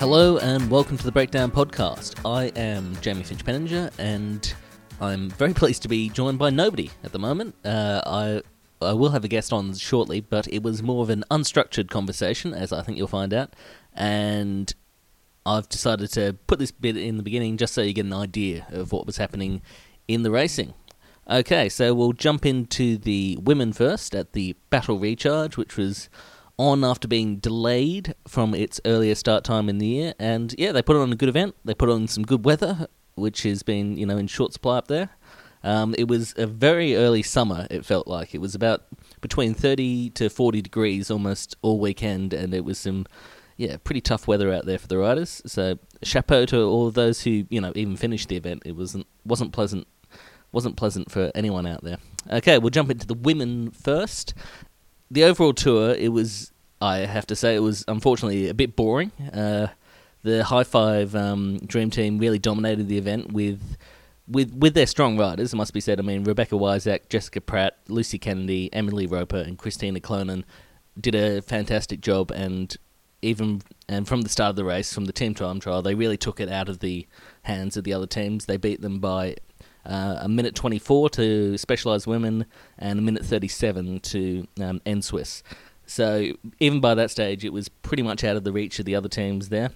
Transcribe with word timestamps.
Hello 0.00 0.38
and 0.38 0.70
welcome 0.70 0.96
to 0.96 1.04
the 1.04 1.12
Breakdown 1.12 1.50
Podcast. 1.50 2.18
I 2.24 2.44
am 2.58 2.96
Jamie 3.02 3.22
Finch 3.22 3.44
Penninger 3.44 3.92
and 3.98 4.54
I'm 4.98 5.28
very 5.28 5.52
pleased 5.52 5.82
to 5.82 5.88
be 5.88 6.08
joined 6.08 6.38
by 6.38 6.48
nobody 6.48 6.90
at 7.04 7.12
the 7.12 7.18
moment. 7.18 7.54
Uh, 7.62 8.00
I 8.06 8.40
I 8.80 8.94
will 8.94 9.10
have 9.10 9.26
a 9.26 9.28
guest 9.28 9.52
on 9.52 9.74
shortly, 9.74 10.22
but 10.22 10.48
it 10.48 10.62
was 10.62 10.82
more 10.82 11.02
of 11.02 11.10
an 11.10 11.22
unstructured 11.30 11.90
conversation, 11.90 12.54
as 12.54 12.72
I 12.72 12.80
think 12.80 12.96
you'll 12.96 13.08
find 13.08 13.34
out. 13.34 13.54
And 13.92 14.72
I've 15.44 15.68
decided 15.68 16.10
to 16.12 16.34
put 16.46 16.58
this 16.58 16.70
bit 16.70 16.96
in 16.96 17.18
the 17.18 17.22
beginning 17.22 17.58
just 17.58 17.74
so 17.74 17.82
you 17.82 17.92
get 17.92 18.06
an 18.06 18.14
idea 18.14 18.66
of 18.70 18.92
what 18.92 19.04
was 19.04 19.18
happening 19.18 19.60
in 20.08 20.22
the 20.22 20.30
racing. 20.30 20.72
Okay, 21.28 21.68
so 21.68 21.92
we'll 21.92 22.14
jump 22.14 22.46
into 22.46 22.96
the 22.96 23.36
women 23.42 23.74
first 23.74 24.14
at 24.14 24.32
the 24.32 24.56
Battle 24.70 24.98
Recharge, 24.98 25.58
which 25.58 25.76
was 25.76 26.08
on 26.60 26.84
after 26.84 27.08
being 27.08 27.36
delayed 27.36 28.14
from 28.28 28.54
its 28.54 28.80
earlier 28.84 29.14
start 29.14 29.44
time 29.44 29.68
in 29.68 29.78
the 29.78 29.86
year. 29.86 30.14
And 30.18 30.54
yeah, 30.58 30.72
they 30.72 30.82
put 30.82 30.96
on 30.96 31.12
a 31.12 31.16
good 31.16 31.28
event. 31.28 31.56
They 31.64 31.74
put 31.74 31.88
on 31.88 32.06
some 32.06 32.24
good 32.24 32.44
weather, 32.44 32.86
which 33.14 33.42
has 33.44 33.62
been, 33.62 33.96
you 33.96 34.06
know, 34.06 34.18
in 34.18 34.26
short 34.26 34.52
supply 34.52 34.76
up 34.76 34.88
there. 34.88 35.10
Um, 35.62 35.94
it 35.98 36.08
was 36.08 36.34
a 36.36 36.46
very 36.46 36.96
early 36.96 37.22
summer, 37.22 37.66
it 37.70 37.84
felt 37.84 38.06
like. 38.06 38.34
It 38.34 38.40
was 38.40 38.54
about 38.54 38.84
between 39.20 39.54
30 39.54 40.10
to 40.10 40.28
40 40.28 40.62
degrees 40.62 41.10
almost 41.10 41.56
all 41.62 41.78
weekend, 41.78 42.32
and 42.32 42.54
it 42.54 42.64
was 42.64 42.78
some, 42.78 43.06
yeah, 43.56 43.76
pretty 43.82 44.00
tough 44.00 44.26
weather 44.26 44.52
out 44.52 44.66
there 44.66 44.78
for 44.78 44.86
the 44.86 44.98
riders. 44.98 45.42
So, 45.46 45.78
chapeau 46.02 46.46
to 46.46 46.62
all 46.62 46.86
of 46.86 46.94
those 46.94 47.22
who, 47.22 47.46
you 47.50 47.60
know, 47.60 47.72
even 47.74 47.96
finished 47.96 48.28
the 48.28 48.36
event. 48.36 48.62
It 48.64 48.76
wasn't, 48.76 49.06
wasn't 49.24 49.52
pleasant. 49.52 49.86
Wasn't 50.52 50.76
pleasant 50.76 51.12
for 51.12 51.30
anyone 51.34 51.66
out 51.66 51.84
there. 51.84 51.98
Okay, 52.30 52.58
we'll 52.58 52.70
jump 52.70 52.90
into 52.90 53.06
the 53.06 53.14
women 53.14 53.70
first. 53.70 54.34
The 55.10 55.24
overall 55.24 55.52
tour, 55.52 55.90
it 55.94 56.12
was, 56.12 56.52
I 56.80 56.98
have 56.98 57.26
to 57.26 57.36
say, 57.36 57.56
it 57.56 57.60
was 57.60 57.84
unfortunately 57.88 58.48
a 58.48 58.54
bit 58.54 58.76
boring. 58.76 59.10
Uh, 59.32 59.68
the 60.22 60.44
High 60.44 60.64
Five 60.64 61.14
um, 61.14 61.58
Dream 61.58 61.90
Team 61.90 62.18
really 62.18 62.38
dominated 62.38 62.88
the 62.88 62.98
event 62.98 63.32
with 63.32 63.76
with 64.28 64.54
with 64.54 64.74
their 64.74 64.86
strong 64.86 65.18
riders, 65.18 65.52
it 65.52 65.56
must 65.56 65.74
be 65.74 65.80
said. 65.80 65.98
I 65.98 66.02
mean, 66.02 66.24
Rebecca 66.24 66.54
Wiasak, 66.54 67.08
Jessica 67.08 67.40
Pratt, 67.40 67.78
Lucy 67.88 68.18
Kennedy, 68.18 68.72
Emily 68.72 69.06
Roper, 69.06 69.38
and 69.38 69.58
Kristina 69.58 70.00
Clonan 70.00 70.44
did 70.98 71.14
a 71.14 71.42
fantastic 71.42 72.00
job. 72.00 72.30
And 72.30 72.76
even 73.22 73.62
and 73.88 74.06
from 74.06 74.22
the 74.22 74.28
start 74.28 74.50
of 74.50 74.56
the 74.56 74.64
race, 74.64 74.92
from 74.92 75.06
the 75.06 75.12
team 75.12 75.34
time 75.34 75.58
trial, 75.58 75.82
they 75.82 75.94
really 75.94 76.16
took 76.16 76.38
it 76.38 76.48
out 76.48 76.68
of 76.68 76.78
the 76.78 77.06
hands 77.42 77.76
of 77.76 77.84
the 77.84 77.92
other 77.92 78.06
teams. 78.06 78.46
They 78.46 78.56
beat 78.56 78.80
them 78.80 79.00
by 79.00 79.36
uh, 79.84 80.18
a 80.20 80.28
minute 80.28 80.54
24 80.54 81.10
to 81.10 81.58
Specialized 81.58 82.06
Women 82.06 82.46
and 82.78 82.98
a 82.98 83.02
minute 83.02 83.24
37 83.24 84.00
to 84.00 84.46
um, 84.60 84.80
NSWIS. 84.86 85.42
So 85.86 86.32
even 86.60 86.80
by 86.80 86.94
that 86.94 87.10
stage, 87.10 87.44
it 87.44 87.52
was 87.52 87.68
pretty 87.68 88.02
much 88.02 88.22
out 88.22 88.36
of 88.36 88.44
the 88.44 88.52
reach 88.52 88.78
of 88.78 88.84
the 88.84 88.94
other 88.94 89.08
teams 89.08 89.48
there. 89.48 89.70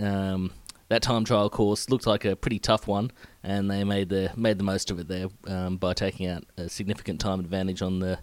Um, 0.00 0.52
that 0.88 1.02
time 1.02 1.24
trial 1.24 1.50
course 1.50 1.90
looked 1.90 2.06
like 2.06 2.24
a 2.24 2.36
pretty 2.36 2.58
tough 2.58 2.86
one, 2.86 3.10
and 3.42 3.70
they 3.70 3.84
made 3.84 4.08
the 4.08 4.30
made 4.36 4.58
the 4.58 4.64
most 4.64 4.90
of 4.90 4.98
it 4.98 5.08
there 5.08 5.26
um, 5.48 5.76
by 5.76 5.92
taking 5.92 6.26
out 6.28 6.44
a 6.56 6.68
significant 6.68 7.20
time 7.20 7.40
advantage 7.40 7.82
on 7.82 7.98
the 7.98 8.18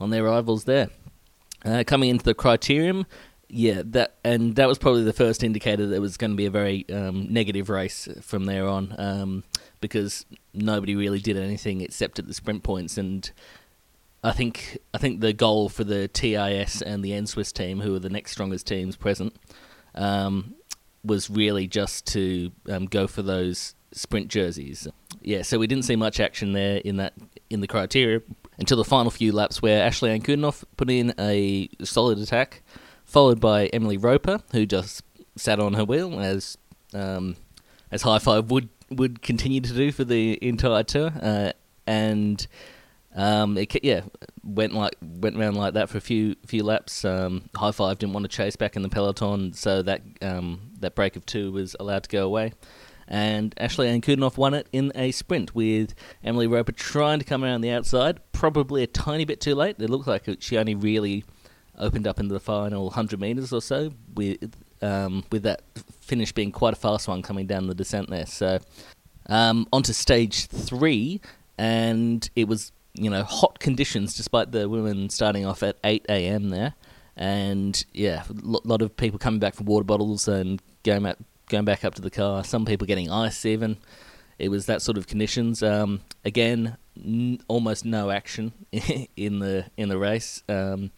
on 0.00 0.10
their 0.10 0.24
rivals 0.24 0.64
there. 0.64 0.88
Uh, 1.64 1.84
coming 1.86 2.10
into 2.10 2.24
the 2.24 2.34
criterium, 2.34 3.04
yeah, 3.48 3.82
that 3.84 4.16
and 4.24 4.56
that 4.56 4.66
was 4.66 4.78
probably 4.78 5.04
the 5.04 5.12
first 5.12 5.42
indicator 5.44 5.86
that 5.86 5.94
it 5.94 6.00
was 6.00 6.16
going 6.16 6.30
to 6.30 6.36
be 6.36 6.46
a 6.46 6.50
very 6.50 6.84
um, 6.90 7.32
negative 7.32 7.68
race 7.68 8.08
from 8.22 8.46
there 8.46 8.66
on, 8.66 8.94
um, 8.98 9.44
because 9.80 10.26
nobody 10.56 10.96
really 10.96 11.20
did 11.20 11.36
anything 11.36 11.80
except 11.80 12.18
at 12.18 12.26
the 12.26 12.34
sprint 12.34 12.62
points, 12.62 12.98
and 12.98 13.30
I 14.22 14.32
think 14.32 14.78
I 14.92 14.98
think 14.98 15.20
the 15.20 15.32
goal 15.32 15.68
for 15.68 15.84
the 15.84 16.08
TIS 16.08 16.82
and 16.82 17.04
the 17.04 17.12
NSWIS 17.12 17.52
team, 17.52 17.80
who 17.80 17.94
are 17.94 18.00
the 18.00 18.10
next 18.10 18.32
strongest 18.32 18.66
teams 18.66 18.96
present, 18.96 19.36
um, 19.94 20.54
was 21.04 21.30
really 21.30 21.66
just 21.66 22.06
to 22.08 22.50
um, 22.68 22.86
go 22.86 23.06
for 23.06 23.22
those 23.22 23.74
sprint 23.92 24.28
jerseys. 24.28 24.88
Yeah, 25.22 25.42
so 25.42 25.58
we 25.58 25.66
didn't 25.66 25.84
see 25.84 25.96
much 25.96 26.20
action 26.20 26.52
there 26.52 26.78
in 26.78 26.96
that 26.96 27.14
in 27.50 27.60
the 27.60 27.68
criteria 27.68 28.20
until 28.58 28.76
the 28.76 28.84
final 28.84 29.10
few 29.10 29.32
laps, 29.32 29.62
where 29.62 29.88
Ashlee 29.88 30.18
Ankudinoff 30.18 30.64
put 30.76 30.90
in 30.90 31.14
a 31.18 31.68
solid 31.84 32.18
attack, 32.18 32.62
followed 33.04 33.40
by 33.40 33.66
Emily 33.66 33.96
Roper, 33.96 34.40
who 34.52 34.66
just 34.66 35.02
sat 35.36 35.60
on 35.60 35.74
her 35.74 35.84
wheel 35.84 36.18
as 36.18 36.58
um, 36.94 37.36
as 37.90 38.02
High 38.02 38.18
Five 38.18 38.50
would 38.50 38.68
would 38.90 39.22
continue 39.22 39.60
to 39.60 39.72
do 39.72 39.92
for 39.92 40.04
the 40.04 40.38
entire 40.46 40.82
tour, 40.82 41.12
uh, 41.20 41.52
and 41.86 42.46
um, 43.14 43.56
it 43.56 43.74
yeah 43.82 44.02
went 44.44 44.74
like 44.74 44.94
went 45.00 45.36
around 45.36 45.54
like 45.54 45.74
that 45.74 45.88
for 45.88 45.98
a 45.98 46.00
few 46.00 46.36
few 46.46 46.62
laps. 46.62 47.04
Um, 47.04 47.48
High 47.54 47.72
Five 47.72 47.98
didn't 47.98 48.12
want 48.12 48.24
to 48.24 48.28
chase 48.28 48.56
back 48.56 48.76
in 48.76 48.82
the 48.82 48.88
peloton, 48.88 49.52
so 49.52 49.82
that 49.82 50.02
um, 50.22 50.72
that 50.80 50.94
break 50.94 51.16
of 51.16 51.26
two 51.26 51.52
was 51.52 51.74
allowed 51.80 52.04
to 52.04 52.08
go 52.08 52.24
away. 52.24 52.52
And 53.08 53.54
Ashlee 53.56 54.00
Ankudinoff 54.00 54.36
won 54.36 54.52
it 54.52 54.66
in 54.72 54.90
a 54.96 55.12
sprint 55.12 55.54
with 55.54 55.94
Emily 56.24 56.48
Roper 56.48 56.72
trying 56.72 57.20
to 57.20 57.24
come 57.24 57.44
around 57.44 57.60
the 57.60 57.70
outside, 57.70 58.18
probably 58.32 58.82
a 58.82 58.88
tiny 58.88 59.24
bit 59.24 59.40
too 59.40 59.54
late. 59.54 59.76
It 59.78 59.88
looked 59.90 60.08
like 60.08 60.28
she 60.40 60.58
only 60.58 60.74
really 60.74 61.24
opened 61.78 62.06
up 62.08 62.18
into 62.18 62.32
the 62.32 62.40
final 62.40 62.86
100 62.86 63.20
metres 63.20 63.52
or 63.52 63.62
so, 63.62 63.92
with 64.14 64.56
um, 64.82 65.24
with 65.30 65.42
that 65.44 65.62
finish 66.00 66.32
being 66.32 66.52
quite 66.52 66.72
a 66.72 66.76
fast 66.76 67.08
one 67.08 67.22
coming 67.22 67.46
down 67.46 67.66
the 67.66 67.74
descent 67.74 68.10
there. 68.10 68.26
So 68.26 68.58
um, 69.28 69.66
onto 69.72 69.92
stage 69.92 70.46
three, 70.46 71.20
and 71.58 72.28
it 72.36 72.48
was 72.48 72.72
you 72.98 73.10
know, 73.10 73.22
hot 73.22 73.58
conditions 73.58 74.14
despite 74.14 74.52
the 74.52 74.68
women 74.68 75.10
starting 75.10 75.44
off 75.44 75.62
at 75.62 75.76
8 75.84 76.06
a.m. 76.08 76.50
there. 76.50 76.74
And 77.16 77.84
yeah, 77.92 78.24
a 78.28 78.32
lot 78.64 78.82
of 78.82 78.96
people 78.96 79.18
coming 79.18 79.40
back 79.40 79.54
for 79.54 79.64
water 79.64 79.84
bottles 79.84 80.28
and 80.28 80.60
going 80.82 81.02
back, 81.02 81.16
going 81.48 81.64
back 81.64 81.84
up 81.84 81.94
to 81.94 82.02
the 82.02 82.10
car. 82.10 82.44
Some 82.44 82.64
people 82.64 82.86
getting 82.86 83.10
ice 83.10 83.44
even. 83.46 83.78
It 84.38 84.50
was 84.50 84.66
that 84.66 84.82
sort 84.82 84.98
of 84.98 85.06
conditions. 85.06 85.62
Um, 85.62 86.02
again, 86.24 86.76
n- 87.02 87.40
almost 87.48 87.84
no 87.84 88.10
action 88.10 88.52
in 89.16 89.38
the 89.38 89.64
in 89.78 89.88
the 89.88 89.96
race. 89.96 90.42
Um, 90.48 90.90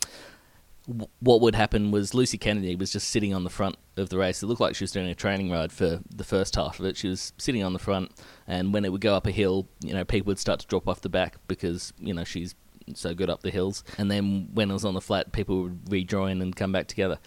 what 1.21 1.43
would 1.43 1.55
happen 1.55 1.91
was 1.91 2.15
Lucy 2.15 2.39
Kennedy 2.39 2.75
was 2.75 2.93
just 2.93 3.11
sitting 3.11 3.35
on 3.35 3.45
the 3.45 3.51
front 3.51 3.77
of 3.99 4.09
the 4.09 4.17
race. 4.17 4.43
It 4.43 4.47
looked 4.47 4.61
like 4.61 4.75
she 4.75 4.85
was 4.85 4.93
doing 4.93 5.09
a 5.09 5.15
training 5.15 5.51
ride 5.51 5.71
for 5.71 6.01
the 6.15 6.25
first 6.25 6.57
half 6.57 6.81
of 6.81 6.87
it. 6.87 6.97
She 6.97 7.09
was 7.09 7.35
sitting 7.37 7.63
on 7.63 7.75
the 7.75 7.79
front, 7.79 8.11
and 8.47 8.73
when 8.73 8.87
it 8.87 8.93
would 8.93 9.03
go 9.03 9.15
up 9.15 9.27
a 9.27 9.31
hill, 9.31 9.69
you 9.85 9.93
know, 9.93 10.05
people 10.05 10.29
would 10.29 10.39
start 10.39 10.61
to 10.61 10.67
drop 10.67 10.89
off 10.89 11.03
the 11.03 11.11
back 11.11 11.37
because 11.47 11.93
you 11.99 12.15
know 12.15 12.25
she's 12.25 12.55
so 12.95 13.15
good 13.15 13.29
up 13.29 13.43
the 13.43 13.51
hills. 13.51 13.85
And 13.99 14.11
then 14.11 14.49
when 14.55 14.71
it 14.71 14.73
was 14.73 14.87
on 14.87 14.95
the 14.95 15.01
flat, 15.03 15.33
people 15.33 15.65
would 15.65 15.93
rejoin 15.93 16.41
and 16.41 16.57
come 16.57 16.73
back 16.73 16.87
together. 16.87 17.19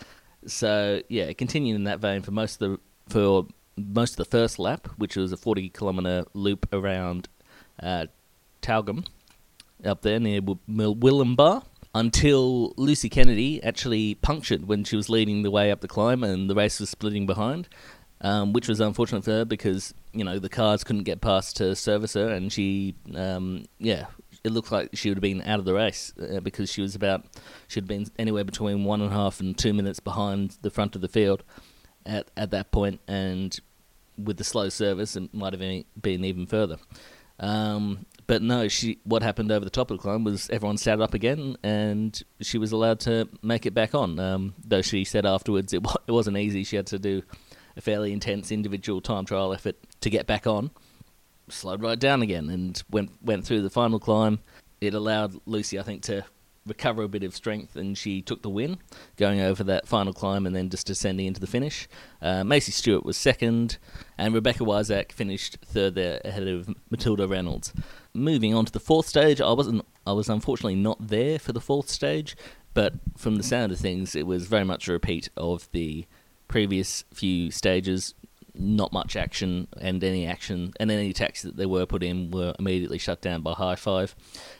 So 0.47 1.03
yeah, 1.07 1.31
continuing 1.33 1.75
in 1.75 1.83
that 1.83 1.99
vein 1.99 2.23
for 2.23 2.31
most 2.31 2.61
of 2.61 2.72
the 2.72 2.79
for 3.13 3.45
most 3.78 4.13
of 4.13 4.17
the 4.17 4.25
first 4.25 4.57
lap, 4.57 4.88
which 4.97 5.16
was 5.16 5.31
a 5.31 5.38
40 5.38 5.69
kilometer 5.69 6.25
loop 6.33 6.67
around 6.73 7.29
uh, 7.81 8.07
up 9.83 10.01
there 10.01 10.19
near 10.19 10.41
Willembar 10.41 11.63
until 11.94 12.74
Lucy 12.78 13.09
Kennedy 13.09 13.62
actually 13.63 14.16
punctured 14.16 14.68
when 14.68 14.84
she 14.84 14.96
was 14.96 15.09
leading 15.09 15.44
the 15.44 15.52
way 15.52 15.72
up 15.72 15.81
the 15.81 15.88
climb 15.88 16.24
and 16.24 16.50
the 16.50 16.56
race 16.56 16.79
was 16.79 16.90
splitting 16.90 17.25
behind, 17.25 17.68
um, 18.22 18.53
which 18.53 18.68
was 18.68 18.79
unfortunate 18.79 19.24
for 19.24 19.31
her 19.31 19.46
because 19.46 19.94
you 20.13 20.24
know 20.24 20.40
the 20.40 20.50
cars 20.50 20.84
couldn't 20.84 21.03
get 21.03 21.22
past 21.22 21.57
to 21.57 21.75
service 21.75 22.13
her, 22.13 22.29
and 22.29 22.52
she, 22.52 22.96
um, 23.16 23.66
yeah, 23.79 24.06
it 24.44 24.52
looked 24.52 24.72
like 24.72 24.90
she 24.94 25.09
would 25.09 25.18
have 25.18 25.22
been 25.22 25.41
out 25.41 25.59
of 25.59 25.66
the 25.66 25.74
race 25.74 26.13
uh, 26.19 26.40
because 26.40 26.72
she 26.72 26.81
was 26.81 26.96
about 26.96 27.25
she'd 27.68 27.88
been 27.88 28.06
anywhere 28.18 28.44
between 28.44 28.84
one 28.84 29.02
and 29.02 29.12
a 29.12 29.13
half 29.13 29.40
and 29.40 29.58
two 29.58 29.73
minutes 29.73 30.00
behind 30.00 30.58
the 30.62 30.69
front 30.69 30.96
of 30.96 31.02
the 31.02 31.08
field 31.08 31.44
at 32.06 32.29
at 32.38 32.52
that 32.52 32.72
point, 32.72 33.00
and 33.08 33.59
with 34.18 34.38
the 34.38 34.44
slow 34.44 34.69
service, 34.69 35.16
it 35.16 35.34
might 35.34 35.53
have 35.53 35.84
been 36.02 36.25
even 36.25 36.46
further. 36.46 36.78
Um, 37.40 38.06
but 38.27 38.41
no, 38.41 38.67
she. 38.67 38.99
What 39.03 39.23
happened 39.23 39.51
over 39.51 39.63
the 39.63 39.71
top 39.71 39.91
of 39.91 39.97
the 39.97 40.01
climb 40.01 40.23
was 40.23 40.49
everyone 40.49 40.78
sat 40.78 41.01
up 41.01 41.13
again, 41.13 41.57
and 41.63 42.22
she 42.41 42.57
was 42.57 42.72
allowed 42.72 42.99
to 43.01 43.29
make 43.41 43.66
it 43.66 43.73
back 43.73 43.93
on. 43.96 44.19
Um, 44.19 44.53
though 44.66 44.81
she 44.81 45.03
said 45.03 45.25
afterwards 45.25 45.73
it, 45.73 45.85
it 46.07 46.11
wasn't 46.11 46.37
easy. 46.37 46.63
She 46.63 46.75
had 46.75 46.87
to 46.87 46.99
do 46.99 47.23
a 47.75 47.81
fairly 47.81 48.13
intense 48.13 48.51
individual 48.51 49.01
time 49.01 49.25
trial 49.25 49.53
effort 49.53 49.78
to 50.01 50.09
get 50.09 50.28
back 50.28 50.47
on. 50.47 50.72
Slowed 51.49 51.81
right 51.81 51.99
down 51.99 52.22
again 52.22 52.49
and 52.49 52.81
went 52.90 53.11
went 53.22 53.46
through 53.46 53.61
the 53.61 53.69
final 53.69 53.99
climb. 53.99 54.40
It 54.79 54.93
allowed 54.93 55.35
Lucy, 55.46 55.79
I 55.79 55.84
think, 55.84 56.01
to 56.03 56.25
recover 56.66 57.03
a 57.03 57.07
bit 57.07 57.23
of 57.23 57.35
strength, 57.35 57.75
and 57.75 57.97
she 57.97 58.22
took 58.22 58.41
the 58.41 58.49
win, 58.49 58.78
going 59.17 59.40
over 59.40 59.63
that 59.63 59.87
final 59.87 60.13
climb 60.13 60.46
and 60.46 60.55
then 60.55 60.69
just 60.69 60.87
descending 60.87 61.25
into 61.28 61.40
the 61.40 61.47
finish. 61.47 61.87
Uh, 62.22 62.43
Macey 62.43 62.72
Stewart 62.72 63.03
was 63.03 63.17
second, 63.17 63.78
and 64.17 64.34
Rebecca 64.34 64.63
Wiasak 64.63 65.11
finished 65.11 65.57
third 65.66 65.96
there 65.96 66.22
ahead 66.23 66.47
of 66.47 66.69
Matilda 66.90 67.28
Reynolds. 67.28 67.73
Moving 68.13 68.53
on 68.53 68.66
to 68.66 68.72
the 68.72 68.79
fourth 68.79 69.08
stage, 69.08 69.40
I 69.40 69.53
wasn't, 69.53 69.85
I 70.05 70.11
was 70.11 70.29
unfortunately 70.29 70.75
not 70.75 71.08
there 71.08 71.40
for 71.40 71.53
the 71.53 71.61
fourth 71.61 71.90
stage, 71.90 72.35
but 72.73 72.93
from 73.17 73.37
the 73.37 73.43
sound 73.43 73.72
of 73.72 73.79
things, 73.79 74.16
it 74.16 74.28
was 74.28 74.47
very 74.47 74.66
much 74.66 74.87
a 74.87 74.93
repeat 74.93 75.29
of 75.37 75.69
the 75.72 76.05
previous 76.47 77.05
few 77.13 77.52
stages. 77.52 78.13
not 78.53 78.91
much 78.91 79.16
action, 79.16 79.67
and 79.79 80.03
any 80.03 80.25
action 80.28 80.73
and 80.79 80.91
any 80.91 81.09
attacks 81.09 81.41
that 81.41 81.58
they 81.58 81.66
were 81.66 81.85
put 81.85 82.03
in 82.03 82.31
were 82.31 82.53
immediately 82.59 82.97
shut 82.97 83.22
down 83.22 83.41
by 83.41 83.53
High 83.53 83.75
Five. 83.75 84.16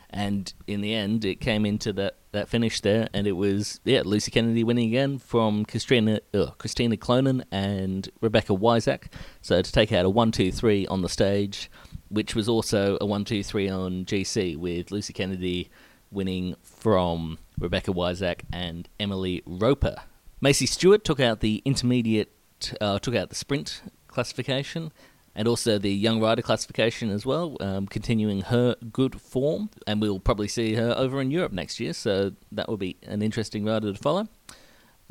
And 0.10 0.54
in 0.68 0.82
the 0.82 0.94
end, 0.94 1.24
it 1.24 1.40
came 1.40 1.66
into 1.66 1.94
that, 1.94 2.18
that 2.32 2.50
finish 2.50 2.82
there, 2.82 3.08
and 3.14 3.28
it 3.28 3.34
was 3.34 3.80
yeah 3.84 4.02
Lucy 4.04 4.32
Kennedy 4.32 4.64
winning 4.64 4.88
again 4.88 5.20
from 5.20 5.66
Kristina 5.66 6.20
uh, 6.34 6.52
Kristina 6.58 6.98
Clonan 6.98 7.44
and 7.52 8.10
Rebecca 8.22 8.54
Wiasak. 8.54 9.06
So 9.42 9.62
to 9.62 9.72
take 9.72 9.92
out 9.92 10.06
a 10.06 10.10
one 10.10 10.32
two 10.32 10.52
three 10.52 10.86
on 10.88 11.02
the 11.02 11.10
stage, 11.10 11.70
which 12.12 12.36
was 12.36 12.48
also 12.50 12.98
a 13.00 13.06
one 13.06 13.26
two 13.26 13.44
three 13.44 13.70
on 13.70 14.06
GC 14.06 14.58
with 14.58 14.92
Lucy 14.92 15.14
Kennedy 15.14 15.70
winning 16.12 16.56
from 16.62 17.40
Rebecca 17.58 17.92
Wiasak 17.92 18.42
and 18.52 18.88
Emily 19.00 19.42
Roper. 19.46 19.96
Macey 20.42 20.66
Stewart 20.66 21.04
took 21.04 21.20
out 21.20 21.40
the 21.40 21.62
intermediate, 21.66 22.34
uh, 22.82 23.00
took 23.00 23.16
out 23.16 23.30
the 23.30 23.36
sprint 23.36 23.82
classification, 24.08 24.92
and 25.36 25.48
also 25.48 25.78
the 25.78 25.94
young 25.94 26.20
rider 26.20 26.42
classification 26.42 27.10
as 27.10 27.26
well, 27.26 27.56
um, 27.62 27.88
continuing 27.88 28.42
her 28.42 28.76
good 28.92 29.22
form. 29.22 29.70
And 29.88 30.02
we'll 30.02 30.20
probably 30.20 30.48
see 30.48 30.74
her 30.76 30.94
over 30.98 31.22
in 31.22 31.32
Europe 31.32 31.54
next 31.54 31.80
year, 31.80 31.94
so 31.94 32.34
that 32.52 32.68
will 32.68 32.78
be 32.78 32.98
an 33.04 33.22
interesting 33.22 33.64
rider 33.64 33.94
to 33.94 33.98
follow. 33.98 34.28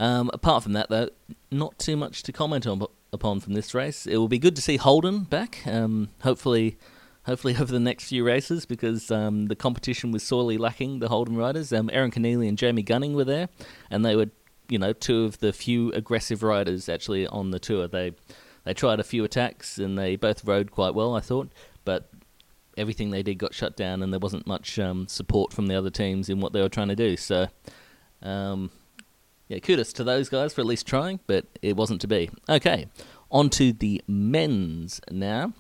Um, 0.01 0.31
apart 0.33 0.63
from 0.63 0.73
that, 0.73 0.89
though, 0.89 1.11
not 1.51 1.79
too 1.79 1.95
much 1.95 2.23
to 2.23 2.33
comment 2.33 2.67
on 2.67 2.83
upon 3.13 3.39
from 3.41 3.53
this 3.53 3.75
race. 3.75 4.07
It 4.07 4.17
will 4.17 4.29
be 4.29 4.39
good 4.39 4.57
to 4.57 4.63
see 4.63 4.79
Holden 4.79 5.25
back. 5.25 5.61
Um, 5.67 6.09
hopefully, 6.23 6.79
hopefully 7.25 7.55
over 7.61 7.71
the 7.71 7.79
next 7.79 8.09
few 8.09 8.25
races 8.25 8.65
because 8.65 9.11
um, 9.11 9.49
the 9.49 9.55
competition 9.55 10.11
was 10.11 10.23
sorely 10.23 10.57
lacking. 10.57 11.01
The 11.01 11.09
Holden 11.09 11.37
riders, 11.37 11.71
um, 11.71 11.91
Erin 11.93 12.11
Kenneally 12.11 12.49
and 12.49 12.57
Jamie 12.57 12.83
Gunning 12.83 13.15
were 13.15 13.25
there, 13.25 13.51
and 13.91 14.03
they 14.03 14.17
were, 14.17 14.31
you 14.71 14.79
know, 14.79 14.95
two 14.95 15.25
of 15.25 15.39
the 15.41 15.53
few 15.53 15.93
aggressive 15.93 16.43
riders 16.43 16.89
actually 16.89 17.27
on 17.27 17.51
the 17.51 17.59
tour. 17.59 17.87
They 17.87 18.15
they 18.65 18.73
tried 18.73 19.01
a 19.01 19.05
few 19.05 19.23
attacks 19.23 19.77
and 19.77 19.99
they 19.99 20.17
both 20.17 20.47
rode 20.47 20.71
quite 20.71 20.95
well, 20.95 21.15
I 21.15 21.21
thought, 21.21 21.53
but 21.85 22.11
everything 22.75 23.11
they 23.11 23.23
did 23.23 23.37
got 23.37 23.53
shut 23.53 23.77
down, 23.77 24.03
and 24.03 24.15
there 24.15 24.21
wasn't 24.21 24.47
much 24.47 24.79
um, 24.79 25.09
support 25.09 25.53
from 25.53 25.67
the 25.67 25.75
other 25.75 25.91
teams 25.91 26.31
in 26.31 26.41
what 26.41 26.55
they 26.55 26.63
were 26.63 26.71
trying 26.71 26.89
to 26.89 26.97
do. 26.97 27.19
So. 27.19 27.49
Um, 29.51 29.55
yeah, 29.55 29.59
kudos 29.61 29.93
to 29.95 30.05
those 30.05 30.29
guys 30.29 30.53
for 30.55 30.61
at 30.61 30.67
least 30.67 30.87
trying, 30.87 31.21
but 31.27 31.47
it 31.63 31.77
wasn't 31.77 32.01
to 32.03 32.09
be. 32.09 32.31
Okay, 32.49 32.87
on 33.31 33.51
to 33.51 33.73
the 33.73 34.03
men's 34.07 35.01
now. 35.11 35.53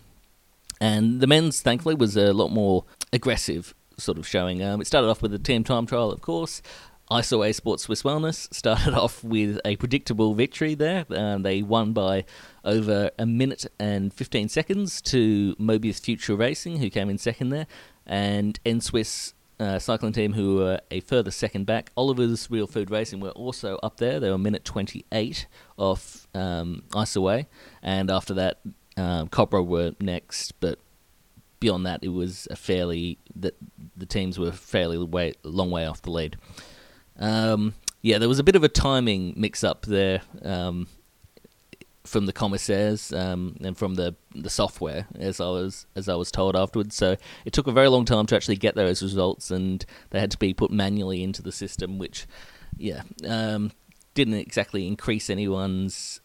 And 0.81 1.21
the 1.21 1.27
men's, 1.27 1.61
thankfully, 1.61 1.95
was 1.95 2.17
a 2.17 2.33
lot 2.33 2.51
more 2.51 2.85
aggressive 3.13 3.75
sort 3.99 4.17
of 4.17 4.27
showing. 4.27 4.63
Um, 4.63 4.81
it 4.81 4.87
started 4.87 5.09
off 5.09 5.21
with 5.21 5.31
the 5.31 5.39
team 5.39 5.65
time 5.65 5.87
trial, 5.87 6.11
of 6.11 6.23
course. 6.23 6.63
IsoWhey 7.11 7.53
Sports 7.55 7.83
Swiss 7.83 8.05
Wellness 8.05 8.53
started 8.55 8.95
off 8.95 9.25
with 9.25 9.59
a 9.65 9.77
predictable 9.77 10.35
victory 10.35 10.75
there. 10.75 11.05
Uh, 11.11 11.39
they 11.39 11.61
won 11.61 11.93
by 11.93 12.25
over 12.65 13.11
a 13.19 13.27
minute 13.27 13.67
and 13.81 14.15
15 14.15 14.49
seconds 14.49 15.03
to 15.03 15.57
Mobius 15.57 16.01
Future 16.01 16.37
Racing, 16.37 16.79
who 16.79 16.89
came 16.89 17.11
in 17.11 17.19
second 17.19 17.51
there, 17.51 17.67
and 18.07 18.63
NSWIS 18.65 19.35
uh, 19.61 19.79
cycling 19.79 20.13
team, 20.13 20.33
who 20.33 20.57
were 20.57 20.81
a 20.91 21.01
further 21.01 21.31
second 21.31 21.67
back. 21.67 21.93
Oliver's 21.97 22.51
Real 22.51 22.67
Food 22.67 22.91
Racing 22.91 23.21
were 23.21 23.31
also 23.31 23.77
up 23.83 23.99
there. 23.99 24.19
They 24.19 24.31
were 24.31 24.39
minute 24.39 24.65
28 24.65 25.47
off 25.77 26.27
um, 26.35 26.83
IsoWhey, 26.91 27.47
and 27.83 28.11
after 28.11 28.35
that, 28.35 28.61
um, 28.97 29.29
Cobra 29.29 29.63
were 29.63 29.93
next, 30.01 30.53
but 30.61 30.79
beyond 31.61 31.87
that, 31.87 32.01
it 32.03 32.09
was 32.09 32.49
a 32.51 32.57
fairly 32.57 33.19
that 33.37 33.55
the 33.97 34.07
teams 34.07 34.39
were 34.39 34.51
fairly 34.51 34.99
way, 34.99 35.35
long 35.43 35.71
way 35.71 35.87
off 35.87 36.03
the 36.03 36.11
lead. 36.11 36.37
Um, 37.19 37.75
yeah, 38.03 38.19
there 38.19 38.29
was 38.29 38.39
a 38.39 38.45
bit 38.45 38.57
of 38.57 38.65
a 38.65 38.69
timing 38.69 39.35
mix-up 39.37 39.85
there 39.85 40.23
um, 40.43 40.89
from 42.11 42.27
the 42.27 42.33
commissaires 42.33 43.13
um, 43.13 43.57
and 43.63 43.79
from 43.79 43.95
the 43.95 44.17
the 44.35 44.51
software, 44.51 45.07
as 45.19 45.41
I 45.41 45.49
was 45.49 45.87
as 45.95 46.09
I 46.09 46.17
was 46.17 46.33
told 46.33 46.57
afterwards. 46.57 46.97
So 46.97 47.17
it 47.45 47.53
took 47.53 47.69
a 47.69 47.73
very 47.73 47.89
long 47.89 48.05
time 48.05 48.27
to 48.27 48.37
actually 48.37 48.57
get 48.57 48.75
those 48.75 49.01
results, 49.01 49.51
and 49.53 49.85
they 50.11 50.19
had 50.19 50.33
to 50.33 50.39
be 50.39 50.53
put 50.53 50.73
manually 50.73 51.23
into 51.23 51.41
the 51.41 51.53
system, 51.53 51.99
which, 51.99 52.27
yeah, 52.77 53.03
um, 53.29 53.71
didn't 54.15 54.35
exactly 54.35 54.89
increase 54.89 55.31
anyone's 55.31 56.21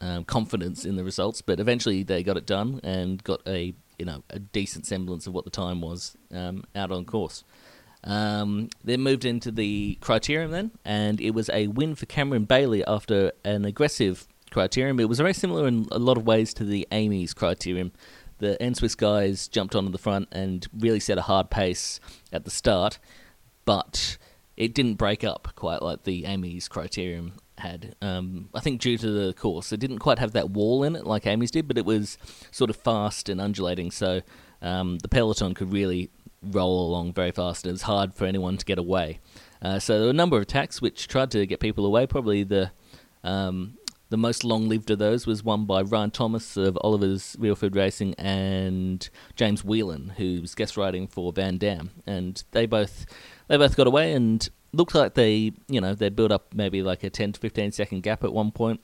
um, 0.00 0.24
confidence 0.24 0.84
in 0.84 0.96
the 0.96 1.04
results, 1.04 1.40
but 1.40 1.60
eventually 1.60 2.02
they 2.02 2.24
got 2.24 2.36
it 2.36 2.46
done 2.46 2.80
and 2.82 3.22
got 3.22 3.40
a 3.46 3.74
you 3.96 4.04
know 4.04 4.24
a 4.30 4.40
decent 4.40 4.86
semblance 4.86 5.28
of 5.28 5.34
what 5.34 5.44
the 5.44 5.50
time 5.50 5.80
was 5.80 6.16
um, 6.34 6.64
out 6.74 6.90
on 6.90 7.04
course. 7.04 7.44
Um, 8.04 8.70
then 8.82 9.00
moved 9.00 9.24
into 9.24 9.52
the 9.52 9.98
criterium 10.00 10.50
then, 10.50 10.72
and 10.84 11.20
it 11.20 11.30
was 11.30 11.48
a 11.50 11.68
win 11.68 11.94
for 11.94 12.06
Cameron 12.06 12.44
Bailey 12.44 12.84
after 12.84 13.32
an 13.44 13.64
aggressive 13.64 14.26
criterium. 14.50 15.00
It 15.00 15.06
was 15.06 15.18
very 15.18 15.34
similar 15.34 15.66
in 15.66 15.86
a 15.90 15.98
lot 15.98 16.16
of 16.16 16.26
ways 16.26 16.54
to 16.54 16.64
the 16.64 16.86
Amy's 16.92 17.34
criterium. 17.34 17.92
The 18.38 18.56
NSWIS 18.60 18.96
guys 18.96 19.48
jumped 19.48 19.74
onto 19.74 19.90
the 19.90 19.98
front 19.98 20.28
and 20.30 20.66
really 20.76 21.00
set 21.00 21.18
a 21.18 21.22
hard 21.22 21.50
pace 21.50 21.98
at 22.32 22.44
the 22.44 22.50
start, 22.50 22.98
but 23.64 24.16
it 24.56 24.74
didn't 24.74 24.94
break 24.94 25.24
up 25.24 25.48
quite 25.54 25.82
like 25.82 26.04
the 26.04 26.24
Amy's 26.24 26.68
criterium 26.68 27.32
had. 27.58 27.96
Um, 28.00 28.48
I 28.54 28.60
think 28.60 28.80
due 28.80 28.98
to 28.98 29.10
the 29.10 29.32
course, 29.32 29.72
it 29.72 29.80
didn't 29.80 29.98
quite 29.98 30.18
have 30.18 30.32
that 30.32 30.50
wall 30.50 30.84
in 30.84 30.96
it 30.96 31.06
like 31.06 31.26
Amy's 31.26 31.50
did, 31.50 31.66
but 31.66 31.78
it 31.78 31.84
was 31.84 32.16
sort 32.50 32.70
of 32.70 32.76
fast 32.76 33.28
and 33.28 33.40
undulating, 33.40 33.90
so 33.90 34.22
um, 34.62 34.98
the 34.98 35.08
peloton 35.08 35.54
could 35.54 35.72
really 35.72 36.10
roll 36.42 36.88
along 36.88 37.12
very 37.12 37.32
fast. 37.32 37.66
It 37.66 37.72
was 37.72 37.82
hard 37.82 38.14
for 38.14 38.24
anyone 38.24 38.56
to 38.56 38.64
get 38.64 38.78
away. 38.78 39.20
Uh, 39.60 39.78
so 39.78 39.94
there 39.94 40.04
were 40.04 40.10
a 40.10 40.14
number 40.14 40.36
of 40.36 40.42
attacks 40.42 40.80
which 40.80 41.08
tried 41.08 41.30
to 41.32 41.46
get 41.46 41.60
people 41.60 41.84
away. 41.84 42.06
Probably 42.06 42.44
the 42.44 42.70
um, 43.24 43.77
the 44.10 44.16
most 44.16 44.44
long-lived 44.44 44.90
of 44.90 44.98
those 44.98 45.26
was 45.26 45.44
won 45.44 45.66
by 45.66 45.82
Ryan 45.82 46.10
Thomas 46.10 46.56
of 46.56 46.78
Oliver's 46.82 47.36
Real 47.38 47.54
Food 47.54 47.76
Racing 47.76 48.14
and 48.14 49.08
James 49.36 49.64
Whelan, 49.64 50.14
who's 50.16 50.54
guest 50.54 50.76
riding 50.76 51.06
for 51.06 51.32
Van 51.32 51.58
Dam, 51.58 51.90
and 52.06 52.42
they 52.52 52.66
both 52.66 53.06
they 53.48 53.56
both 53.56 53.76
got 53.76 53.86
away 53.86 54.12
and 54.12 54.48
looked 54.72 54.94
like 54.94 55.14
they, 55.14 55.52
you 55.68 55.80
know, 55.80 55.94
they 55.94 56.08
built 56.08 56.32
up 56.32 56.54
maybe 56.54 56.82
like 56.82 57.02
a 57.02 57.10
10 57.10 57.32
to 57.32 57.40
15 57.40 57.72
second 57.72 58.02
gap 58.02 58.24
at 58.24 58.32
one 58.32 58.50
point. 58.50 58.80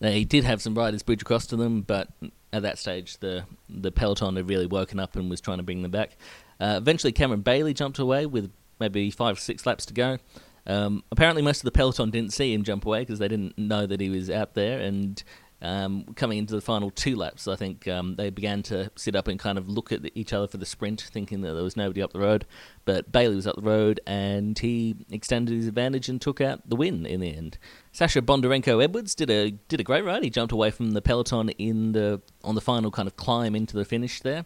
They 0.00 0.24
did 0.24 0.44
have 0.44 0.60
some 0.60 0.74
riders 0.74 1.02
bridge 1.02 1.22
across 1.22 1.46
to 1.46 1.56
them, 1.56 1.82
but 1.82 2.08
at 2.52 2.62
that 2.62 2.78
stage, 2.78 3.18
the 3.18 3.44
the 3.68 3.90
peloton 3.90 4.36
had 4.36 4.48
really 4.48 4.66
woken 4.66 5.00
up 5.00 5.16
and 5.16 5.28
was 5.30 5.40
trying 5.40 5.58
to 5.58 5.64
bring 5.64 5.82
them 5.82 5.90
back. 5.90 6.16
Uh, 6.60 6.74
eventually, 6.76 7.12
Cameron 7.12 7.40
Bailey 7.40 7.74
jumped 7.74 7.98
away 7.98 8.26
with 8.26 8.52
maybe 8.78 9.10
five 9.10 9.36
or 9.36 9.40
six 9.40 9.66
laps 9.66 9.86
to 9.86 9.94
go. 9.94 10.18
Um, 10.66 11.04
apparently, 11.10 11.42
most 11.42 11.58
of 11.58 11.64
the 11.64 11.72
peloton 11.72 12.10
didn't 12.10 12.32
see 12.32 12.54
him 12.54 12.62
jump 12.62 12.86
away 12.86 13.00
because 13.00 13.18
they 13.18 13.28
didn't 13.28 13.58
know 13.58 13.86
that 13.86 14.00
he 14.00 14.08
was 14.08 14.30
out 14.30 14.54
there, 14.54 14.80
and 14.80 15.22
um, 15.64 16.04
coming 16.14 16.38
into 16.38 16.54
the 16.54 16.60
final 16.60 16.90
two 16.90 17.16
laps, 17.16 17.48
I 17.48 17.56
think 17.56 17.88
um, 17.88 18.16
they 18.16 18.28
began 18.28 18.62
to 18.64 18.90
sit 18.96 19.16
up 19.16 19.28
and 19.28 19.38
kind 19.38 19.56
of 19.56 19.66
look 19.66 19.92
at 19.92 20.02
each 20.14 20.34
other 20.34 20.46
for 20.46 20.58
the 20.58 20.66
sprint, 20.66 21.00
thinking 21.00 21.40
that 21.40 21.54
there 21.54 21.62
was 21.62 21.76
nobody 21.76 22.02
up 22.02 22.12
the 22.12 22.18
road. 22.18 22.44
But 22.84 23.10
Bailey 23.10 23.36
was 23.36 23.46
up 23.46 23.56
the 23.56 23.62
road, 23.62 23.98
and 24.06 24.58
he 24.58 24.94
extended 25.10 25.56
his 25.56 25.66
advantage 25.66 26.08
and 26.08 26.20
took 26.20 26.40
out 26.42 26.68
the 26.68 26.76
win 26.76 27.06
in 27.06 27.20
the 27.20 27.34
end. 27.34 27.56
Sasha 27.92 28.20
Bondarenko 28.20 28.82
Edwards 28.84 29.14
did 29.14 29.30
a 29.30 29.52
did 29.52 29.80
a 29.80 29.84
great 29.84 30.04
ride. 30.04 30.22
He 30.22 30.30
jumped 30.30 30.52
away 30.52 30.70
from 30.70 30.90
the 30.90 31.00
peloton 31.00 31.48
in 31.50 31.92
the 31.92 32.20
on 32.42 32.54
the 32.54 32.60
final 32.60 32.90
kind 32.90 33.08
of 33.08 33.16
climb 33.16 33.56
into 33.56 33.74
the 33.74 33.86
finish 33.86 34.20
there. 34.20 34.44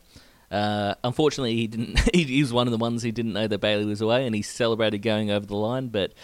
Uh, 0.51 0.95
unfortunately, 1.05 1.57
he 1.57 1.67
didn't. 1.67 1.99
he 2.15 2.41
was 2.41 2.53
one 2.53 2.67
of 2.67 2.73
the 2.73 2.79
ones 2.79 3.03
who 3.03 3.13
didn't 3.13 3.33
know 3.33 3.47
that 3.47 3.61
Bailey 3.61 3.85
was 3.85 4.01
away, 4.01 4.27
and 4.27 4.35
he 4.35 4.43
celebrated 4.43 4.99
going 4.99 5.31
over 5.31 5.47
the 5.47 5.57
line. 5.57 5.89
But 5.89 6.15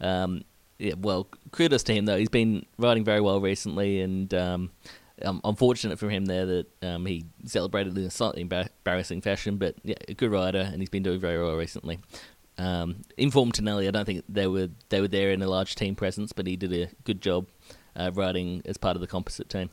um, 0.00 0.44
yeah, 0.78 0.94
well, 0.98 1.28
kudos 1.50 1.82
to 1.84 1.94
him 1.94 2.06
though. 2.06 2.16
He's 2.16 2.28
been 2.28 2.66
riding 2.78 3.04
very 3.04 3.20
well 3.20 3.40
recently, 3.40 4.00
and 4.00 4.32
um, 4.34 4.70
I'm 5.20 5.40
unfortunate 5.44 5.98
for 5.98 6.08
him 6.08 6.26
there 6.26 6.46
that 6.46 6.66
um, 6.82 7.06
he 7.06 7.24
celebrated 7.44 7.96
in 7.96 8.04
a 8.04 8.10
slightly 8.10 8.42
embarrassing 8.42 9.20
fashion. 9.20 9.56
But 9.56 9.76
yeah, 9.82 9.96
a 10.08 10.14
good 10.14 10.30
rider, 10.30 10.60
and 10.60 10.80
he's 10.80 10.90
been 10.90 11.02
doing 11.02 11.20
very 11.20 11.42
well 11.42 11.56
recently. 11.56 11.98
Um, 12.58 13.02
Inform 13.16 13.50
Tonelli, 13.50 13.88
I 13.88 13.90
don't 13.90 14.04
think 14.04 14.24
they 14.28 14.46
were 14.46 14.68
they 14.88 15.00
were 15.00 15.08
there 15.08 15.30
in 15.30 15.42
a 15.42 15.48
large 15.48 15.74
team 15.74 15.94
presence, 15.94 16.32
but 16.32 16.46
he 16.46 16.56
did 16.56 16.72
a 16.72 16.88
good 17.04 17.20
job 17.20 17.48
uh, 17.96 18.10
riding 18.14 18.62
as 18.64 18.76
part 18.76 18.96
of 18.96 19.00
the 19.00 19.06
composite 19.06 19.48
team. 19.48 19.70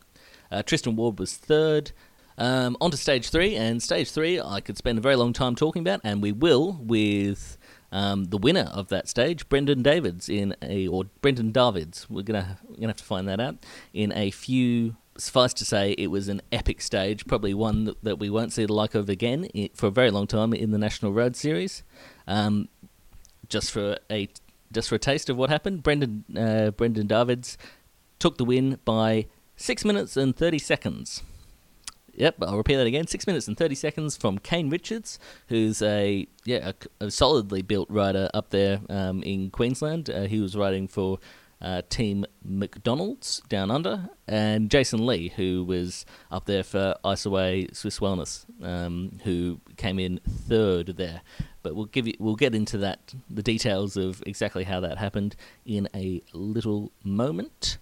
Uh, 0.52 0.64
Tristan 0.64 0.96
Ward 0.96 1.20
was 1.20 1.36
third. 1.36 1.92
Um, 2.40 2.78
on 2.80 2.90
to 2.92 2.98
stage 2.98 3.30
three, 3.30 3.56
and 3.56 3.84
stage 3.84 4.10
three 4.12 4.40
I 4.40 4.62
could 4.62 4.78
spend 4.78 4.98
a 4.98 5.02
very 5.02 5.18
long 5.18 5.34
time 5.34 5.56
talking 5.56 5.82
about, 5.82 6.00
and 6.06 6.24
we 6.24 6.32
will 6.32 6.80
with 6.82 7.58
um, 7.92 8.26
the 8.26 8.38
winner 8.38 8.72
of 8.74 8.88
that 8.88 9.10
stage, 9.10 9.50
Brendon 9.50 9.84
Davids, 9.84 10.30
in 10.30 10.56
a 10.62 10.88
or 10.88 11.04
Brendon 11.22 11.52
Davids. 11.52 12.10
We're 12.10 12.24
gonna 12.24 12.58
we're 12.64 12.76
gonna 12.76 12.88
have 12.88 12.98
to 12.98 13.04
find 13.04 13.28
that 13.28 13.40
out 13.42 13.58
in 13.94 14.14
a 14.14 14.32
few. 14.32 14.96
Suffice 15.18 15.54
to 15.56 15.66
say, 15.66 15.92
it 15.98 16.08
was 16.08 16.30
an 16.30 16.42
epic 16.50 16.80
stage, 16.80 17.28
probably 17.28 17.54
one 17.54 17.94
that, 18.04 18.20
we 18.20 18.30
won't 18.30 18.54
see 18.54 18.64
the 18.64 18.72
like 18.72 18.96
of 18.96 19.10
again 19.10 19.50
for 19.74 19.88
a 19.88 19.92
very 19.92 20.12
long 20.12 20.28
time 20.28 20.54
in 20.54 20.72
the 20.72 20.78
National 20.78 21.12
Road 21.12 21.36
Series. 21.36 21.84
Um, 22.26 22.70
just 23.50 23.70
for 23.70 23.98
a 24.10 24.30
just 24.72 24.88
for 24.88 24.96
a 24.96 25.00
taste 25.00 25.30
of 25.30 25.36
what 25.36 25.50
happened, 25.50 25.84
Brendon 25.84 26.24
uh, 26.38 26.72
Brendon 26.72 27.06
Davids 27.06 27.58
took 28.18 28.38
the 28.38 28.46
win 28.46 28.80
by 28.86 29.26
six 29.58 29.84
minutes 29.84 30.16
and 30.16 30.34
thirty 30.34 30.60
seconds. 30.60 31.22
Yep, 32.20 32.36
I'll 32.42 32.58
repeat 32.58 32.76
that 32.76 32.86
again. 32.86 33.08
Six 33.08 33.26
minutes 33.26 33.48
and 33.48 33.58
thirty 33.58 33.76
seconds 33.76 34.18
from 34.18 34.40
Kane 34.40 34.70
Richards, 34.70 35.20
who's 35.48 35.82
a 35.82 36.28
yeah 36.44 36.74
a, 37.00 37.06
a 37.06 37.12
solidly 37.12 37.62
built 37.62 37.90
rider 37.90 38.30
up 38.34 38.50
there 38.50 38.82
um, 38.90 39.24
in 39.24 39.50
Queensland. 39.50 40.10
Uh, 40.10 40.24
he 40.24 40.42
was 40.42 40.54
riding 40.54 40.90
for 40.90 41.20
uh, 41.62 41.82
Team 41.90 42.26
McDonald's 42.44 43.42
down 43.48 43.72
under, 43.72 44.10
and 44.28 44.70
Jason 44.70 45.06
Lee, 45.06 45.30
who 45.30 45.64
was 45.64 46.06
up 46.30 46.46
there 46.46 46.64
for 46.64 46.96
IsoWhey 47.06 47.74
Swiss 47.74 48.00
Wellness, 48.00 48.46
um, 48.62 49.20
who 49.24 49.62
came 49.78 49.98
in 49.98 50.20
third 50.28 50.98
there. 50.98 51.22
But 51.64 51.76
we'll 51.76 51.86
give 51.86 52.06
you, 52.06 52.16
we'll 52.20 52.36
get 52.36 52.54
into 52.54 52.78
that, 52.80 53.14
the 53.30 53.44
details 53.44 53.96
of 53.96 54.22
exactly 54.26 54.66
how 54.66 54.82
that 54.82 54.98
happened 54.98 55.38
in 55.66 55.88
a 55.96 56.22
little 56.34 56.92
moment. 57.04 57.78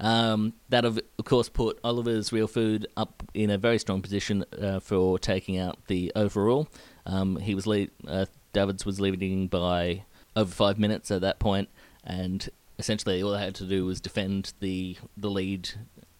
Um, 0.00 0.54
that, 0.70 0.86
of, 0.86 0.98
course, 1.24 1.50
put 1.50 1.78
Oliver's 1.84 2.32
Real 2.32 2.46
Food 2.48 2.86
up 2.96 3.22
in 3.34 3.50
a 3.50 3.58
very 3.58 3.78
strong 3.78 4.00
position 4.00 4.44
uh, 4.60 4.80
for 4.80 5.18
taking 5.18 5.58
out 5.58 5.76
the 5.88 6.10
overall. 6.16 6.68
Um, 7.04 7.36
he 7.36 7.54
was 7.54 7.66
lead, 7.66 7.90
uh, 8.08 8.24
Davids 8.52 8.86
was 8.86 8.98
leading 8.98 9.46
by 9.46 10.04
over 10.34 10.50
five 10.50 10.78
minutes 10.78 11.10
at 11.10 11.20
that 11.20 11.38
point, 11.38 11.68
and 12.02 12.48
essentially 12.78 13.22
all 13.22 13.32
they 13.32 13.40
had 13.40 13.54
to 13.56 13.64
do 13.64 13.84
was 13.84 14.00
defend 14.00 14.54
the 14.60 14.96
the 15.16 15.28
lead 15.28 15.70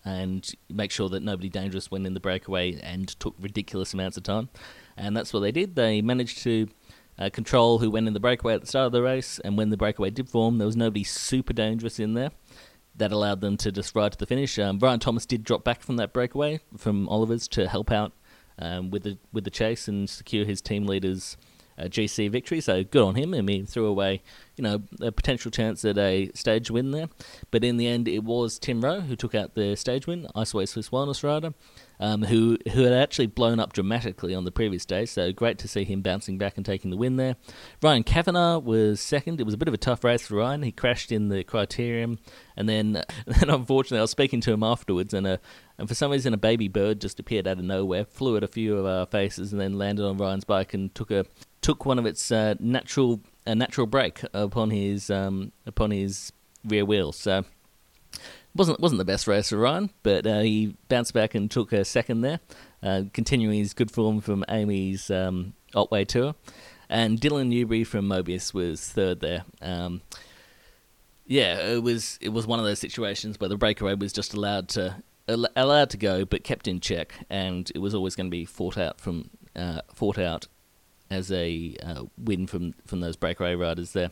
and 0.04 0.52
make 0.68 0.90
sure 0.90 1.08
that 1.08 1.22
nobody 1.22 1.48
dangerous 1.48 1.90
went 1.90 2.06
in 2.06 2.14
the 2.14 2.20
breakaway 2.20 2.78
and 2.80 3.08
took 3.20 3.34
ridiculous 3.40 3.92
amounts 3.92 4.16
of 4.16 4.22
time. 4.22 4.48
And 4.96 5.16
that's 5.16 5.32
what 5.32 5.40
they 5.40 5.52
did. 5.52 5.74
They 5.74 6.00
managed 6.00 6.42
to 6.42 6.68
uh, 7.18 7.28
control 7.30 7.78
who 7.78 7.90
went 7.90 8.08
in 8.08 8.14
the 8.14 8.20
breakaway 8.20 8.54
at 8.54 8.62
the 8.62 8.66
start 8.66 8.86
of 8.86 8.92
the 8.92 9.02
race, 9.02 9.38
and 9.40 9.56
when 9.56 9.70
the 9.70 9.76
breakaway 9.76 10.10
did 10.10 10.28
form, 10.28 10.58
there 10.58 10.66
was 10.66 10.76
nobody 10.76 11.04
super 11.04 11.52
dangerous 11.52 11.98
in 11.98 12.14
there. 12.14 12.30
That 13.00 13.12
allowed 13.12 13.40
them 13.40 13.56
to 13.56 13.72
just 13.72 13.94
ride 13.94 14.12
to 14.12 14.18
the 14.18 14.26
finish. 14.26 14.58
Um, 14.58 14.76
Brian 14.78 15.00
Thomas 15.00 15.24
did 15.24 15.42
drop 15.42 15.64
back 15.64 15.80
from 15.80 15.96
that 15.96 16.12
breakaway 16.12 16.60
from 16.76 17.08
Oliver's 17.08 17.48
to 17.48 17.66
help 17.66 17.90
out 17.90 18.12
um, 18.58 18.90
with 18.90 19.04
the 19.04 19.16
with 19.32 19.44
the 19.44 19.50
chase 19.50 19.88
and 19.88 20.08
secure 20.08 20.44
his 20.44 20.60
team 20.60 20.84
leader's 20.84 21.38
uh, 21.80 21.84
GC 21.84 22.30
victory. 22.30 22.60
So 22.60 22.84
good 22.84 23.02
on 23.02 23.14
him. 23.14 23.34
I 23.34 23.40
mean, 23.40 23.66
threw 23.66 23.86
away 23.86 24.22
you 24.56 24.62
know 24.62 24.82
a 25.00 25.10
potential 25.10 25.50
chance 25.50 25.84
at 25.84 25.96
a 25.96 26.30
stage 26.34 26.70
win 26.70 26.90
there, 26.90 27.08
but 27.50 27.64
in 27.64 27.76
the 27.76 27.86
end, 27.86 28.08
it 28.08 28.24
was 28.24 28.58
Tim 28.58 28.82
Rowe 28.82 29.00
who 29.00 29.16
took 29.16 29.34
out 29.34 29.54
the 29.54 29.76
stage 29.76 30.06
win. 30.06 30.28
IsoWhey 30.34 30.68
Swiss 30.68 30.90
Wellness 30.90 31.24
rider 31.24 31.54
um, 32.00 32.22
who 32.22 32.56
who 32.72 32.82
had 32.82 32.94
actually 32.94 33.26
blown 33.26 33.60
up 33.60 33.72
dramatically 33.74 34.34
on 34.34 34.44
the 34.44 34.50
previous 34.50 34.86
day. 34.86 35.04
So 35.04 35.32
great 35.32 35.58
to 35.58 35.68
see 35.68 35.84
him 35.84 36.00
bouncing 36.00 36.38
back 36.38 36.56
and 36.56 36.64
taking 36.64 36.90
the 36.90 36.96
win 36.96 37.16
there. 37.16 37.36
Ryan 37.82 38.02
Kavanagh 38.02 38.58
was 38.58 39.00
second. 39.00 39.38
It 39.38 39.44
was 39.44 39.54
a 39.54 39.58
bit 39.58 39.68
of 39.68 39.74
a 39.74 39.78
tough 39.78 40.02
race 40.02 40.26
for 40.26 40.36
Ryan. 40.36 40.62
He 40.62 40.72
crashed 40.72 41.12
in 41.12 41.28
the 41.28 41.44
criterium, 41.44 42.18
and 42.56 42.68
then 42.68 42.92
then 43.26 43.50
unfortunately, 43.50 43.98
I 43.98 44.02
was 44.02 44.10
speaking 44.10 44.40
to 44.42 44.52
him 44.52 44.62
afterwards, 44.62 45.12
and 45.12 45.26
a 45.26 45.38
and 45.78 45.88
for 45.88 45.94
some 45.94 46.10
reason, 46.10 46.32
a 46.32 46.38
baby 46.38 46.68
bird 46.68 47.00
just 47.00 47.20
appeared 47.20 47.46
out 47.46 47.58
of 47.58 47.64
nowhere, 47.64 48.04
flew 48.04 48.36
at 48.36 48.44
a 48.44 48.48
few 48.48 48.76
of 48.78 48.86
our 48.86 49.06
faces, 49.06 49.52
and 49.52 49.60
then 49.60 49.78
landed 49.78 50.04
on 50.04 50.16
Ryan's 50.16 50.44
bike 50.44 50.72
and 50.72 50.94
took 50.94 51.10
a 51.10 51.26
took 51.62 51.84
one 51.84 51.98
of 51.98 52.06
its 52.06 52.30
uh, 52.30 52.54
natural 52.58 53.20
a 53.46 53.54
natural 53.54 53.86
break 53.86 54.22
upon 54.32 54.70
his 54.70 55.10
um, 55.10 55.52
upon 55.66 55.90
his 55.90 56.32
rear 56.64 56.84
wheel. 56.84 57.12
So 57.12 57.44
wasn't 58.54 58.80
wasn't 58.80 58.98
the 58.98 59.04
best 59.04 59.26
race 59.26 59.50
for 59.50 59.58
Ryan, 59.58 59.90
but 60.02 60.26
uh, 60.26 60.40
he 60.40 60.74
bounced 60.88 61.14
back 61.14 61.34
and 61.34 61.50
took 61.50 61.72
a 61.72 61.84
second 61.84 62.22
there, 62.22 62.40
uh, 62.82 63.02
continuing 63.12 63.58
his 63.58 63.74
good 63.74 63.90
form 63.90 64.20
from 64.20 64.44
Amy's 64.48 65.10
um, 65.10 65.54
Otway 65.74 66.04
tour, 66.04 66.34
and 66.88 67.20
Dylan 67.20 67.48
Newbury 67.48 67.84
from 67.84 68.08
Mobius 68.08 68.52
was 68.52 68.80
third 68.80 69.20
there. 69.20 69.44
Um, 69.60 70.02
yeah, 71.26 71.60
it 71.60 71.82
was 71.82 72.18
it 72.20 72.30
was 72.30 72.46
one 72.46 72.58
of 72.58 72.64
those 72.64 72.80
situations 72.80 73.38
where 73.38 73.48
the 73.48 73.56
breakaway 73.56 73.94
was 73.94 74.12
just 74.12 74.34
allowed 74.34 74.68
to 74.70 75.02
allowed 75.28 75.90
to 75.90 75.96
go, 75.96 76.24
but 76.24 76.42
kept 76.42 76.66
in 76.66 76.80
check, 76.80 77.14
and 77.30 77.70
it 77.74 77.78
was 77.78 77.94
always 77.94 78.16
going 78.16 78.26
to 78.26 78.30
be 78.30 78.44
fought 78.44 78.76
out 78.76 79.00
from 79.00 79.30
uh, 79.54 79.80
fought 79.94 80.18
out 80.18 80.48
as 81.10 81.32
a 81.32 81.76
uh, 81.82 82.04
win 82.16 82.46
from 82.46 82.74
from 82.86 83.00
those 83.00 83.16
breakaway 83.16 83.54
riders 83.54 83.92
there. 83.92 84.10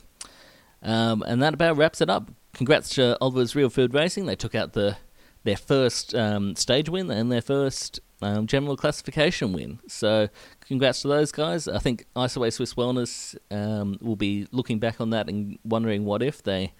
Um, 0.83 1.23
and 1.23 1.43
that 1.43 1.55
about 1.55 1.77
wraps 1.77 2.01
it 2.01 2.09
up 2.09 2.31
congrats 2.59 2.91
to 2.91 3.17
Oliver's 3.21 3.55
Real 3.55 3.71
Food 3.71 3.95
Racing. 3.95 4.27
They 4.27 4.37
took 4.37 4.55
out 4.55 4.73
the 4.73 4.97
their 5.45 5.57
first 5.57 6.15
um, 6.15 6.57
stage 6.57 6.89
win 6.89 7.11
and 7.11 7.31
their 7.31 7.41
first 7.41 8.01
um, 8.21 8.47
general 8.47 8.77
classification 8.77 9.53
win. 9.53 9.79
So, 9.87 10.29
congrats 10.67 11.03
to 11.03 11.09
those 11.09 11.31
guys. 11.31 11.69
I 11.69 11.79
think 11.79 12.05
IsoWhey 12.17 12.53
Swiss 12.53 12.75
Wellness 12.75 13.37
um, 13.51 13.97
will 14.01 14.17
be 14.17 14.49
looking 14.51 14.81
back 14.81 15.01
on 15.01 15.11
that 15.11 15.29
and 15.29 15.59
wondering 15.65 16.05
what 16.05 16.23
if 16.23 16.43
they. 16.43 16.75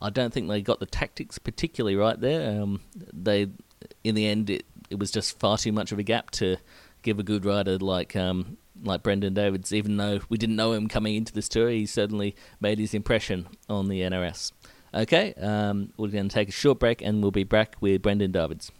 I 0.00 0.10
don't 0.10 0.32
think 0.32 0.48
they 0.48 0.62
got 0.62 0.80
the 0.80 0.86
tactics 0.86 1.38
particularly 1.38 1.96
right 1.96 2.18
there. 2.18 2.62
Um, 2.62 2.80
they, 3.12 3.48
in 4.04 4.14
the 4.14 4.26
end, 4.26 4.48
it, 4.48 4.64
it 4.88 4.98
was 4.98 5.10
just 5.10 5.38
far 5.38 5.58
too 5.58 5.72
much 5.72 5.92
of 5.92 5.98
a 5.98 6.02
gap 6.02 6.30
to 6.32 6.56
give 7.02 7.18
a 7.18 7.22
good 7.22 7.44
rider 7.44 7.78
like 7.78 8.16
um, 8.16 8.56
like 8.82 9.02
Brendon 9.02 9.34
Davids. 9.34 9.72
Even 9.72 9.96
though 9.96 10.20
we 10.28 10.38
didn't 10.38 10.56
know 10.56 10.72
him 10.72 10.88
coming 10.88 11.14
into 11.14 11.32
this 11.32 11.48
tour, 11.48 11.68
he 11.68 11.86
certainly 11.86 12.34
made 12.60 12.78
his 12.78 12.94
impression 12.94 13.48
on 13.68 13.88
the 13.88 14.00
NRS. 14.02 14.52
Okay, 14.94 15.34
um, 15.34 15.92
we're 15.98 16.08
going 16.08 16.28
to 16.28 16.34
take 16.34 16.48
a 16.48 16.52
short 16.52 16.78
break 16.78 17.02
and 17.02 17.20
we'll 17.20 17.30
be 17.30 17.44
back 17.44 17.76
with 17.80 18.00
Brendon 18.02 18.32
Davids. 18.32 18.72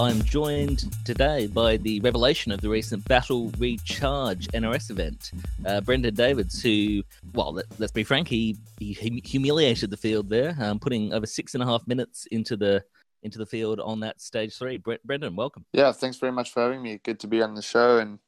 I'm 0.00 0.22
joined 0.22 0.90
today 1.04 1.46
by 1.46 1.76
the 1.76 2.00
revelation 2.00 2.52
of 2.52 2.62
the 2.62 2.70
recent 2.70 3.04
Battle 3.04 3.52
Recharge 3.58 4.48
NRS 4.48 4.90
event, 4.90 5.32
uh, 5.66 5.82
Brendon 5.82 6.14
Davids, 6.14 6.62
who, 6.62 7.02
well, 7.34 7.52
let, 7.52 7.66
us 7.78 7.90
be 7.90 8.02
frank, 8.02 8.26
he, 8.26 8.56
he 8.78 9.20
humiliated 9.22 9.90
the 9.90 9.98
field 9.98 10.30
there, 10.30 10.56
um, 10.58 10.78
putting 10.78 11.12
over 11.12 11.26
six 11.26 11.52
and 11.52 11.62
a 11.62 11.66
half 11.66 11.86
minutes 11.86 12.24
into 12.30 12.56
the 12.56 12.82
into 13.22 13.38
the 13.38 13.46
field 13.46 13.80
on 13.80 14.00
that 14.00 14.20
stage 14.20 14.56
three. 14.56 14.78
Bre- 14.78 14.94
Brendon, 15.04 15.36
welcome. 15.36 15.64
Yeah, 15.72 15.92
thanks 15.92 16.16
very 16.16 16.32
much 16.32 16.52
for 16.52 16.62
having 16.62 16.82
me. 16.82 17.00
Good 17.02 17.20
to 17.20 17.26
be 17.26 17.42
on 17.42 17.54
the 17.54 17.62
show, 17.62 17.98
and 17.98 18.18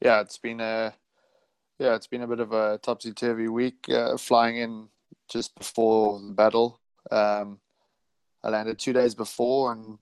yeah, 0.00 0.20
it's 0.20 0.38
been 0.38 0.60
a 0.60 0.94
yeah, 1.78 1.94
it's 1.94 2.06
been 2.06 2.22
a 2.22 2.26
bit 2.26 2.40
of 2.40 2.52
a 2.52 2.78
topsy 2.78 3.12
turvy 3.12 3.48
week. 3.48 3.88
Uh, 3.88 4.16
flying 4.16 4.56
in 4.56 4.88
just 5.28 5.54
before 5.56 6.20
the 6.20 6.32
battle, 6.32 6.80
um, 7.10 7.58
I 8.42 8.50
landed 8.50 8.78
two 8.78 8.92
days 8.92 9.14
before, 9.14 9.72
and 9.72 9.98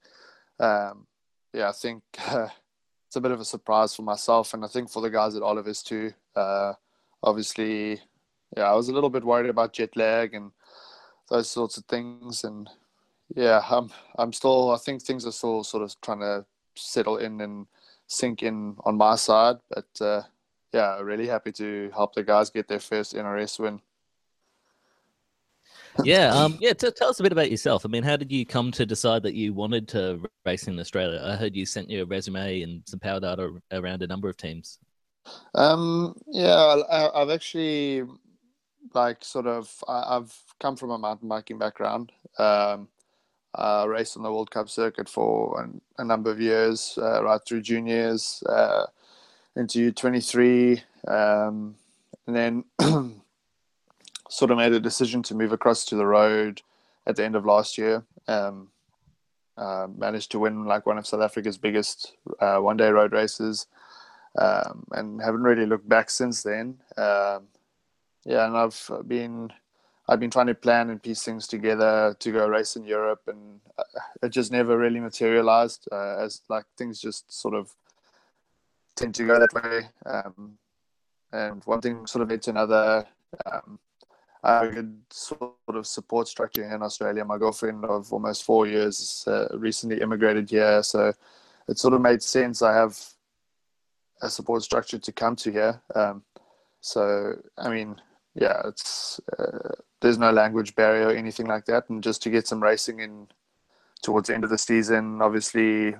um, 0.60 1.06
yeah, 1.52 1.68
I 1.68 1.72
think 1.72 2.02
uh, 2.28 2.48
it's 3.06 3.16
a 3.16 3.20
bit 3.20 3.32
of 3.32 3.40
a 3.40 3.44
surprise 3.44 3.94
for 3.94 4.02
myself, 4.02 4.54
and 4.54 4.64
I 4.64 4.68
think 4.68 4.90
for 4.90 5.02
the 5.02 5.10
guys 5.10 5.34
at 5.34 5.42
Oliver's 5.42 5.82
too. 5.82 6.12
Uh, 6.36 6.74
obviously, 7.22 8.00
yeah, 8.56 8.64
I 8.64 8.74
was 8.74 8.88
a 8.88 8.92
little 8.92 9.10
bit 9.10 9.24
worried 9.24 9.50
about 9.50 9.72
jet 9.72 9.96
lag 9.96 10.34
and 10.34 10.52
those 11.30 11.50
sorts 11.50 11.76
of 11.76 11.84
things, 11.86 12.44
and 12.44 12.68
yeah, 13.34 13.62
I'm 13.68 13.90
I'm 14.16 14.32
still. 14.32 14.70
I 14.70 14.78
think 14.78 15.02
things 15.02 15.26
are 15.26 15.32
still 15.32 15.64
sort 15.64 15.82
of 15.82 15.94
trying 16.00 16.20
to 16.20 16.44
settle 16.76 17.18
in 17.18 17.40
and 17.40 17.66
sink 18.06 18.42
in 18.42 18.76
on 18.84 18.96
my 18.96 19.16
side, 19.16 19.56
but 19.70 19.86
uh, 20.00 20.22
yeah, 20.72 21.00
really 21.00 21.26
happy 21.26 21.52
to 21.52 21.90
help 21.94 22.14
the 22.14 22.22
guys 22.22 22.50
get 22.50 22.68
their 22.68 22.80
first 22.80 23.14
NRS 23.14 23.58
win. 23.58 23.80
yeah, 26.04 26.34
um, 26.34 26.58
yeah. 26.60 26.72
T- 26.72 26.90
tell 26.90 27.08
us 27.08 27.20
a 27.20 27.22
bit 27.22 27.32
about 27.32 27.50
yourself. 27.50 27.84
I 27.84 27.88
mean, 27.88 28.02
how 28.02 28.16
did 28.16 28.32
you 28.32 28.44
come 28.44 28.72
to 28.72 28.84
decide 28.84 29.22
that 29.22 29.34
you 29.34 29.54
wanted 29.54 29.86
to 29.88 30.20
race 30.44 30.66
in 30.66 30.78
Australia? 30.80 31.22
I 31.24 31.36
heard 31.36 31.54
you 31.54 31.64
sent 31.66 31.88
your 31.88 32.06
resume 32.06 32.62
and 32.62 32.82
some 32.86 32.98
power 32.98 33.20
data 33.20 33.52
around 33.70 34.02
a 34.02 34.06
number 34.08 34.28
of 34.28 34.36
teams. 34.36 34.78
Um, 35.54 36.16
yeah, 36.26 36.82
I, 36.90 37.20
have 37.20 37.30
actually 37.30 38.02
like 38.92 39.24
sort 39.24 39.46
of 39.46 39.72
I, 39.88 40.14
have 40.14 40.34
come 40.60 40.76
from 40.76 40.90
a 40.90 40.98
mountain 40.98 41.28
biking 41.28 41.58
background. 41.58 42.10
Um, 42.38 42.88
I 43.54 43.84
raced 43.84 44.16
on 44.16 44.23
the 44.23 44.32
World 44.32 44.50
Cup 44.50 44.68
circuit 44.68 45.08
for 45.08 45.61
an, 45.62 45.80
a 45.99 46.04
number 46.04 46.30
of 46.30 46.40
years, 46.40 46.99
uh, 47.00 47.23
right 47.23 47.40
through 47.46 47.62
juniors. 47.62 48.42
Uh, 48.49 48.87
into 49.56 49.92
23, 49.92 50.82
um, 51.06 51.76
and 52.26 52.37
then 52.37 52.64
sort 54.28 54.50
of 54.50 54.56
made 54.56 54.73
a 54.73 54.80
decision 54.80 55.23
to 55.23 55.34
move 55.34 55.52
across 55.52 55.84
to 55.84 55.96
the 55.96 56.06
road 56.06 56.62
at 57.06 57.16
the 57.16 57.25
end 57.25 57.37
of 57.37 57.44
last 57.44 57.78
year. 57.78 58.04
Um, 58.26 58.68
uh, 59.56 59.87
managed 59.96 60.32
to 60.32 60.40
win 60.40 60.64
like 60.64 60.87
one 60.87 60.99
of 60.99 61.06
South 61.06 61.20
Africa's 61.20 61.58
biggest 61.58 62.14
uh, 62.40 62.56
one-day 62.56 62.88
road 62.88 63.12
races, 63.12 63.66
um, 64.37 64.84
and 64.90 65.20
haven't 65.23 65.42
really 65.42 65.66
looked 65.66 65.88
back 65.88 66.11
since 66.11 66.42
then. 66.42 66.78
Um, 66.96 67.44
yeah, 68.25 68.46
and 68.46 68.56
I've 68.56 68.90
been 69.06 69.52
I've 70.06 70.20
been 70.20 70.30
trying 70.30 70.49
to 70.49 70.54
plan 70.54 70.90
and 70.90 71.02
piece 71.02 71.23
things 71.23 71.46
together 71.46 72.14
to 72.18 72.32
go 72.32 72.46
race 72.46 72.76
in 72.76 72.84
Europe, 72.84 73.23
and 73.26 73.61
uh, 73.78 73.82
it 74.23 74.30
just 74.30 74.52
never 74.52 74.76
really 74.76 75.00
materialized. 75.00 75.88
Uh, 75.90 76.18
as 76.18 76.42
like 76.49 76.64
things 76.76 77.00
just 77.00 77.32
sort 77.32 77.54
of 77.54 77.75
tend 78.96 79.14
to 79.14 79.26
go 79.26 79.38
that 79.38 79.54
way. 79.54 79.88
Um, 80.04 80.58
and 81.32 81.64
one 81.64 81.80
thing 81.80 82.06
sort 82.06 82.23
of 82.23 82.30
led 82.30 82.42
to 82.42 82.50
another. 82.50 83.06
Um, 83.46 83.78
I 84.42 84.58
had 84.58 84.66
a 84.66 84.73
good 84.73 85.00
sort 85.11 85.54
of 85.68 85.87
support 85.87 86.28
structure 86.28 86.64
here 86.64 86.75
in 86.76 86.82
Australia. 86.82 87.25
My 87.25 87.38
girlfriend 87.38 87.84
of 87.87 88.12
almost 88.12 88.44
four 88.44 88.66
years 88.66 89.25
uh, 89.26 89.49
recently 89.56 90.02
immigrated 90.02 90.50
here, 90.50 90.82
so 90.82 91.14
it 91.66 91.78
sort 91.78 91.94
of 91.94 92.02
made 92.02 92.23
sense. 92.23 92.61
I 92.61 92.75
have 92.75 92.99
a 94.20 94.28
support 94.28 94.62
structure 94.62 94.99
to 94.99 95.12
come 95.12 95.34
to 95.37 95.50
here. 95.50 95.80
Um, 95.94 96.23
so 96.82 97.37
I 97.56 97.70
mean, 97.70 98.00
yeah, 98.34 98.61
it's 98.66 99.18
uh, 99.38 99.70
there's 100.04 100.18
no 100.18 100.30
language 100.30 100.75
barrier 100.75 101.08
or 101.08 101.16
anything 101.16 101.46
like 101.46 101.64
that, 101.64 101.88
and 101.88 102.02
just 102.02 102.23
to 102.23 102.30
get 102.30 102.46
some 102.46 102.62
racing 102.62 103.00
in 103.00 103.26
towards 104.02 104.28
the 104.28 104.34
end 104.34 104.44
of 104.44 104.50
the 104.50 104.58
season, 104.58 105.23
obviously 105.23 105.96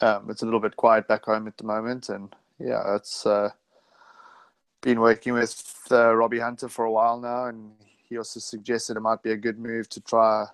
um, 0.00 0.30
it's 0.30 0.40
a 0.40 0.46
little 0.46 0.60
bit 0.60 0.76
quiet 0.76 1.06
back 1.06 1.26
home 1.26 1.46
at 1.46 1.58
the 1.58 1.64
moment, 1.64 2.08
and 2.08 2.34
yeah, 2.58 2.96
it's 2.96 3.26
uh, 3.26 3.50
been 4.80 4.98
working 4.98 5.34
with 5.34 5.86
uh, 5.90 6.14
Robbie 6.16 6.40
Hunter 6.40 6.68
for 6.70 6.86
a 6.86 6.90
while 6.90 7.20
now, 7.20 7.46
and 7.46 7.72
he 8.08 8.16
also 8.16 8.40
suggested 8.40 8.96
it 8.96 9.00
might 9.00 9.22
be 9.22 9.32
a 9.32 9.36
good 9.36 9.58
move 9.58 9.88
to 9.90 10.00
try 10.00 10.46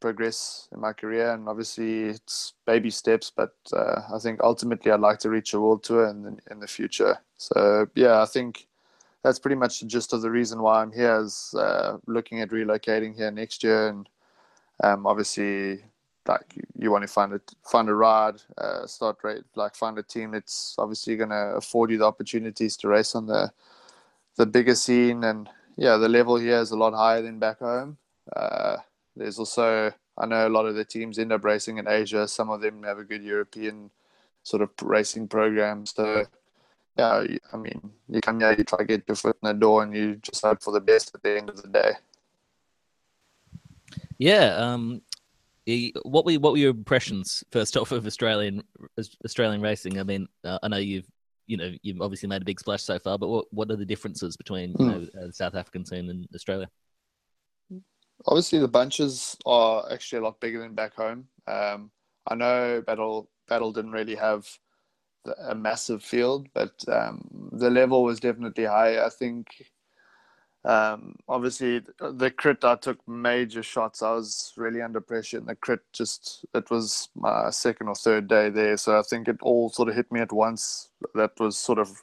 progress 0.00 0.68
in 0.72 0.80
my 0.80 0.92
career. 0.92 1.32
And 1.32 1.48
obviously, 1.48 2.04
it's 2.04 2.54
baby 2.64 2.90
steps, 2.90 3.32
but 3.34 3.54
uh, 3.72 4.02
I 4.14 4.18
think 4.18 4.40
ultimately 4.42 4.92
I'd 4.92 5.00
like 5.00 5.18
to 5.20 5.30
reach 5.30 5.52
a 5.52 5.60
world 5.60 5.82
tour 5.82 6.08
in 6.08 6.22
the, 6.22 6.38
in 6.50 6.60
the 6.60 6.66
future. 6.66 7.18
So 7.36 7.86
yeah, 7.94 8.22
I 8.22 8.26
think 8.26 8.66
that's 9.22 9.38
pretty 9.38 9.56
much 9.56 9.80
the 9.80 9.86
gist 9.86 10.12
of 10.12 10.22
the 10.22 10.30
reason 10.30 10.60
why 10.62 10.82
I'm 10.82 10.92
here 10.92 11.20
is 11.20 11.54
uh, 11.56 11.98
looking 12.06 12.40
at 12.40 12.50
relocating 12.50 13.16
here 13.16 13.30
next 13.30 13.62
year, 13.62 13.88
and 13.88 14.08
um, 14.82 15.06
obviously 15.06 15.84
like 16.26 16.54
you 16.78 16.90
want 16.90 17.02
to 17.02 17.08
find 17.08 17.32
a 17.32 17.40
find 17.64 17.88
a 17.88 17.94
ride, 17.94 18.40
uh, 18.58 18.86
start 18.86 19.18
rate, 19.22 19.44
like 19.56 19.74
find 19.74 19.98
a 19.98 20.02
team 20.02 20.32
that's 20.32 20.74
obviously 20.78 21.16
going 21.16 21.30
to 21.30 21.54
afford 21.56 21.90
you 21.90 21.98
the 21.98 22.04
opportunities 22.04 22.76
to 22.76 22.88
race 22.88 23.14
on 23.14 23.26
the 23.26 23.50
the 24.36 24.46
bigger 24.46 24.74
scene, 24.74 25.24
and 25.24 25.48
yeah, 25.76 25.96
the 25.96 26.08
level 26.08 26.36
here 26.36 26.58
is 26.58 26.70
a 26.70 26.76
lot 26.76 26.94
higher 26.94 27.22
than 27.22 27.38
back 27.38 27.58
home. 27.58 27.96
Uh, 28.34 28.76
there's 29.16 29.38
also 29.38 29.92
I 30.18 30.26
know 30.26 30.46
a 30.46 30.50
lot 30.50 30.66
of 30.66 30.74
the 30.74 30.84
teams 30.84 31.18
end 31.18 31.32
up 31.32 31.44
racing 31.44 31.78
in 31.78 31.88
Asia. 31.88 32.28
Some 32.28 32.50
of 32.50 32.60
them 32.60 32.82
have 32.84 32.98
a 32.98 33.04
good 33.04 33.22
European 33.22 33.90
sort 34.42 34.62
of 34.62 34.70
racing 34.82 35.28
program. 35.28 35.86
So 35.86 36.24
yeah, 36.96 37.24
I 37.52 37.56
mean, 37.56 37.90
you 38.08 38.20
come 38.20 38.40
here, 38.40 38.54
you 38.56 38.64
try 38.64 38.78
to 38.78 38.84
get 38.84 39.04
your 39.08 39.16
foot 39.16 39.36
in 39.42 39.46
the 39.48 39.54
door, 39.54 39.82
and 39.82 39.94
you 39.94 40.16
just 40.16 40.42
hope 40.42 40.62
for 40.62 40.72
the 40.72 40.80
best 40.80 41.14
at 41.14 41.22
the 41.22 41.38
end 41.38 41.48
of 41.48 41.60
the 41.62 41.68
day. 41.68 41.92
Yeah, 44.18 44.54
um, 44.56 45.02
what 46.02 46.24
were 46.24 46.34
what 46.34 46.52
were 46.52 46.58
your 46.58 46.70
impressions 46.70 47.44
first 47.50 47.76
off 47.78 47.92
of 47.92 48.06
Australian 48.06 48.62
Australian 49.24 49.62
racing? 49.62 49.98
I 49.98 50.02
mean, 50.02 50.28
uh, 50.44 50.58
I 50.62 50.68
know 50.68 50.76
you've 50.76 51.06
you 51.46 51.56
know 51.56 51.72
you've 51.82 52.00
obviously 52.00 52.28
made 52.28 52.42
a 52.42 52.44
big 52.44 52.60
splash 52.60 52.82
so 52.82 52.98
far, 52.98 53.18
but 53.18 53.28
what 53.28 53.46
what 53.52 53.70
are 53.70 53.76
the 53.76 53.86
differences 53.86 54.36
between 54.36 54.74
you 54.78 54.84
hmm. 54.84 54.90
know 54.90 55.06
uh, 55.20 55.26
the 55.28 55.32
South 55.32 55.54
African 55.54 55.84
scene 55.84 56.10
and 56.10 56.28
Australia? 56.34 56.68
Obviously, 58.26 58.58
the 58.58 58.68
bunches 58.68 59.36
are 59.46 59.90
actually 59.90 60.18
a 60.18 60.24
lot 60.24 60.38
bigger 60.40 60.60
than 60.60 60.74
back 60.74 60.94
home. 60.94 61.26
Um, 61.46 61.90
I 62.26 62.34
know 62.34 62.82
Battle 62.86 63.28
Battle 63.48 63.72
didn't 63.72 63.92
really 63.92 64.14
have 64.14 64.46
a 65.38 65.54
massive 65.54 66.02
field, 66.02 66.48
but 66.54 66.72
um, 66.88 67.50
the 67.52 67.70
level 67.70 68.02
was 68.02 68.20
definitely 68.20 68.64
high. 68.64 69.04
I 69.04 69.08
think 69.08 69.48
um, 70.64 71.16
obviously, 71.28 71.82
the 71.98 72.30
crit, 72.30 72.64
I 72.64 72.76
took 72.76 73.06
major 73.08 73.62
shots. 73.62 74.02
I 74.02 74.12
was 74.12 74.52
really 74.56 74.80
under 74.80 75.00
pressure, 75.00 75.38
and 75.38 75.46
the 75.46 75.56
crit 75.56 75.80
just, 75.92 76.44
it 76.54 76.70
was 76.70 77.08
my 77.14 77.50
second 77.50 77.88
or 77.88 77.94
third 77.94 78.28
day 78.28 78.48
there. 78.50 78.76
So 78.76 78.98
I 78.98 79.02
think 79.02 79.28
it 79.28 79.38
all 79.42 79.70
sort 79.70 79.88
of 79.88 79.96
hit 79.96 80.10
me 80.12 80.20
at 80.20 80.32
once. 80.32 80.88
That 81.14 81.32
was 81.40 81.56
sort 81.56 81.78
of 81.78 82.02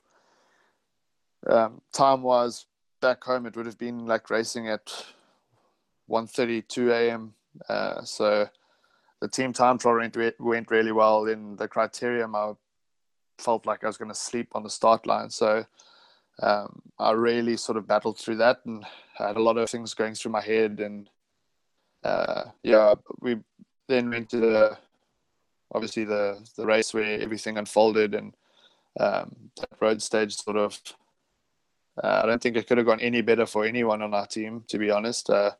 um, 1.47 1.81
time 1.93 2.21
wise 2.21 2.65
back 3.01 3.23
home, 3.23 3.45
it 3.45 3.55
would 3.55 3.65
have 3.65 3.77
been 3.77 4.05
like 4.05 4.29
racing 4.29 4.67
at 4.67 4.85
1.32 6.09 6.91
a.m. 6.91 7.33
Uh, 7.67 8.03
so 8.03 8.47
the 9.21 9.27
team 9.27 9.53
time 9.53 9.77
trial 9.77 9.97
went, 9.97 10.17
went 10.39 10.71
really 10.71 10.91
well. 10.91 11.25
In 11.25 11.55
the 11.55 11.67
criterium, 11.67 12.35
I 12.35 12.55
felt 13.39 13.65
like 13.65 13.83
I 13.83 13.87
was 13.87 13.97
going 13.97 14.11
to 14.11 14.15
sleep 14.15 14.49
on 14.53 14.63
the 14.63 14.69
start 14.69 15.07
line. 15.07 15.29
So 15.29 15.65
um, 16.41 16.81
I 16.97 17.11
really 17.11 17.57
sort 17.57 17.77
of 17.77 17.87
battled 17.87 18.17
through 18.17 18.37
that 18.37 18.59
and 18.65 18.85
had 19.17 19.37
a 19.37 19.41
lot 19.41 19.57
of 19.57 19.69
things 19.69 19.93
going 19.93 20.15
through 20.15 20.31
my 20.31 20.41
head. 20.41 20.79
And 20.79 21.09
uh, 22.03 22.43
yeah, 22.63 22.95
we 23.19 23.37
then 23.87 24.09
went 24.09 24.29
to 24.29 24.37
the 24.37 24.77
obviously 25.71 26.03
the 26.03 26.39
the 26.55 26.65
race 26.65 26.93
where 26.93 27.19
everything 27.21 27.57
unfolded 27.57 28.15
and 28.15 28.33
um, 28.99 29.51
that 29.57 29.69
road 29.79 30.01
stage 30.01 30.35
sort 30.35 30.57
of. 30.57 30.79
Uh, 32.01 32.21
I 32.23 32.27
don't 32.27 32.41
think 32.41 32.55
it 32.55 32.65
could 32.65 32.77
have 32.77 32.87
gone 32.87 33.01
any 33.01 33.21
better 33.21 33.45
for 33.45 33.65
anyone 33.65 34.01
on 34.01 34.13
our 34.13 34.25
team, 34.25 34.63
to 34.69 34.77
be 34.77 34.89
honest. 34.89 35.29
Uh, 35.29 35.51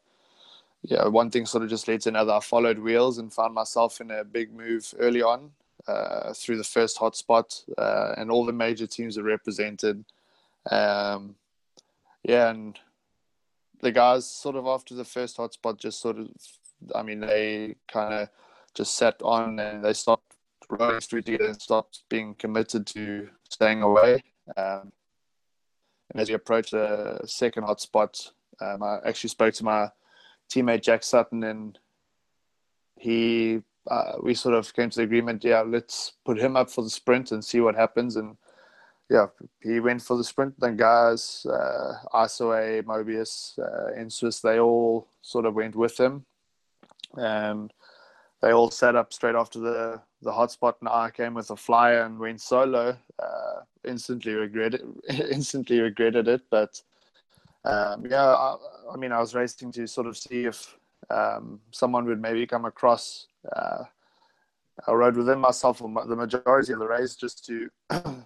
yeah, 0.84 1.06
one 1.08 1.30
thing 1.30 1.46
sort 1.46 1.64
of 1.64 1.70
just 1.70 1.90
led 1.90 2.00
to 2.02 2.10
another. 2.10 2.32
I 2.32 2.40
followed 2.40 2.80
wheels 2.80 3.18
and 3.18 3.34
found 3.34 3.54
myself 3.54 4.00
in 4.00 4.10
a 4.10 4.24
big 4.24 4.54
move 4.54 4.94
early 4.98 5.22
on 5.22 5.52
uh, 5.90 6.34
through 6.34 6.58
the 6.58 6.64
first 6.64 7.00
hotspot, 7.00 7.64
uh, 7.78 8.14
and 8.18 8.30
all 8.30 8.46
the 8.46 8.54
major 8.54 8.88
teams 8.88 9.18
are 9.18 9.24
represented. 9.24 10.06
Um, 10.70 11.36
yeah, 12.24 12.50
and 12.50 12.80
the 13.82 13.92
guys 13.92 14.30
sort 14.30 14.56
of 14.56 14.66
after 14.68 14.94
the 14.96 15.06
first 15.06 15.38
hotspot 15.38 15.78
just 15.78 16.02
sort 16.02 16.20
of, 16.20 16.30
I 16.94 17.02
mean, 17.02 17.22
they 17.22 17.76
kind 17.88 18.14
of 18.14 18.30
just 18.74 18.96
sat 18.96 19.16
on 19.22 19.60
and 19.60 19.84
they 19.84 19.94
stopped 19.94 20.36
running 20.70 21.02
through 21.02 21.24
together 21.24 21.48
and 21.48 21.62
stopped 21.62 22.04
being 22.10 22.36
committed 22.36 22.86
to 22.88 23.30
staying 23.50 23.82
away. 23.82 24.24
Um, 24.56 24.92
and 26.12 26.22
as 26.22 26.30
we 26.30 26.36
approached 26.36 26.72
the 26.72 27.20
second 27.26 27.64
hotspot, 27.64 28.32
um, 28.62 28.84
I 28.84 29.00
actually 29.06 29.30
spoke 29.30 29.54
to 29.56 29.64
my 29.64 29.90
teammate 30.50 30.82
Jack 30.82 31.04
Sutton, 31.04 31.44
and 31.44 31.80
he 32.98 33.62
uh, 33.90 34.14
we 34.22 34.34
sort 34.34 34.56
of 34.56 34.74
came 34.74 34.90
to 34.90 34.98
the 34.98 35.04
agreement, 35.04 35.44
yeah, 35.44 35.62
let's 35.62 36.14
put 36.24 36.40
him 36.40 36.56
up 36.56 36.70
for 36.70 36.84
the 36.84 36.90
sprint 36.90 37.32
and 37.32 37.44
see 37.44 37.60
what 37.60 37.76
happens. 37.76 38.16
And 38.16 38.38
yeah, 39.10 39.28
he 39.62 39.80
went 39.80 40.02
for 40.02 40.16
the 40.16 40.24
sprint. 40.24 40.60
Then 40.60 40.78
guys, 40.78 41.46
uh, 41.50 41.94
Isoe, 42.14 42.84
Mobius, 42.84 43.58
uh, 43.58 44.00
in 44.00 44.10
Swiss, 44.10 44.40
they 44.40 44.60
all 44.60 45.08
sort 45.22 45.46
of 45.46 45.56
went 45.56 45.76
with 45.76 46.00
him, 46.00 46.26
and 47.18 47.74
they 48.42 48.52
all 48.52 48.70
set 48.70 48.96
up 48.96 49.12
straight 49.12 49.36
after 49.36 49.60
the 49.60 50.02
the 50.22 50.32
hotspot. 50.32 50.76
And 50.82 50.90
I 50.90 51.10
came 51.10 51.34
with 51.34 51.50
a 51.50 51.56
flyer 51.56 52.04
and 52.04 52.20
went 52.20 52.42
solo. 52.42 52.96
Uh, 53.18 53.62
instantly 53.86 54.34
regretted, 54.34 54.82
instantly 55.10 55.80
regretted 55.80 56.28
it. 56.28 56.42
But 56.52 56.82
um, 57.66 58.06
yeah, 58.08 58.26
I, 58.26 58.56
I, 58.94 58.98
mean, 58.98 59.12
I 59.12 59.20
was 59.20 59.36
racing 59.36 59.72
to 59.74 59.88
sort 59.88 60.08
of 60.08 60.18
see 60.18 60.46
if 60.46 60.78
um, 61.10 61.60
someone 61.72 62.06
would 62.06 62.22
maybe 62.22 62.46
come 62.46 62.66
across. 62.66 63.28
Uh, 63.56 63.84
I 64.88 64.94
rode 64.94 65.18
within 65.18 65.40
myself 65.40 65.80
for 65.80 66.06
the 66.06 66.16
majority 66.16 66.74
of 66.74 66.80
the 66.80 66.88
race 66.88 67.16
just 67.16 67.46
to 67.46 67.70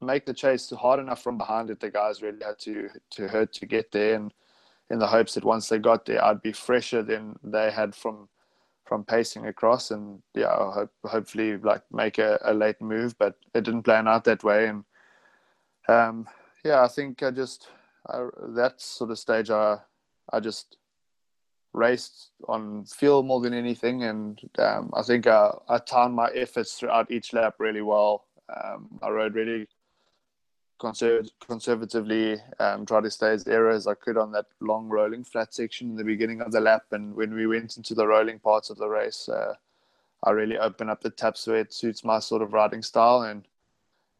make 0.00 0.26
the 0.26 0.34
chase 0.34 0.70
hard 0.70 1.00
enough 1.00 1.22
from 1.22 1.38
behind 1.38 1.68
that 1.68 1.80
the 1.80 1.90
guys 1.90 2.22
really 2.22 2.44
had 2.44 2.58
to 2.60 2.88
to 3.10 3.28
hurt 3.28 3.52
to 3.54 3.66
get 3.66 3.90
there, 3.92 4.14
and 4.14 4.32
in 4.90 4.98
the 4.98 5.06
hopes 5.06 5.34
that 5.34 5.44
once 5.44 5.68
they 5.68 5.78
got 5.78 6.04
there, 6.04 6.24
I'd 6.24 6.42
be 6.42 6.52
fresher 6.52 7.02
than 7.02 7.38
they 7.42 7.70
had 7.70 7.94
from 7.94 8.28
from 8.84 9.04
pacing 9.04 9.46
across, 9.46 9.90
and 9.90 10.22
yeah, 10.34 10.54
hope, 10.54 10.90
hopefully 11.04 11.56
like 11.56 11.82
make 11.90 12.18
a, 12.18 12.38
a, 12.44 12.52
late 12.52 12.80
move, 12.80 13.16
but 13.18 13.36
it 13.54 13.64
didn't 13.64 13.84
plan 13.84 14.08
out 14.08 14.24
that 14.24 14.44
way, 14.44 14.66
and 14.68 14.84
um, 15.88 16.28
yeah, 16.64 16.82
I 16.82 16.88
think 16.88 17.22
I 17.22 17.30
just 17.30 17.68
I, 18.06 18.26
that 18.48 18.80
sort 18.80 19.10
of 19.10 19.18
stage 19.18 19.50
I 19.50 19.78
I 20.32 20.40
just 20.40 20.76
raced 21.72 22.30
on 22.48 22.84
fuel 22.84 23.22
more 23.22 23.40
than 23.40 23.54
anything, 23.54 24.04
and 24.04 24.40
um, 24.58 24.90
I 24.94 25.02
think 25.02 25.26
I, 25.26 25.50
I 25.68 25.78
timed 25.78 26.14
my 26.14 26.28
efforts 26.34 26.74
throughout 26.74 27.10
each 27.10 27.32
lap 27.32 27.54
really 27.58 27.82
well. 27.82 28.26
Um, 28.48 28.98
I 29.02 29.08
rode 29.08 29.34
really 29.34 29.68
conserv- 30.82 31.30
conservatively, 31.40 32.36
um, 32.58 32.84
tried 32.84 33.04
to 33.04 33.10
stay 33.10 33.30
as 33.30 33.46
aero 33.46 33.74
as 33.74 33.86
I 33.86 33.94
could 33.94 34.16
on 34.16 34.32
that 34.32 34.46
long 34.60 34.88
rolling 34.88 35.24
flat 35.24 35.54
section 35.54 35.90
in 35.90 35.96
the 35.96 36.04
beginning 36.04 36.40
of 36.40 36.52
the 36.52 36.60
lap. 36.60 36.84
And 36.90 37.14
when 37.14 37.34
we 37.34 37.46
went 37.46 37.76
into 37.76 37.94
the 37.94 38.06
rolling 38.06 38.40
parts 38.40 38.68
of 38.68 38.78
the 38.78 38.88
race, 38.88 39.28
uh, 39.28 39.54
I 40.24 40.30
really 40.30 40.58
opened 40.58 40.90
up 40.90 41.00
the 41.00 41.10
taps 41.10 41.46
where 41.46 41.58
it 41.58 41.72
suits 41.72 42.04
my 42.04 42.18
sort 42.18 42.42
of 42.42 42.52
riding 42.52 42.82
style. 42.82 43.22
And 43.22 43.46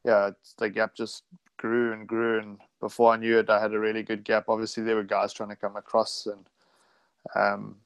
yeah, 0.04 0.30
the 0.58 0.70
gap 0.70 0.94
just 0.94 1.24
grew 1.56 1.92
and 1.92 2.06
grew. 2.06 2.38
And 2.38 2.58
before 2.80 3.12
I 3.12 3.16
knew 3.16 3.38
it, 3.38 3.50
I 3.50 3.60
had 3.60 3.74
a 3.74 3.78
really 3.78 4.02
good 4.02 4.24
gap. 4.24 4.44
Obviously, 4.48 4.84
there 4.84 4.96
were 4.96 5.04
guys 5.04 5.32
trying 5.32 5.50
to 5.50 5.56
come 5.56 5.76
across. 5.76 6.26
And 6.26 6.46
um, 7.34 7.76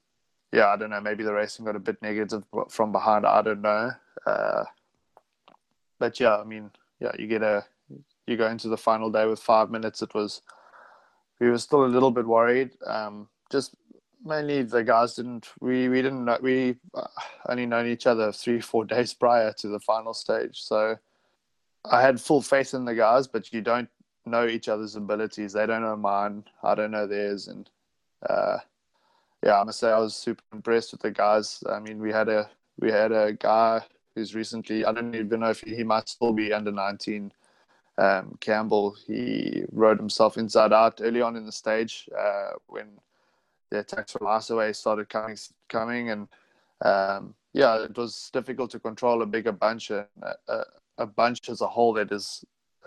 yeah, 0.53 0.69
I 0.69 0.77
don't 0.77 0.91
know, 0.91 1.01
maybe 1.01 1.25
the 1.25 1.33
racing 1.33 1.65
got 1.65 1.77
a 1.77 1.81
bit 1.81 2.01
negative 2.03 2.45
from 2.69 2.93
behind. 2.93 3.27
I 3.27 3.43
don't 3.43 3.63
know. 3.63 3.91
Uh, 4.27 4.65
but 5.99 6.19
yeah, 6.21 6.37
I 6.37 6.45
mean, 6.45 6.71
yeah, 7.01 7.13
you 7.19 7.27
get 7.27 7.43
a 7.43 7.65
you 8.27 8.37
go 8.37 8.49
into 8.49 8.69
the 8.69 8.77
final 8.77 9.11
day 9.11 9.27
with 9.27 9.41
five 9.41 9.71
minutes. 9.71 10.03
It 10.03 10.15
was 10.15 10.43
we 11.41 11.51
were 11.51 11.59
still 11.59 11.85
a 11.85 11.87
little 11.87 12.11
bit 12.11 12.27
worried. 12.27 12.73
Um, 12.87 13.29
just 13.51 13.75
mainly 14.25 14.63
the 14.63 14.83
guys 14.83 15.15
didn't 15.15 15.49
we 15.61 15.89
we 15.89 16.03
didn't 16.03 16.25
know, 16.25 16.39
we 16.41 16.77
uh, 16.95 17.07
only 17.49 17.67
known 17.67 17.87
each 17.87 18.07
other 18.07 18.33
three 18.33 18.61
four 18.61 18.85
days 18.95 19.15
prior 19.15 19.53
to 19.59 19.69
the 19.69 19.81
final 19.81 20.15
stage. 20.15 20.63
So 20.63 20.97
I 21.91 22.01
had 22.03 22.21
full 22.21 22.43
faith 22.43 22.75
in 22.75 22.85
the 22.85 22.95
guys, 22.95 23.29
but 23.29 23.53
you 23.53 23.61
don't 23.61 23.89
know 24.25 24.47
each 24.47 24.69
other's 24.69 24.97
abilities. 24.97 25.53
They 25.53 25.67
don't 25.67 25.83
know 25.83 25.97
mine. 25.97 26.45
I 26.63 26.75
don't 26.75 26.91
know 26.91 27.07
theirs, 27.07 27.49
and 27.49 27.71
uh, 28.29 28.59
yeah, 29.47 29.65
say 29.71 29.91
I 29.91 29.99
was 29.99 30.17
super 30.17 30.43
impressed 30.53 30.91
with 30.91 31.03
the 31.03 31.13
guys. 31.13 31.63
I 31.71 31.79
mean, 31.79 32.01
we 32.01 32.11
had 32.11 32.29
a 32.29 32.51
we 32.81 32.91
had 32.91 33.13
a 33.13 33.33
guy 33.33 33.81
who's 34.17 34.35
recently, 34.35 34.85
I 34.85 34.93
don't 34.93 35.15
even 35.15 35.41
know 35.41 35.51
if 35.51 35.61
he, 35.61 35.77
he 35.77 35.85
might 35.85 36.09
still 36.09 36.33
be 36.33 36.53
under 36.53 36.73
19. 36.73 37.33
Um, 37.99 38.37
Campbell, 38.41 38.97
he 39.07 39.65
rode 39.71 39.99
himself 39.99 40.37
inside 40.37 40.73
out 40.73 41.01
early 41.01 41.23
on 41.23 41.37
in 41.37 41.47
the 41.47 41.53
stage 41.53 42.09
uh, 42.19 42.51
when 42.67 42.89
the 43.71 43.81
attacks 43.81 44.13
from 44.13 44.27
Isoe 44.27 44.73
started 44.73 45.09
coming, 45.09 45.37
coming, 45.69 46.11
and 46.11 46.29
um, 46.85 47.35
yeah, 47.53 47.85
it 47.85 47.97
was 47.97 48.31
difficult 48.33 48.71
to 48.73 48.81
control 48.81 49.23
a 49.23 49.27
bigger 49.27 49.53
bunch, 49.53 49.91
and 49.91 50.07
a, 50.49 50.65
a, 50.99 51.07
bunch 51.07 51.49
as 51.49 51.61
a 51.61 51.67
whole 51.67 51.93
that 51.95 52.13
is 52.13 52.45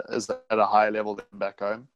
is 0.09 0.29
at 0.29 0.59
a 0.59 0.65
higher 0.65 0.91
level 0.91 1.15
than 1.15 1.39
back 1.39 1.59
home. 1.59 1.87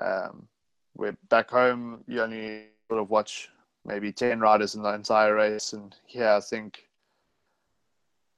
Um, 0.00 0.46
where 0.92 1.16
back 1.28 1.50
home 1.50 2.04
you 2.06 2.22
only 2.22 2.66
sort 2.88 3.00
of 3.00 3.10
watch 3.10 3.50
maybe 3.86 4.12
ten 4.12 4.40
riders 4.40 4.74
in 4.74 4.82
the 4.82 4.92
entire 4.92 5.34
race, 5.34 5.72
and 5.72 5.94
yeah, 6.08 6.36
I 6.36 6.40
think 6.40 6.86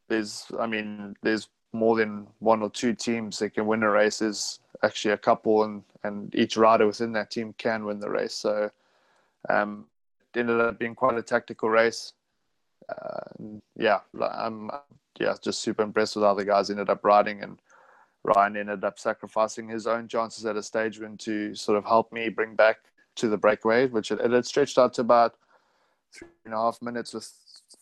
there's, 0.09 0.47
I 0.59 0.67
mean, 0.67 1.17
there's 1.23 1.49
more 1.73 1.97
than 1.97 2.27
one 2.39 2.63
or 2.63 2.71
two 2.71 2.95
teams 2.95 3.39
that 3.39 3.55
can 3.55 3.67
win 3.67 3.83
a 3.83 3.91
race. 3.91 4.21
There's 4.21 4.61
actually 4.83 5.13
a 5.13 5.19
couple, 5.19 5.65
and 5.65 5.83
and 6.05 6.35
each 6.35 6.57
rider 6.57 6.87
within 6.87 7.13
that 7.13 7.31
team 7.31 7.55
can 7.59 7.85
win 7.85 8.01
the 8.01 8.11
race. 8.11 8.35
So 8.35 8.71
um, 9.49 9.87
it 10.35 10.41
ended 10.41 10.61
up 10.61 10.79
being 10.79 10.95
quite 10.95 11.19
a 11.19 11.23
tactical 11.23 11.69
race. 11.69 12.13
Uh, 12.89 13.59
yeah, 13.77 14.01
I'm 14.21 14.71
yeah 15.19 15.35
just 15.43 15.61
super 15.61 15.83
impressed 15.83 16.17
with 16.17 16.25
how 16.25 16.35
the 16.35 16.45
guys 16.45 16.71
ended 16.71 16.91
up 16.91 17.05
riding, 17.05 17.43
and 17.43 17.61
Ryan 18.25 18.57
ended 18.57 18.85
up 18.85 18.99
sacrificing 18.99 19.69
his 19.69 19.87
own 19.87 20.09
chances 20.09 20.47
at 20.47 20.57
a 20.57 20.63
stage 20.63 21.01
when 21.01 21.17
to 21.19 21.55
sort 21.55 21.79
of 21.79 21.85
help 21.85 22.13
me 22.13 22.29
bring 22.29 22.55
back 22.55 22.79
to 23.19 23.29
the 23.29 23.37
breakaway, 23.37 23.87
which 23.87 24.11
it, 24.11 24.21
it 24.21 24.31
had 24.31 24.47
stretched 24.47 24.79
out 24.79 24.95
to 24.95 25.03
about 25.03 25.35
three 26.13 26.29
and 26.45 26.55
a 26.55 26.57
half 26.57 26.81
minutes 26.81 27.15
with 27.15 27.31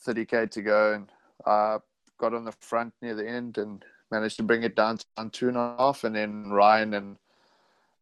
30k 0.06 0.50
to 0.50 0.62
go, 0.62 0.94
and 0.94 1.08
uh, 1.46 1.78
got 2.18 2.34
on 2.34 2.44
the 2.44 2.52
front 2.52 2.92
near 3.02 3.14
the 3.14 3.28
end 3.28 3.58
and 3.58 3.84
managed 4.10 4.36
to 4.36 4.42
bring 4.42 4.62
it 4.62 4.76
down 4.76 4.98
to 4.98 5.04
two 5.30 5.48
and 5.48 5.56
a 5.56 5.76
half, 5.78 6.04
and 6.04 6.14
then 6.14 6.50
Ryan 6.50 6.94
and 6.94 7.16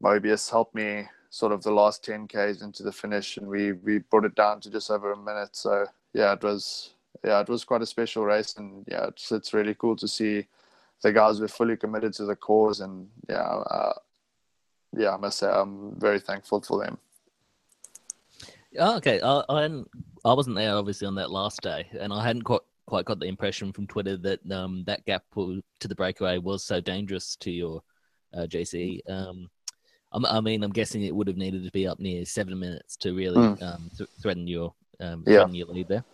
Mobius 0.02 0.50
helped 0.50 0.74
me 0.74 1.04
sort 1.30 1.52
of 1.52 1.62
the 1.62 1.70
last 1.70 2.04
10 2.04 2.28
k's 2.28 2.62
into 2.62 2.82
the 2.82 2.92
finish, 2.92 3.36
and 3.36 3.46
we 3.46 3.72
we 3.72 3.98
brought 3.98 4.24
it 4.24 4.34
down 4.34 4.60
to 4.60 4.70
just 4.70 4.90
over 4.90 5.12
a 5.12 5.16
minute. 5.16 5.56
So 5.56 5.86
yeah, 6.12 6.32
it 6.32 6.42
was 6.42 6.90
yeah 7.24 7.40
it 7.40 7.48
was 7.48 7.64
quite 7.64 7.82
a 7.82 7.86
special 7.86 8.24
race, 8.24 8.54
and 8.56 8.84
yeah, 8.88 9.06
it's 9.06 9.32
it's 9.32 9.54
really 9.54 9.74
cool 9.74 9.96
to 9.96 10.08
see 10.08 10.46
the 11.02 11.12
guys 11.12 11.40
were 11.40 11.48
fully 11.48 11.76
committed 11.76 12.12
to 12.14 12.24
the 12.24 12.36
cause, 12.36 12.80
and 12.80 13.08
yeah, 13.28 13.42
uh, 13.42 13.92
yeah, 14.96 15.14
I 15.14 15.16
must 15.16 15.38
say 15.38 15.48
I'm 15.48 15.98
very 15.98 16.20
thankful 16.20 16.60
for 16.60 16.84
them. 16.84 16.98
Oh, 18.78 18.96
okay, 18.96 19.20
I, 19.20 19.42
I 19.48 19.82
I 20.24 20.32
wasn't 20.32 20.56
there 20.56 20.74
obviously 20.74 21.06
on 21.06 21.14
that 21.16 21.30
last 21.30 21.60
day, 21.62 21.86
and 21.98 22.12
I 22.12 22.24
hadn't 22.24 22.42
quite 22.42 22.62
quite 22.86 23.04
got 23.04 23.18
the 23.18 23.26
impression 23.26 23.72
from 23.72 23.86
Twitter 23.86 24.16
that 24.18 24.50
um, 24.50 24.84
that 24.86 25.04
gap 25.04 25.24
to 25.34 25.62
the 25.80 25.94
breakaway 25.94 26.38
was 26.38 26.64
so 26.64 26.80
dangerous 26.80 27.36
to 27.36 27.50
your 27.50 27.82
uh, 28.34 28.42
GC. 28.42 29.00
Um, 29.08 29.48
I 30.12 30.40
mean, 30.40 30.62
I'm 30.62 30.70
guessing 30.70 31.02
it 31.02 31.14
would 31.14 31.26
have 31.26 31.36
needed 31.36 31.64
to 31.64 31.72
be 31.72 31.88
up 31.88 31.98
near 31.98 32.24
seven 32.24 32.58
minutes 32.58 32.96
to 32.98 33.14
really 33.14 33.36
mm. 33.36 33.62
um, 33.62 33.90
th- 33.96 34.08
threaten 34.22 34.46
your 34.46 34.72
um, 35.00 35.24
yeah. 35.26 35.38
threaten 35.38 35.54
your 35.54 35.66
lead 35.66 35.88
there. 35.88 36.04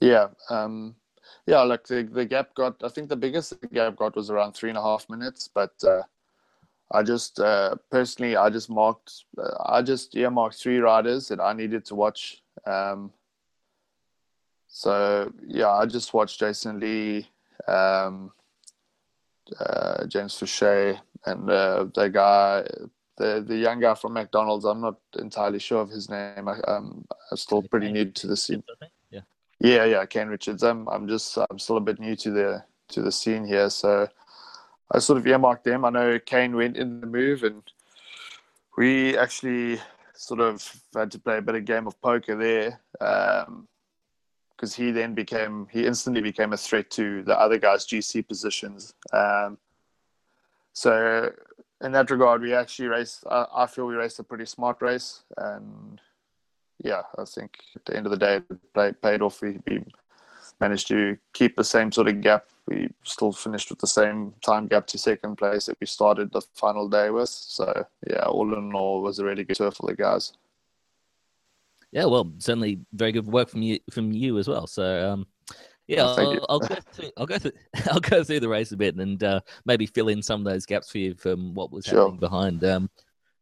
Yeah, 0.00 0.28
um, 0.48 0.96
yeah. 1.46 1.60
Like 1.62 1.86
the 1.86 2.02
the 2.02 2.24
gap 2.24 2.54
got, 2.54 2.82
I 2.82 2.88
think 2.88 3.08
the 3.08 3.16
biggest 3.16 3.54
gap 3.72 3.96
got 3.96 4.16
was 4.16 4.30
around 4.30 4.54
three 4.54 4.70
and 4.70 4.78
a 4.78 4.82
half 4.82 5.08
minutes. 5.08 5.48
But 5.52 5.72
uh, 5.84 6.02
I 6.92 7.02
just 7.02 7.38
uh, 7.38 7.76
personally, 7.90 8.36
I 8.36 8.50
just 8.50 8.68
marked, 8.68 9.24
uh, 9.38 9.62
I 9.66 9.82
just 9.82 10.16
earmarked 10.16 10.56
three 10.56 10.78
riders 10.78 11.28
that 11.28 11.40
I 11.40 11.52
needed 11.52 11.84
to 11.86 11.94
watch. 11.94 12.42
Um, 12.66 13.12
so 14.66 15.32
yeah, 15.46 15.70
I 15.70 15.86
just 15.86 16.12
watched 16.14 16.40
Jason 16.40 16.80
Lee, 16.80 17.28
um, 17.68 18.32
uh, 19.58 20.06
James 20.06 20.34
Fouché, 20.34 20.98
and 21.26 21.50
uh, 21.50 21.86
the 21.94 22.08
guy 22.08 22.64
the 23.20 23.44
the 23.46 23.56
young 23.56 23.80
guy 23.80 23.94
from 23.94 24.14
McDonald's. 24.14 24.64
I'm 24.64 24.80
not 24.80 24.96
entirely 25.18 25.58
sure 25.58 25.80
of 25.82 25.90
his 25.90 26.08
name. 26.08 26.48
I, 26.48 26.58
um, 26.66 27.04
I'm 27.30 27.36
still 27.36 27.62
pretty 27.62 27.92
new 27.92 28.06
to 28.06 28.26
the 28.26 28.36
scene. 28.36 28.64
Yeah, 29.10 29.20
yeah, 29.60 29.84
yeah. 29.84 30.06
Kane 30.06 30.28
Richards. 30.28 30.62
I'm 30.62 30.88
I'm 30.88 31.06
just 31.06 31.38
I'm 31.50 31.58
still 31.58 31.76
a 31.76 31.80
bit 31.80 32.00
new 32.00 32.16
to 32.16 32.30
the 32.30 32.64
to 32.88 33.02
the 33.02 33.12
scene 33.12 33.44
here, 33.44 33.70
so 33.70 34.08
I 34.92 34.98
sort 34.98 35.18
of 35.18 35.26
earmarked 35.26 35.64
them. 35.64 35.84
I 35.84 35.90
know 35.90 36.18
Kane 36.18 36.56
went 36.56 36.76
in 36.76 37.00
the 37.00 37.06
move, 37.06 37.44
and 37.44 37.62
we 38.76 39.16
actually 39.16 39.80
sort 40.14 40.40
of 40.40 40.82
had 40.94 41.10
to 41.12 41.18
play 41.18 41.38
a 41.38 41.42
bit 41.42 41.54
of 41.54 41.64
game 41.64 41.86
of 41.86 42.00
poker 42.00 42.36
there. 42.36 42.80
because 42.92 43.48
um, 43.48 44.84
he 44.84 44.90
then 44.90 45.14
became 45.14 45.66
he 45.70 45.86
instantly 45.86 46.22
became 46.22 46.52
a 46.52 46.56
threat 46.56 46.90
to 46.90 47.22
the 47.22 47.38
other 47.38 47.58
guys' 47.58 47.86
GC 47.86 48.26
positions. 48.26 48.94
Um, 49.12 49.58
so 50.72 51.30
in 51.82 51.92
that 51.92 52.10
regard, 52.10 52.42
we 52.42 52.54
actually 52.54 52.88
raced. 52.88 53.24
I, 53.30 53.46
I, 53.54 53.66
feel 53.66 53.86
we 53.86 53.94
raced 53.94 54.18
a 54.18 54.24
pretty 54.24 54.46
smart 54.46 54.82
race, 54.82 55.22
and 55.36 56.00
yeah, 56.82 57.02
I 57.18 57.24
think 57.24 57.58
at 57.76 57.84
the 57.86 57.96
end 57.96 58.06
of 58.06 58.10
the 58.10 58.18
day, 58.18 58.40
it 58.76 59.02
paid, 59.02 59.22
off. 59.22 59.40
We, 59.40 59.58
we, 59.66 59.84
managed 60.60 60.88
to 60.88 61.16
keep 61.32 61.56
the 61.56 61.64
same 61.64 61.90
sort 61.90 62.08
of 62.08 62.20
gap. 62.20 62.46
We 62.66 62.88
still 63.04 63.32
finished 63.32 63.70
with 63.70 63.80
the 63.80 63.86
same 63.86 64.34
time 64.44 64.66
gap 64.66 64.86
to 64.88 64.98
second 64.98 65.36
place 65.36 65.66
that 65.66 65.78
we 65.80 65.86
started 65.86 66.30
the 66.32 66.42
final 66.54 66.88
day 66.88 67.10
with. 67.10 67.28
So 67.28 67.86
yeah, 68.08 68.24
all 68.24 68.54
in 68.56 68.72
all, 68.74 68.98
it 68.98 69.02
was 69.02 69.18
a 69.18 69.24
really 69.24 69.44
good 69.44 69.56
tour 69.56 69.70
for 69.70 69.86
the 69.86 69.96
guys. 69.96 70.32
Yeah, 71.92 72.04
well, 72.04 72.30
certainly 72.38 72.80
very 72.92 73.10
good 73.10 73.26
work 73.26 73.48
from 73.48 73.62
you 73.62 73.80
from 73.90 74.12
you 74.12 74.38
as 74.38 74.46
well. 74.46 74.66
So 74.66 75.12
um, 75.12 75.26
yeah, 75.88 76.04
I'll, 76.04 76.46
I'll, 76.48 76.60
go 76.60 76.76
through. 76.92 77.10
I'll 77.16 77.26
go 77.26 77.38
through. 77.38 77.52
I'll 77.90 77.98
go 77.98 78.22
through 78.22 78.40
the 78.40 78.48
race 78.48 78.70
a 78.70 78.76
bit 78.76 78.94
and 78.94 79.22
uh, 79.24 79.40
maybe 79.64 79.86
fill 79.86 80.08
in 80.08 80.22
some 80.22 80.46
of 80.46 80.52
those 80.52 80.66
gaps 80.66 80.90
for 80.90 80.98
you 80.98 81.16
from 81.16 81.52
what 81.54 81.72
was 81.72 81.84
sure. 81.84 81.98
happening 81.98 82.20
behind. 82.20 82.62
Um, 82.62 82.90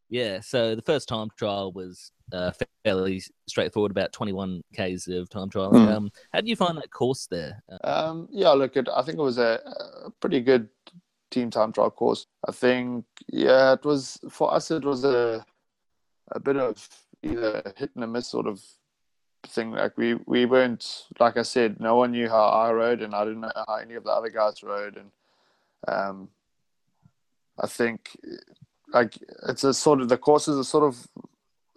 yeah, 0.08 0.40
so 0.40 0.74
the 0.74 0.82
first 0.82 1.08
time 1.08 1.28
trial 1.36 1.72
was 1.72 2.12
uh, 2.32 2.50
fairly 2.84 3.22
straightforward, 3.46 3.90
about 3.90 4.12
21 4.12 4.62
k's 4.74 5.06
of 5.08 5.28
time 5.28 5.50
trial. 5.50 5.72
Mm. 5.72 5.88
Um, 5.88 6.10
how 6.32 6.40
did 6.40 6.48
you 6.48 6.56
find 6.56 6.76
that 6.78 6.90
course 6.90 7.26
there? 7.30 7.62
Um, 7.84 8.28
yeah, 8.30 8.50
look, 8.50 8.76
it, 8.76 8.88
I 8.94 9.02
think 9.02 9.18
it 9.18 9.22
was 9.22 9.38
a, 9.38 9.60
a, 10.06 10.10
pretty 10.20 10.40
good 10.40 10.68
team 11.30 11.50
time 11.50 11.72
trial 11.72 11.90
course. 11.90 12.26
I 12.46 12.52
think, 12.52 13.04
yeah, 13.28 13.74
it 13.74 13.84
was 13.84 14.18
for 14.30 14.52
us. 14.52 14.70
It 14.70 14.84
was 14.84 15.04
a 15.04 15.44
a 16.32 16.40
bit 16.40 16.56
of 16.56 16.86
either 17.22 17.62
hit 17.76 17.90
and 17.94 18.04
a 18.04 18.06
miss 18.06 18.28
sort 18.28 18.46
of 18.46 18.62
thing. 19.46 19.72
Like 19.72 19.96
we 19.96 20.14
we 20.26 20.46
weren't 20.46 21.04
like 21.18 21.36
I 21.36 21.42
said, 21.42 21.80
no 21.80 21.96
one 21.96 22.12
knew 22.12 22.28
how 22.28 22.48
I 22.48 22.72
rode, 22.72 23.02
and 23.02 23.14
I 23.14 23.24
didn't 23.24 23.40
know 23.40 23.52
how 23.54 23.76
any 23.76 23.94
of 23.94 24.04
the 24.04 24.10
other 24.10 24.30
guys 24.30 24.62
rode, 24.62 24.96
and 24.96 25.10
um, 25.86 26.28
I 27.58 27.66
think 27.66 28.16
like 28.92 29.18
it's 29.48 29.64
a 29.64 29.74
sort 29.74 30.00
of 30.00 30.08
the 30.08 30.16
course 30.16 30.48
is 30.48 30.56
a 30.56 30.64
sort 30.64 30.84
of 30.84 31.08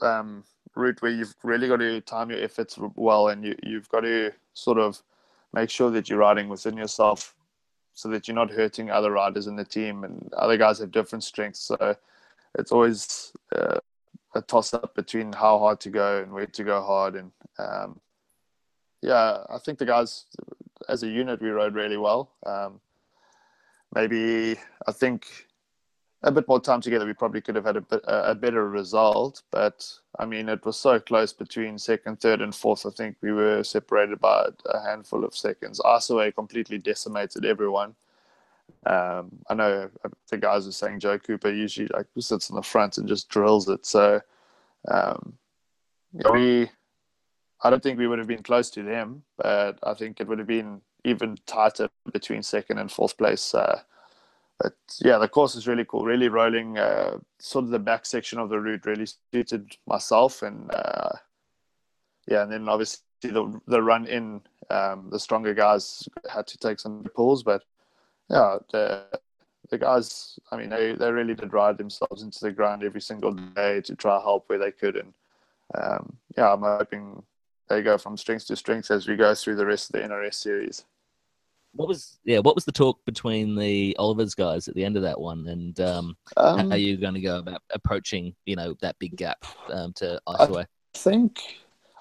um, 0.02 0.43
route 0.76 1.02
where 1.02 1.12
you've 1.12 1.36
really 1.43 1.67
got 1.67 1.78
to 1.78 2.02
time 2.02 2.30
your 2.30 2.43
efforts 2.43 2.78
well, 2.95 3.30
and 3.30 3.43
you 3.43 3.56
you've 3.63 3.89
got 3.89 4.02
to 4.02 4.32
sort 4.54 4.78
of 4.78 5.02
make 5.54 5.69
sure 5.69 5.91
that 5.91 6.10
you're 6.10 6.19
riding 6.19 6.47
within 6.47 6.78
yourself, 6.78 7.36
so 7.93 8.10
that 8.10 8.28
you're 8.28 8.36
not 8.36 8.52
hurting 8.52 8.89
other 8.89 9.12
riders 9.12 9.47
in 9.47 9.56
the 9.56 9.65
team, 9.65 10.04
and 10.04 10.34
other 10.34 10.58
guys 10.58 10.80
have 10.80 10.91
different 10.91 11.24
strengths, 11.24 11.60
so 11.60 11.95
it's 12.58 12.71
always 12.71 13.34
uh, 13.56 13.80
a 14.36 14.41
toss 14.41 14.74
up 14.74 14.95
between 14.95 15.34
how 15.34 15.60
hard 15.60 15.80
to 15.82 15.89
go 15.89 16.21
and 16.21 16.32
where 16.32 16.45
to 16.45 16.63
go 16.63 16.82
hard. 16.82 17.15
And 17.15 17.32
um, 17.60 18.00
yeah, 19.02 19.43
I 19.50 19.58
think 19.58 19.78
the 19.78 19.86
guys 19.86 20.26
as 20.89 21.04
a 21.04 21.08
unit 21.08 21.41
we 21.41 21.50
rode 21.50 21.76
really 21.76 21.97
well. 21.97 22.32
Um, 22.45 22.80
maybe 23.93 24.58
I 24.88 24.91
think 24.91 25.47
a 26.24 26.32
bit 26.32 26.48
more 26.48 26.60
time 26.60 26.82
together, 26.82 27.06
we 27.06 27.14
probably 27.14 27.42
could 27.42 27.56
have 27.56 27.66
had 27.66 27.78
a, 27.78 27.82
bit, 27.82 28.02
a, 28.08 28.36
better 28.36 28.70
result. 28.70 29.42
But 29.52 29.88
I 30.20 30.26
mean, 30.26 30.50
it 30.50 30.64
was 30.66 30.78
so 30.78 31.00
close 31.00 31.34
between 31.34 31.78
second, 31.78 32.20
third, 32.20 32.42
and 32.42 32.54
fourth. 32.54 32.86
I 32.86 32.92
think 32.92 33.18
we 33.22 33.32
were 33.32 33.64
separated 33.64 34.20
by 34.20 34.50
a 34.66 34.82
handful 34.82 35.26
of 35.26 35.36
seconds. 35.36 35.82
Isoe 35.84 36.32
completely 36.32 36.78
decimated 36.78 37.46
everyone. 37.46 37.96
Um, 38.86 39.32
I 39.50 39.56
know 39.56 39.90
the 40.30 40.38
guys 40.38 40.66
were 40.66 40.72
saying 40.72 41.00
Joe 41.00 41.18
Cooper 41.18 41.52
usually 41.52 41.88
like 41.94 42.08
sits 42.20 42.50
in 42.50 42.56
the 42.56 42.62
front 42.62 42.98
and 42.98 43.08
just 43.08 43.30
drills 43.30 43.68
it. 43.68 43.86
So 43.86 44.22
um, 44.88 45.34
we, 46.32 46.70
I 47.64 47.70
don't 47.70 47.82
think 47.82 47.98
we 47.98 48.08
would 48.08 48.20
have 48.20 48.28
been 48.28 48.44
close 48.44 48.70
to 48.72 48.84
them, 48.84 49.24
but 49.38 49.80
I 49.84 49.94
think 49.94 50.20
it 50.20 50.28
would 50.28 50.40
have 50.40 50.48
been 50.48 50.82
even 51.04 51.38
tighter 51.48 51.90
between 52.12 52.44
second 52.44 52.78
and 52.78 52.92
fourth 52.92 53.18
place. 53.18 53.56
Uh, 53.56 53.82
but 54.62 54.74
yeah, 55.04 55.17
the 55.17 55.28
course 55.28 55.56
is 55.56 55.67
really 55.67 55.86
cool. 55.86 56.06
Really 56.06 56.30
rolling. 56.30 56.78
Uh, 56.78 57.17
sort 57.39 57.65
of 57.65 57.71
the 57.71 57.80
back 57.80 58.06
section 58.06 58.38
of 58.38 58.50
the 58.50 58.60
route 58.60 58.86
really 58.86 59.08
suited 59.34 59.76
myself, 59.88 60.43
and 60.43 60.69
uh, 60.74 61.10
yeah, 62.28 62.43
and 62.43 62.52
then 62.52 62.69
obviously 62.69 63.00
the 63.21 63.60
the 63.67 63.82
run 63.82 64.06
in, 64.06 64.41
um, 64.69 65.08
the 65.10 65.19
stronger 65.19 65.54
guys 65.54 66.08
had 66.30 66.47
to 66.47 66.58
take 66.58 66.80
some 66.80 67.04
pulls, 67.15 67.43
but 67.43 67.63
yeah, 68.30 68.58
the 68.71 69.06
the 69.71 69.78
guys, 69.78 70.38
I 70.52 70.58
mean, 70.58 70.69
they, 70.69 70.93
they 70.93 71.12
really 71.12 71.34
did 71.34 71.54
ride 71.54 71.78
themselves 71.78 72.24
into 72.24 72.39
the 72.41 72.52
ground 72.52 72.84
every 72.84 73.02
single 73.02 73.32
day 73.32 73.80
to 73.82 73.95
try 73.95 74.19
help 74.19 74.43
where 74.47 74.60
they 74.60 74.71
could. 74.71 74.97
And 74.97 75.13
um, 75.74 76.17
yeah, 76.38 76.52
I'm 76.52 76.62
hoping 76.62 77.24
they 77.69 77.82
go 77.82 77.97
from 77.97 78.17
strength 78.17 78.47
to 78.47 78.56
strength 78.58 78.91
as 78.91 79.08
we 79.08 79.15
go 79.15 79.34
through 79.34 79.56
the 79.56 79.65
rest 79.65 79.89
of 79.89 80.02
the 80.02 80.08
NRS 80.08 80.36
series. 80.36 80.84
What 81.74 81.88
was 81.88 82.20
yeah? 82.26 82.40
What 82.40 82.56
was 82.56 82.66
the 82.66 82.72
talk 82.72 83.04
between 83.06 83.56
the 83.56 83.96
Olivers 83.98 84.36
guys 84.36 84.68
at 84.68 84.76
the 84.76 84.84
end 84.84 84.98
of 84.98 85.04
that 85.04 85.20
one, 85.20 85.48
and 85.48 85.80
um, 85.80 86.18
um, 86.38 86.60
how 86.60 86.76
are 86.76 86.78
you 86.78 86.98
going 86.98 87.14
to 87.14 87.22
go 87.22 87.40
about 87.40 87.62
approaching 87.72 88.36
you 88.46 88.56
know 88.56 88.76
that 88.82 89.00
big 89.00 89.16
gap 89.16 89.46
um, 89.70 89.94
to 89.94 90.20
IsoWhey? 90.28 90.64
I 90.64 90.98
think 90.98 91.40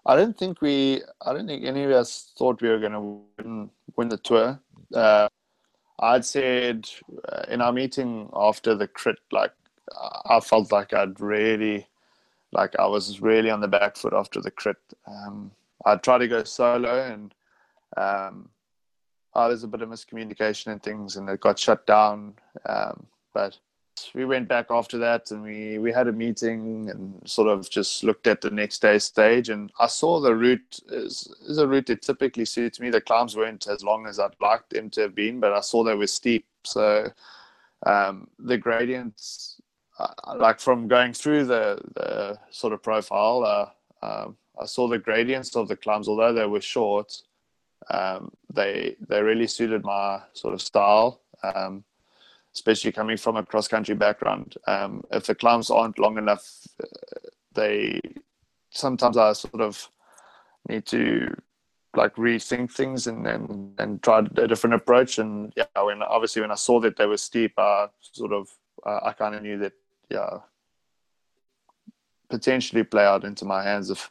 I 0.07 0.17
don't 0.17 0.37
think 0.37 0.61
we 0.61 1.03
I 1.25 1.33
don't 1.33 1.47
think 1.47 1.65
any 1.65 1.85
of 1.85 1.93
us 1.93 2.33
thought 2.37 2.61
we 2.61 2.69
were 2.69 2.81
going 2.81 2.93
to 2.93 3.21
win 3.39 3.71
win 3.97 4.09
the 4.09 4.17
tour. 4.17 4.59
Uh, 4.95 5.29
I'd 6.01 6.25
said 6.25 6.89
uh, 7.29 7.43
in 7.49 7.61
our 7.61 7.73
meeting 7.73 8.29
after 8.35 8.75
the 8.75 8.89
crit, 8.89 9.19
like 9.31 9.53
I 10.27 10.41
felt 10.41 10.73
like 10.73 10.93
I'd 10.93 11.21
really, 11.21 11.87
like 12.53 12.75
I 12.79 12.87
was 12.87 13.21
really 13.21 13.51
on 13.51 13.61
the 13.61 13.69
back 13.69 13.97
foot 13.97 14.13
after 14.13 14.41
the 14.41 14.51
crit. 14.51 14.79
Um, 15.07 15.51
I 15.85 15.97
tried 15.97 16.19
to 16.19 16.29
go 16.29 16.45
solo, 16.45 17.05
and 17.05 17.35
um, 17.97 18.49
oh, 19.35 19.49
there's 19.49 19.65
a 19.65 19.69
bit 19.69 19.83
of 19.83 19.89
miscommunication 19.89 20.69
and 20.69 20.83
things, 20.83 21.17
and 21.17 21.29
it 21.29 21.41
got 21.41 21.59
shut 21.59 21.87
down. 21.87 22.35
Um, 22.67 23.07
but 23.33 23.59
we 24.15 24.25
went 24.25 24.49
back 24.49 24.67
after 24.71 24.99
that 24.99 25.31
and 25.31 25.43
we, 25.43 25.79
we 25.79 25.93
had 25.93 26.09
a 26.09 26.13
meeting 26.13 26.91
and 26.91 27.21
sort 27.29 27.49
of 27.49 27.69
just 27.69 28.03
looked 28.03 28.27
at 28.27 28.41
the 28.41 28.51
next 28.51 28.81
day's 28.81 29.05
stage. 29.05 29.49
And 29.49 29.71
I 29.79 29.87
saw 29.87 30.21
the 30.21 30.35
route 30.35 30.81
is, 30.89 31.33
is 31.47 31.59
a 31.59 31.67
route 31.67 31.87
that 31.87 32.03
typically 32.03 32.45
suits 32.45 32.81
me. 32.81 32.91
The 32.91 33.01
climbs 33.01 33.37
weren't 33.37 33.67
as 33.67 33.85
long 33.85 34.07
as 34.07 34.19
I'd 34.19 34.35
like 34.41 34.69
them 34.69 34.91
to 34.91 35.03
have 35.03 35.15
been, 35.15 35.41
but 35.41 35.53
I 35.53 35.61
saw 35.61 35.85
they 35.85 35.95
were 35.95 36.07
steep. 36.07 36.47
So 36.65 37.11
um, 37.87 38.29
the 38.39 38.59
gradients, 38.59 39.61
uh, 39.99 40.35
like 40.37 40.61
from 40.61 40.89
going 40.89 41.13
through 41.13 41.45
the, 41.47 41.81
the 41.95 42.39
sort 42.51 42.73
of 42.73 42.83
profile, 42.83 43.45
uh, 43.45 44.07
um, 44.07 44.37
I 44.61 44.67
saw 44.67 44.89
the 44.89 44.99
gradients 44.99 45.57
of 45.57 45.69
the 45.69 45.77
climbs, 45.77 46.09
although 46.09 46.33
they 46.33 46.47
were 46.47 46.61
short, 46.61 47.23
um, 47.89 48.33
they 48.53 48.97
they 49.09 49.23
really 49.23 49.47
suited 49.47 49.85
my 49.85 50.21
sort 50.33 50.55
of 50.55 50.61
style. 50.61 51.23
Um, 51.43 51.85
especially 52.55 52.93
coming 52.93 53.17
from 53.17 53.37
a 53.37 53.45
cross 53.45 53.69
country 53.69 53.95
background. 53.95 54.57
Um, 54.67 55.05
if 55.13 55.27
the 55.27 55.35
climbs 55.35 55.71
aren't 55.71 55.99
long 55.99 56.19
enough, 56.19 56.67
uh, 56.83 56.87
they 57.55 58.01
sometimes 58.71 59.17
I 59.17 59.33
sort 59.33 59.61
of 59.61 59.89
need 60.69 60.87
to 60.87 61.35
like 61.97 62.15
rethink 62.17 62.73
things 62.73 63.07
and 63.07 63.27
and, 63.27 63.75
and 63.79 64.03
try 64.03 64.21
a 64.21 64.49
different 64.49 64.75
approach. 64.75 65.19
And 65.19 65.53
yeah, 65.57 65.65
when 65.83 66.03
obviously 66.03 66.43
when 66.43 66.51
I 66.51 66.57
saw 66.57 66.81
that 66.81 66.97
they 66.97 67.07
were 67.07 67.17
steep, 67.17 67.53
I 67.59 67.87
sort 68.01 68.33
of 68.33 68.49
uh, 68.85 69.01
I 69.05 69.13
kind 69.13 69.35
of 69.35 69.43
knew 69.43 69.59
that 69.59 69.73
yeah 70.09 70.39
potentially 72.29 72.85
play 72.85 73.05
out 73.05 73.25
into 73.25 73.45
my 73.45 73.63
hands 73.63 73.91
if 73.91 74.11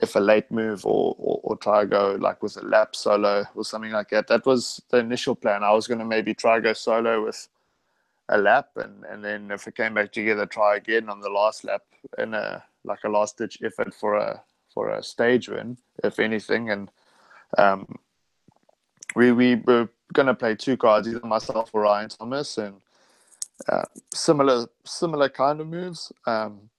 if 0.00 0.14
a 0.16 0.20
late 0.20 0.50
move 0.50 0.86
or, 0.86 1.14
or, 1.18 1.40
or 1.42 1.56
try 1.56 1.84
go 1.84 2.16
like 2.20 2.42
with 2.42 2.56
a 2.56 2.64
lap 2.64 2.94
solo 2.94 3.44
or 3.54 3.64
something 3.64 3.90
like 3.90 4.10
that. 4.10 4.28
That 4.28 4.46
was 4.46 4.80
the 4.90 4.98
initial 4.98 5.34
plan. 5.34 5.64
I 5.64 5.72
was 5.72 5.86
going 5.86 5.98
to 5.98 6.04
maybe 6.04 6.34
try 6.34 6.60
go 6.60 6.72
solo 6.72 7.24
with 7.24 7.48
a 8.28 8.38
lap, 8.38 8.70
and 8.76 9.04
and 9.04 9.24
then 9.24 9.50
if 9.50 9.66
it 9.66 9.74
came 9.74 9.94
back 9.94 10.12
together, 10.12 10.46
try 10.46 10.76
again 10.76 11.08
on 11.08 11.20
the 11.20 11.30
last 11.30 11.64
lap 11.64 11.82
in 12.18 12.34
a 12.34 12.62
like 12.84 13.04
a 13.04 13.08
last 13.08 13.38
ditch 13.38 13.58
effort 13.62 13.94
for 13.94 14.16
a 14.16 14.42
for 14.72 14.90
a 14.90 15.02
stage 15.02 15.48
win, 15.48 15.78
if 16.04 16.18
anything. 16.18 16.70
And 16.70 16.90
um, 17.56 17.98
we 19.16 19.32
we 19.32 19.56
were 19.56 19.88
gonna 20.12 20.34
play 20.34 20.54
two 20.54 20.76
cards, 20.76 21.08
either 21.08 21.26
myself 21.26 21.70
or 21.72 21.82
Ryan 21.82 22.10
Thomas, 22.10 22.58
and 22.58 22.76
uh, 23.68 23.84
similar 24.12 24.66
similar 24.84 25.28
kind 25.28 25.60
of 25.60 25.66
moves. 25.66 26.12
Um, 26.26 26.70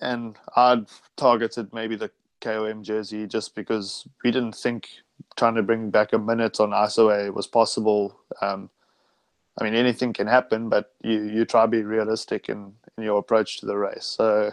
and 0.00 0.36
I'd 0.56 0.86
targeted 1.16 1.72
maybe 1.72 1.96
the 1.96 2.10
KOM 2.40 2.82
jersey 2.82 3.26
just 3.26 3.54
because 3.54 4.06
we 4.24 4.30
didn't 4.30 4.54
think 4.54 4.88
trying 5.36 5.54
to 5.54 5.62
bring 5.62 5.90
back 5.90 6.12
a 6.12 6.18
minute 6.18 6.60
on 6.60 6.70
IsoWhey 6.70 7.32
was 7.32 7.46
possible. 7.46 8.18
Um, 8.40 8.70
I 9.60 9.64
mean, 9.64 9.74
anything 9.74 10.12
can 10.12 10.26
happen, 10.26 10.68
but 10.68 10.92
you 11.02 11.22
you 11.22 11.44
try 11.44 11.62
to 11.62 11.68
be 11.68 11.82
realistic 11.82 12.48
in, 12.48 12.72
in 12.96 13.04
your 13.04 13.18
approach 13.18 13.58
to 13.58 13.66
the 13.66 13.76
race. 13.76 14.06
So 14.06 14.52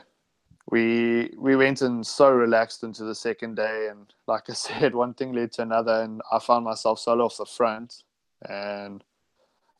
we 0.69 1.32
we 1.38 1.56
went 1.56 1.82
in 1.82 2.04
so 2.04 2.30
relaxed 2.32 2.84
into 2.84 3.04
the 3.04 3.15
second 3.15 3.56
day, 3.56 3.88
and 3.89 4.13
like 4.28 4.50
I 4.50 4.54
said, 4.67 4.93
one 4.93 5.13
thing 5.13 5.34
led 5.34 5.54
to 5.54 5.62
another, 5.62 6.02
and 6.02 6.21
I 6.32 6.39
found 6.39 6.65
myself 6.65 7.00
solo 7.00 7.26
off 7.26 7.38
the 7.38 7.45
front, 7.45 8.04
and 8.50 9.04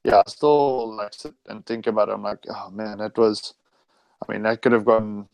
yeah, 0.04 0.22
I 0.26 0.30
still 0.30 0.96
like 0.96 1.13
sit 1.13 1.34
and 1.48 1.65
think 1.65 1.88
about 1.88 2.10
it. 2.10 2.13
I'm 2.13 2.24
like, 2.24 2.46
oh 2.50 2.70
man, 2.72 3.00
that 3.00 3.17
was, 3.17 3.56
I 4.28 4.32
mean, 4.32 4.43
that 4.43 4.62
could 4.62 4.72
have 4.72 4.86
gone 4.86 5.28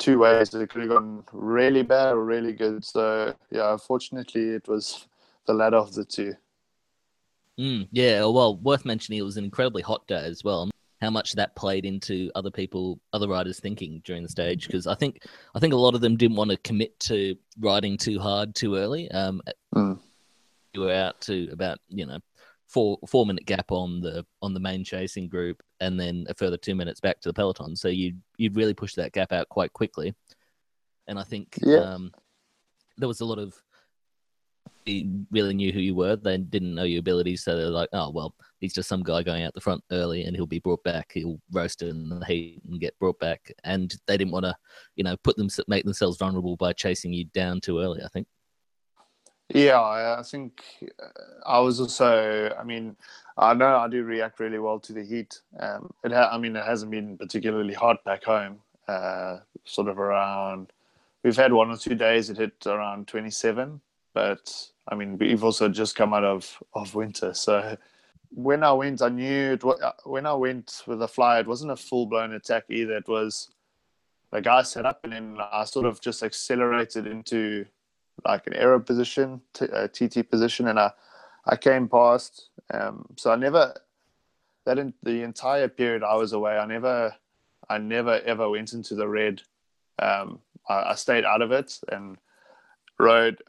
two 0.00 0.18
ways. 0.18 0.52
It 0.52 0.70
could 0.70 0.82
have 0.82 0.90
gone 0.90 1.22
really 1.32 1.82
bad 1.82 2.14
or 2.14 2.24
really 2.24 2.52
good. 2.52 2.84
So 2.84 3.34
yeah, 3.50 3.76
fortunately, 3.76 4.48
it 4.48 4.66
was 4.66 5.06
the 5.46 5.54
latter 5.54 5.76
of 5.76 5.94
the 5.94 6.04
two. 6.04 6.34
Mm, 7.58 7.88
yeah, 7.92 8.20
well, 8.20 8.56
worth 8.56 8.84
mentioning 8.84 9.20
it 9.20 9.24
was 9.24 9.36
an 9.36 9.44
incredibly 9.44 9.82
hot 9.82 10.06
day 10.08 10.24
as 10.24 10.42
well. 10.42 10.70
How 11.00 11.10
much 11.10 11.34
that 11.34 11.54
played 11.56 11.84
into 11.84 12.30
other 12.34 12.50
people, 12.50 13.00
other 13.12 13.28
riders 13.28 13.60
thinking 13.60 14.02
during 14.04 14.22
the 14.22 14.28
stage? 14.28 14.66
Because 14.66 14.86
I 14.86 14.94
think 14.94 15.24
I 15.54 15.60
think 15.60 15.72
a 15.72 15.76
lot 15.76 15.94
of 15.94 16.00
them 16.00 16.16
didn't 16.16 16.36
want 16.36 16.50
to 16.50 16.56
commit 16.58 16.98
to 17.00 17.36
riding 17.58 17.96
too 17.96 18.18
hard 18.18 18.54
too 18.54 18.76
early. 18.76 19.10
Um, 19.10 19.40
mm. 19.74 19.98
You 20.74 20.80
were 20.82 20.92
out 20.92 21.20
to 21.22 21.48
about 21.52 21.78
you 21.88 22.06
know 22.06 22.18
four 22.70 22.98
four 23.06 23.26
minute 23.26 23.44
gap 23.46 23.72
on 23.72 24.00
the 24.00 24.24
on 24.40 24.54
the 24.54 24.60
main 24.60 24.84
chasing 24.84 25.28
group, 25.28 25.62
and 25.80 25.98
then 25.98 26.24
a 26.28 26.34
further 26.34 26.56
two 26.56 26.74
minutes 26.74 27.00
back 27.00 27.20
to 27.20 27.28
the 27.28 27.34
peloton. 27.34 27.74
So 27.74 27.88
you 27.88 28.14
you'd 28.38 28.56
really 28.56 28.74
push 28.74 28.94
that 28.94 29.12
gap 29.12 29.32
out 29.32 29.48
quite 29.48 29.72
quickly. 29.72 30.14
And 31.08 31.18
I 31.18 31.24
think 31.24 31.58
yeah. 31.60 31.78
um, 31.78 32.12
there 32.96 33.08
was 33.08 33.20
a 33.20 33.24
lot 33.24 33.38
of 33.38 33.60
really 35.30 35.54
knew 35.54 35.72
who 35.72 35.80
you 35.80 35.94
were. 35.94 36.16
They 36.16 36.38
didn't 36.38 36.74
know 36.74 36.84
your 36.84 37.00
abilities, 37.00 37.42
so 37.42 37.56
they're 37.56 37.66
like, 37.66 37.88
"Oh 37.92 38.10
well, 38.10 38.34
he's 38.60 38.72
just 38.72 38.88
some 38.88 39.02
guy 39.02 39.22
going 39.22 39.42
out 39.42 39.54
the 39.54 39.60
front 39.60 39.82
early, 39.90 40.24
and 40.24 40.36
he'll 40.36 40.46
be 40.46 40.60
brought 40.60 40.82
back. 40.84 41.10
He'll 41.12 41.40
roast 41.52 41.82
in 41.82 42.08
the 42.08 42.24
heat 42.24 42.62
and 42.68 42.80
get 42.80 42.98
brought 42.98 43.18
back." 43.18 43.52
And 43.64 43.92
they 44.06 44.16
didn't 44.16 44.32
want 44.32 44.44
to, 44.44 44.54
you 44.94 45.04
know, 45.04 45.16
put 45.18 45.36
them 45.36 45.48
make 45.66 45.84
themselves 45.84 46.18
vulnerable 46.18 46.56
by 46.56 46.72
chasing 46.72 47.12
you 47.12 47.24
down 47.26 47.60
too 47.60 47.80
early. 47.80 48.02
I 48.02 48.08
think. 48.08 48.28
Yeah, 49.52 49.80
I 49.80 50.22
think 50.22 50.62
uh, 51.02 51.06
I 51.46 51.58
was 51.60 51.80
also. 51.80 52.54
I 52.58 52.62
mean, 52.64 52.96
I 53.36 53.54
know 53.54 53.76
I 53.76 53.88
do 53.88 54.04
react 54.04 54.40
really 54.40 54.58
well 54.58 54.78
to 54.80 54.92
the 54.92 55.04
heat. 55.04 55.40
Um, 55.58 55.92
it, 56.04 56.12
ha- 56.12 56.30
I 56.32 56.38
mean, 56.38 56.54
it 56.56 56.64
hasn't 56.64 56.90
been 56.90 57.18
particularly 57.18 57.74
hot 57.74 58.04
back 58.04 58.24
home. 58.24 58.58
Uh, 58.86 59.38
sort 59.64 59.88
of 59.88 59.98
around. 59.98 60.72
We've 61.22 61.36
had 61.36 61.52
one 61.52 61.70
or 61.70 61.76
two 61.76 61.94
days 61.94 62.30
it 62.30 62.38
hit 62.38 62.66
around 62.66 63.06
27 63.06 63.80
but 64.12 64.68
I 64.88 64.94
mean, 64.94 65.18
we've 65.18 65.44
also 65.44 65.68
just 65.68 65.96
come 65.96 66.12
out 66.12 66.24
of, 66.24 66.62
of 66.74 66.94
winter. 66.94 67.34
So 67.34 67.76
when 68.30 68.62
I 68.62 68.72
went, 68.72 69.02
I 69.02 69.08
knew 69.08 69.52
it, 69.52 69.64
uh, 69.64 69.92
when 70.04 70.26
I 70.26 70.34
went 70.34 70.82
with 70.86 70.98
the 70.98 71.08
fly, 71.08 71.40
it 71.40 71.46
wasn't 71.46 71.72
a 71.72 71.76
full 71.76 72.06
blown 72.06 72.32
attack 72.32 72.64
either. 72.68 72.96
It 72.96 73.08
was 73.08 73.50
the 74.32 74.40
guy 74.40 74.62
set 74.62 74.86
up 74.86 75.00
and 75.04 75.12
then 75.12 75.38
I 75.52 75.64
sort 75.64 75.86
of 75.86 76.00
just 76.00 76.22
accelerated 76.22 77.06
into 77.06 77.66
like 78.24 78.46
an 78.46 78.54
aero 78.54 78.80
position, 78.80 79.40
t- 79.52 79.66
a 79.72 79.88
TT 79.88 80.28
position, 80.28 80.68
and 80.68 80.78
I, 80.78 80.92
I 81.46 81.56
came 81.56 81.88
past. 81.88 82.48
Um, 82.72 83.06
so 83.16 83.32
I 83.32 83.36
never, 83.36 83.74
that 84.64 84.78
in 84.78 84.94
the 85.02 85.22
entire 85.22 85.68
period 85.68 86.02
I 86.02 86.14
was 86.14 86.32
away, 86.32 86.58
I 86.58 86.66
never, 86.66 87.14
I 87.68 87.78
never 87.78 88.20
ever 88.20 88.48
went 88.48 88.72
into 88.72 88.94
the 88.94 89.08
red. 89.08 89.42
Um, 89.98 90.40
I, 90.68 90.90
I 90.90 90.94
stayed 90.94 91.24
out 91.24 91.42
of 91.42 91.52
it 91.52 91.78
and 91.90 92.18
rode 92.98 93.42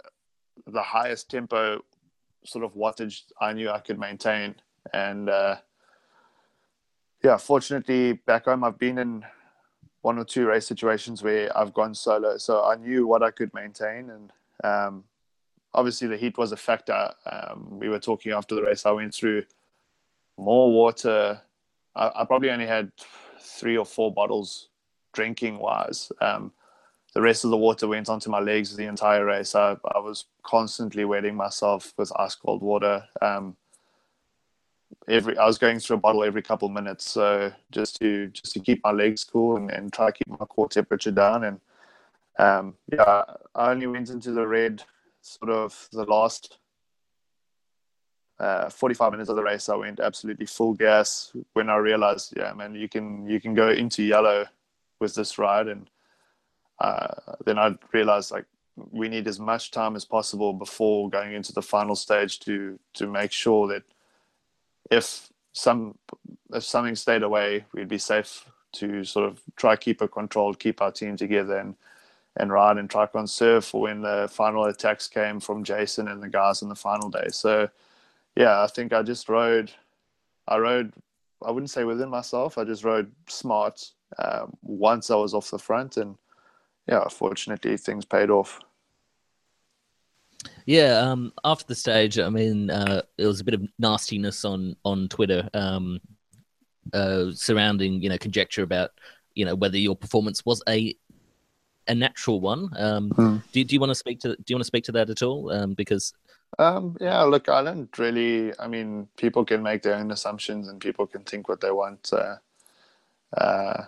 the 0.67 0.81
highest 0.81 1.29
tempo 1.29 1.83
sort 2.43 2.63
of 2.63 2.73
wattage 2.73 3.23
I 3.39 3.53
knew 3.53 3.69
I 3.69 3.79
could 3.79 3.99
maintain. 3.99 4.55
And 4.93 5.29
uh, 5.29 5.57
yeah, 7.23 7.37
fortunately, 7.37 8.13
back 8.13 8.45
home, 8.45 8.63
I've 8.63 8.79
been 8.79 8.97
in 8.97 9.23
one 10.01 10.17
or 10.17 10.25
two 10.25 10.47
race 10.47 10.65
situations 10.65 11.21
where 11.21 11.55
I've 11.55 11.73
gone 11.73 11.93
solo, 11.93 12.37
so 12.37 12.65
I 12.65 12.75
knew 12.75 13.05
what 13.05 13.21
I 13.21 13.31
could 13.31 13.53
maintain. 13.53 14.09
And 14.09 14.31
um, 14.63 15.03
obviously, 15.73 16.07
the 16.07 16.17
heat 16.17 16.37
was 16.37 16.51
a 16.51 16.57
factor. 16.57 17.11
Um, 17.25 17.79
we 17.79 17.89
were 17.89 17.99
talking 17.99 18.31
after 18.31 18.55
the 18.55 18.63
race. 18.63 18.85
I 18.85 18.91
went 18.91 19.13
through 19.13 19.43
more 20.37 20.71
water. 20.71 21.41
I, 21.95 22.11
I 22.15 22.25
probably 22.25 22.51
only 22.51 22.67
had 22.67 22.91
three 23.39 23.77
or 23.77 23.85
four 23.85 24.13
bottles 24.13 24.69
drinking 25.13 25.59
wise. 25.59 26.11
Um, 26.21 26.51
the 27.13 27.21
rest 27.21 27.43
of 27.43 27.51
the 27.51 27.57
water 27.57 27.87
went 27.87 28.09
onto 28.09 28.29
my 28.29 28.39
legs 28.39 28.75
the 28.75 28.85
entire 28.85 29.25
race. 29.25 29.53
I, 29.53 29.75
I 29.93 29.99
was 29.99 30.25
constantly 30.43 31.03
wetting 31.03 31.35
myself 31.35 31.93
with 31.97 32.11
ice 32.17 32.35
cold 32.35 32.61
water. 32.61 33.03
Um, 33.21 33.57
every 35.07 35.37
I 35.37 35.45
was 35.45 35.57
going 35.57 35.79
through 35.79 35.97
a 35.97 35.99
bottle 35.99 36.23
every 36.23 36.41
couple 36.41 36.67
of 36.67 36.73
minutes, 36.73 37.09
so 37.09 37.51
just 37.71 37.99
to 37.99 38.27
just 38.27 38.53
to 38.53 38.59
keep 38.59 38.81
my 38.83 38.91
legs 38.91 39.23
cool 39.23 39.57
and, 39.57 39.69
and 39.71 39.91
try 39.91 40.07
to 40.07 40.11
keep 40.13 40.27
my 40.27 40.45
core 40.45 40.69
temperature 40.69 41.11
down. 41.11 41.43
And 41.43 41.59
um, 42.41 42.73
yeah, 42.91 43.23
I 43.53 43.71
only 43.71 43.85
went 43.85 44.09
into 44.09 44.31
the 44.31 44.47
red 44.47 44.83
sort 45.21 45.51
of 45.51 45.87
the 45.91 46.05
last 46.05 46.57
uh, 48.39 48.67
45 48.69 49.11
minutes 49.11 49.29
of 49.29 49.35
the 49.35 49.43
race. 49.43 49.69
I 49.69 49.75
went 49.75 49.99
absolutely 49.99 50.47
full 50.47 50.73
gas 50.73 51.31
when 51.53 51.69
I 51.69 51.75
realized, 51.75 52.33
yeah, 52.35 52.51
man, 52.53 52.73
you 52.73 52.89
can 52.89 53.27
you 53.27 53.39
can 53.39 53.53
go 53.53 53.69
into 53.69 54.01
yellow 54.01 54.47
with 54.99 55.13
this 55.13 55.37
ride 55.37 55.67
and 55.67 55.87
uh, 56.79 57.13
then 57.45 57.59
I 57.59 57.75
realized 57.93 58.31
like 58.31 58.45
we 58.75 59.07
need 59.07 59.27
as 59.27 59.39
much 59.39 59.69
time 59.69 59.95
as 59.95 60.05
possible 60.05 60.53
before 60.53 61.11
going 61.11 61.33
into 61.33 61.53
the 61.53 61.61
final 61.61 61.95
stage 61.95 62.39
to 62.39 62.79
to 62.95 63.07
make 63.07 63.31
sure 63.31 63.67
that 63.67 63.83
if 64.89 65.29
some 65.53 65.99
if 66.51 66.63
something 66.63 66.95
stayed 66.95 67.21
away, 67.21 67.65
we'd 67.71 67.87
be 67.87 67.99
safe 67.99 68.45
to 68.73 69.03
sort 69.03 69.27
of 69.27 69.43
try 69.57 69.75
keep 69.75 70.01
it 70.01 70.11
controlled, 70.11 70.59
keep 70.59 70.81
our 70.81 70.91
team 70.91 71.15
together, 71.15 71.57
and 71.57 71.75
and 72.37 72.51
ride 72.51 72.77
and 72.77 72.89
try 72.89 73.05
conserve 73.05 73.65
for 73.65 73.81
when 73.81 74.01
the 74.01 74.29
final 74.31 74.65
attacks 74.65 75.07
came 75.07 75.39
from 75.39 75.63
Jason 75.63 76.07
and 76.07 76.23
the 76.23 76.29
guys 76.29 76.61
in 76.61 76.69
the 76.69 76.75
final 76.75 77.09
day. 77.09 77.27
So 77.29 77.69
yeah, 78.35 78.61
I 78.61 78.67
think 78.67 78.93
I 78.93 79.03
just 79.03 79.29
rode. 79.29 79.71
I 80.47 80.57
rode. 80.57 80.93
I 81.43 81.51
wouldn't 81.51 81.69
say 81.69 81.83
within 81.83 82.09
myself. 82.09 82.57
I 82.57 82.63
just 82.63 82.83
rode 82.83 83.11
smart. 83.27 83.91
Um, 84.17 84.57
once 84.61 85.09
I 85.09 85.15
was 85.15 85.33
off 85.33 85.51
the 85.51 85.59
front, 85.59 85.97
and 85.97 86.15
yeah, 86.87 87.07
fortunately 87.07 87.77
things 87.77 88.05
paid 88.05 88.29
off. 88.29 88.59
Yeah, 90.65 90.97
um, 90.97 91.33
after 91.43 91.65
the 91.67 91.75
stage, 91.75 92.19
I 92.19 92.29
mean, 92.29 92.69
uh, 92.69 93.01
there 93.17 93.27
was 93.27 93.39
a 93.39 93.43
bit 93.43 93.53
of 93.53 93.67
nastiness 93.79 94.45
on 94.45 94.75
on 94.83 95.07
Twitter 95.07 95.49
um, 95.53 95.99
uh, 96.93 97.31
surrounding, 97.33 98.01
you 98.01 98.09
know, 98.09 98.17
conjecture 98.17 98.63
about, 98.63 98.91
you 99.35 99.45
know, 99.45 99.55
whether 99.55 99.77
your 99.77 99.95
performance 99.95 100.45
was 100.45 100.61
a 100.67 100.95
a 101.87 101.95
natural 101.95 102.39
one. 102.41 102.69
Um, 102.77 103.09
Hmm. 103.11 103.37
do, 103.51 103.63
do 103.63 103.73
you 103.75 103.79
want 103.79 103.91
to 103.91 103.95
speak 103.95 104.19
to 104.21 104.29
Do 104.35 104.43
you 104.47 104.55
want 104.55 104.61
to 104.63 104.67
speak 104.67 104.83
to 104.85 104.91
that 104.93 105.09
at 105.09 105.21
all? 105.21 105.51
Um, 105.51 105.73
because 105.73 106.13
Um, 106.59 106.97
yeah, 106.99 107.21
look, 107.23 107.47
I 107.49 107.63
don't 107.63 107.97
really. 107.97 108.53
I 108.59 108.67
mean, 108.67 109.07
people 109.17 109.45
can 109.45 109.63
make 109.63 109.81
their 109.83 109.95
own 109.95 110.11
assumptions 110.11 110.67
and 110.67 110.81
people 110.81 111.07
can 111.07 111.23
think 111.23 111.47
what 111.49 111.61
they 111.61 111.71
want. 111.71 112.11
Uh, 112.13 112.35
uh, 113.37 113.85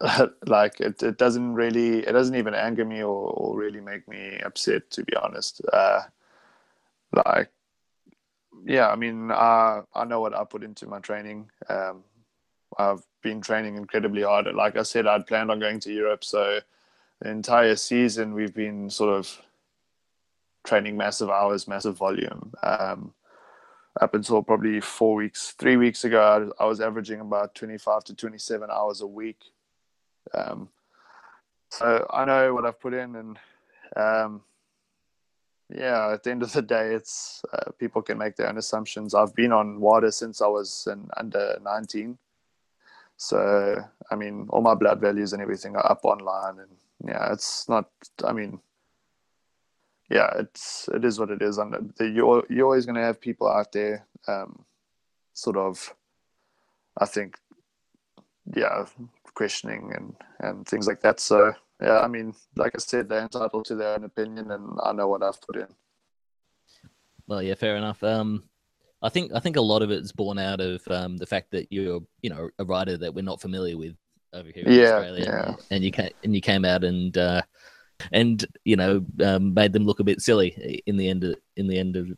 like 0.46 0.80
it, 0.80 1.02
it 1.02 1.18
doesn't 1.18 1.54
really, 1.54 2.06
it 2.06 2.12
doesn't 2.12 2.36
even 2.36 2.54
anger 2.54 2.84
me 2.84 3.02
or, 3.02 3.30
or 3.32 3.56
really 3.56 3.80
make 3.80 4.06
me 4.08 4.38
upset, 4.44 4.90
to 4.92 5.02
be 5.04 5.14
honest. 5.16 5.60
Uh, 5.72 6.02
like, 7.12 7.50
yeah, 8.64 8.88
I 8.88 8.96
mean, 8.96 9.30
I 9.30 9.82
I 9.94 10.04
know 10.04 10.20
what 10.20 10.34
I 10.34 10.44
put 10.44 10.62
into 10.62 10.86
my 10.86 11.00
training. 11.00 11.50
Um, 11.68 12.04
I've 12.78 13.02
been 13.22 13.40
training 13.40 13.76
incredibly 13.76 14.22
hard. 14.22 14.46
Like 14.54 14.76
I 14.76 14.82
said, 14.82 15.06
I'd 15.06 15.26
planned 15.26 15.50
on 15.50 15.58
going 15.58 15.80
to 15.80 15.92
Europe, 15.92 16.22
so 16.24 16.60
the 17.20 17.30
entire 17.30 17.76
season 17.76 18.34
we've 18.34 18.54
been 18.54 18.90
sort 18.90 19.10
of 19.10 19.42
training 20.64 20.96
massive 20.96 21.30
hours, 21.30 21.66
massive 21.66 21.96
volume. 21.96 22.52
Um, 22.62 23.14
up 24.00 24.14
until 24.14 24.42
probably 24.42 24.80
four 24.80 25.16
weeks, 25.16 25.54
three 25.58 25.76
weeks 25.76 26.04
ago, 26.04 26.52
I, 26.58 26.64
was 26.64 26.80
averaging 26.80 27.20
about 27.20 27.54
25 27.54 28.04
to 28.04 28.14
27 28.14 28.68
hours 28.70 29.00
a 29.00 29.06
week. 29.06 29.42
Um, 30.32 30.68
so 31.70 32.06
I 32.10 32.24
know 32.24 32.54
what 32.54 32.64
I've 32.64 32.80
put 32.80 32.94
in, 32.94 33.16
and 33.16 33.38
um, 33.96 34.42
yeah, 35.74 36.12
at 36.12 36.22
the 36.22 36.30
end 36.30 36.42
of 36.42 36.52
the 36.52 36.62
day, 36.62 36.94
it's 36.94 37.42
uh, 37.52 37.70
people 37.78 38.00
can 38.00 38.18
make 38.18 38.36
their 38.36 38.48
own 38.48 38.58
assumptions. 38.58 39.14
I've 39.14 39.34
been 39.34 39.52
on 39.52 39.80
water 39.80 40.10
since 40.10 40.40
I 40.40 40.46
was 40.46 40.86
in 40.90 41.08
under 41.16 41.58
19. 41.62 42.16
So, 43.16 43.76
I 44.10 44.14
mean, 44.14 44.46
all 44.50 44.62
my 44.62 44.74
blood 44.74 45.00
values 45.00 45.32
and 45.32 45.42
everything 45.42 45.74
are 45.76 45.90
up 45.90 46.04
online, 46.04 46.60
and 46.60 46.70
yeah, 47.06 47.32
it's 47.32 47.68
not. 47.68 47.88
I 48.24 48.32
mean, 48.32 48.60
yeah, 50.10 50.30
it's 50.38 50.88
it 50.92 51.04
is 51.04 51.18
what 51.18 51.30
it 51.30 51.42
is. 51.42 51.58
And 51.58 51.92
you're 52.00 52.44
you're 52.48 52.66
always 52.66 52.86
going 52.86 52.96
to 52.96 53.02
have 53.02 53.20
people 53.20 53.48
out 53.48 53.72
there, 53.72 54.06
um, 54.26 54.64
sort 55.34 55.56
of. 55.56 55.94
I 57.00 57.06
think, 57.06 57.38
yeah, 58.56 58.84
questioning 59.34 59.92
and 59.94 60.16
and 60.40 60.66
things 60.66 60.88
like 60.88 61.00
that. 61.02 61.20
So 61.20 61.52
yeah, 61.80 62.00
I 62.00 62.08
mean, 62.08 62.34
like 62.56 62.72
I 62.74 62.78
said, 62.78 63.08
they're 63.08 63.22
entitled 63.22 63.66
to 63.66 63.76
their 63.76 63.94
own 63.94 64.04
opinion, 64.04 64.50
and 64.50 64.78
I 64.82 64.92
know 64.92 65.06
what 65.06 65.22
I've 65.22 65.40
put 65.40 65.56
in. 65.56 65.68
Well, 67.28 67.42
yeah, 67.42 67.54
fair 67.54 67.76
enough. 67.76 68.02
Um, 68.02 68.48
I 69.00 69.10
think 69.10 69.32
I 69.32 69.38
think 69.38 69.56
a 69.56 69.60
lot 69.60 69.82
of 69.82 69.92
it 69.92 70.02
is 70.02 70.12
born 70.12 70.38
out 70.38 70.60
of 70.60 70.82
um, 70.88 71.18
the 71.18 71.26
fact 71.26 71.52
that 71.52 71.70
you're, 71.70 72.00
you 72.20 72.30
know, 72.30 72.50
a 72.58 72.64
rider 72.64 72.96
that 72.96 73.14
we're 73.14 73.22
not 73.22 73.40
familiar 73.40 73.76
with 73.76 73.94
over 74.32 74.50
here 74.50 74.64
in 74.66 74.72
Yeah, 74.72 74.94
Australia, 74.94 75.24
yeah. 75.26 75.54
and 75.70 75.84
you 75.84 75.90
came 75.90 76.10
and 76.22 76.34
you 76.34 76.40
came 76.40 76.64
out 76.64 76.84
and 76.84 77.16
uh, 77.16 77.42
and 78.12 78.44
you 78.64 78.76
know 78.76 79.04
um, 79.24 79.54
made 79.54 79.72
them 79.72 79.84
look 79.84 80.00
a 80.00 80.04
bit 80.04 80.20
silly 80.20 80.82
in 80.86 80.96
the 80.96 81.08
end 81.08 81.24
of 81.24 81.36
in 81.56 81.66
the 81.66 81.78
end 81.78 81.96
of 81.96 82.08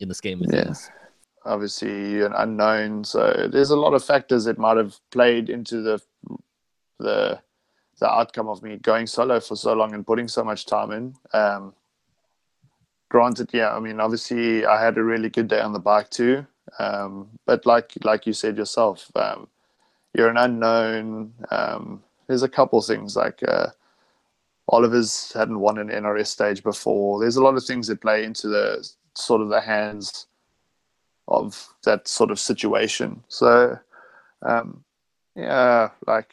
in 0.00 0.08
the 0.08 0.14
scheme 0.14 0.42
of 0.42 0.48
Yeah. 0.52 0.64
things. 0.64 0.90
Obviously, 1.44 2.22
an 2.22 2.32
unknown. 2.36 3.04
So 3.04 3.48
there's 3.50 3.70
a 3.70 3.76
lot 3.76 3.94
of 3.94 4.04
factors 4.04 4.44
that 4.44 4.58
might 4.58 4.76
have 4.76 4.98
played 5.10 5.48
into 5.50 5.82
the 5.82 6.00
the 6.98 7.40
the 8.00 8.08
outcome 8.08 8.48
of 8.48 8.62
me 8.62 8.76
going 8.76 9.06
solo 9.06 9.40
for 9.40 9.56
so 9.56 9.72
long 9.72 9.94
and 9.94 10.06
putting 10.06 10.28
so 10.28 10.44
much 10.44 10.66
time 10.66 10.92
in. 10.92 11.14
Um, 11.32 11.74
granted, 13.08 13.50
yeah, 13.52 13.74
I 13.74 13.80
mean, 13.80 13.98
obviously, 14.00 14.64
I 14.66 14.82
had 14.82 14.98
a 14.98 15.02
really 15.02 15.28
good 15.30 15.48
day 15.48 15.60
on 15.60 15.72
the 15.72 15.78
bike 15.80 16.10
too. 16.10 16.46
Um, 16.78 17.28
but 17.46 17.64
like 17.66 17.92
like 18.04 18.26
you 18.26 18.32
said 18.32 18.56
yourself, 18.58 19.10
um, 19.16 19.48
you're 20.14 20.28
an 20.28 20.36
unknown. 20.36 21.32
Um, 21.50 22.02
there's 22.26 22.42
a 22.42 22.48
couple 22.48 22.80
things 22.82 23.16
like 23.16 23.40
uh, 23.46 23.68
Oliver's 24.68 25.32
hadn't 25.32 25.60
won 25.60 25.78
an 25.78 25.88
NRS 25.88 26.26
stage 26.26 26.62
before. 26.62 27.20
There's 27.20 27.36
a 27.36 27.42
lot 27.42 27.56
of 27.56 27.64
things 27.64 27.86
that 27.88 28.00
play 28.00 28.24
into 28.24 28.48
the 28.48 28.88
sort 29.14 29.40
of 29.40 29.48
the 29.48 29.60
hands 29.60 30.26
of 31.26 31.68
that 31.84 32.08
sort 32.08 32.30
of 32.30 32.38
situation. 32.38 33.22
So, 33.28 33.78
um, 34.42 34.84
yeah, 35.34 35.90
like, 36.06 36.32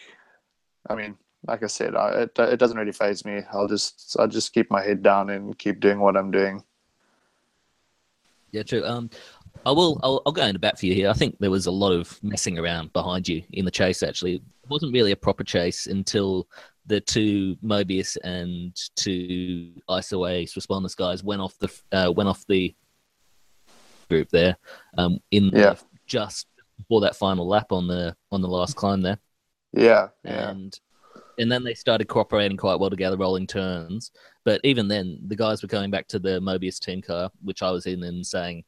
I 0.90 0.96
mean, 0.96 1.18
like 1.48 1.64
I 1.64 1.68
said, 1.68 1.96
I, 1.96 2.24
it, 2.24 2.40
it 2.40 2.58
doesn't 2.58 2.78
really 2.78 2.92
faze 2.92 3.24
me. 3.26 3.42
I'll 3.54 3.68
just 3.68 4.16
I'll 4.20 4.28
just 4.28 4.54
keep 4.54 4.72
my 4.72 4.84
head 4.84 5.04
down 5.04 5.30
and 5.30 5.58
keep 5.58 5.80
doing 5.80 6.00
what 6.00 6.18
I'm 6.18 6.32
doing. 6.32 6.64
Yeah, 8.52 8.64
true. 8.64 8.86
Um, 8.86 9.10
I 9.66 9.72
will. 9.72 10.00
I'll, 10.04 10.22
I'll 10.26 10.32
go 10.32 10.44
into 10.46 10.60
bat 10.60 10.80
for 10.80 10.86
you 10.86 10.94
here. 10.94 11.10
I 11.10 11.14
think 11.14 11.38
there 11.40 11.50
was 11.52 11.66
a 11.66 11.72
lot 11.72 11.92
of 11.92 12.22
messing 12.24 12.60
around 12.60 12.94
behind 12.94 13.28
you 13.28 13.42
in 13.54 13.66
the 13.66 13.72
chase. 13.72 14.04
Actually, 14.04 14.36
it 14.36 14.42
wasn't 14.70 14.94
really 14.94 15.12
a 15.12 15.16
proper 15.16 15.44
chase 15.44 15.88
until 15.88 16.48
the 16.86 17.02
two 17.02 17.56
Mobius 17.64 18.16
and 18.24 18.76
two 18.96 19.72
ISO 19.90 20.30
Ace 20.30 20.54
responders 20.54 20.96
guys 20.96 21.24
went 21.24 21.42
off 21.42 21.58
the 21.58 21.70
uh, 21.92 22.12
went 22.12 22.30
off 22.30 22.46
the 22.48 22.76
group 24.10 24.30
there. 24.30 24.56
Um, 24.98 25.20
in 25.32 25.50
the- 25.50 25.58
just 26.06 26.46
before 26.78 27.02
that 27.02 27.16
final 27.16 27.48
lap 27.48 27.72
on 27.72 27.88
the 27.88 28.16
on 28.32 28.42
the 28.42 28.48
last 28.48 28.76
climb 28.76 29.02
there 29.02 29.18
Yeah, 29.74 30.10
yeah, 30.24 30.50
and 30.52 30.80
and 31.40 31.52
then 31.52 31.64
they 31.64 31.74
started 31.74 32.08
cooperating 32.08 32.56
quite 32.58 32.80
well 32.80 32.90
together, 32.92 33.18
rolling 33.18 33.48
turns. 33.48 34.12
But 34.44 34.62
even 34.64 34.88
then, 34.88 35.18
the 35.26 35.36
guys 35.36 35.62
were 35.64 35.68
going 35.68 35.90
back 35.90 36.08
to 36.10 36.20
the 36.20 36.40
Mobius 36.40 36.80
team 36.80 37.02
car, 37.02 37.32
which 37.44 37.64
I 37.64 37.72
was 37.72 37.88
in, 37.88 38.04
and 38.04 38.24
saying, 38.26 38.64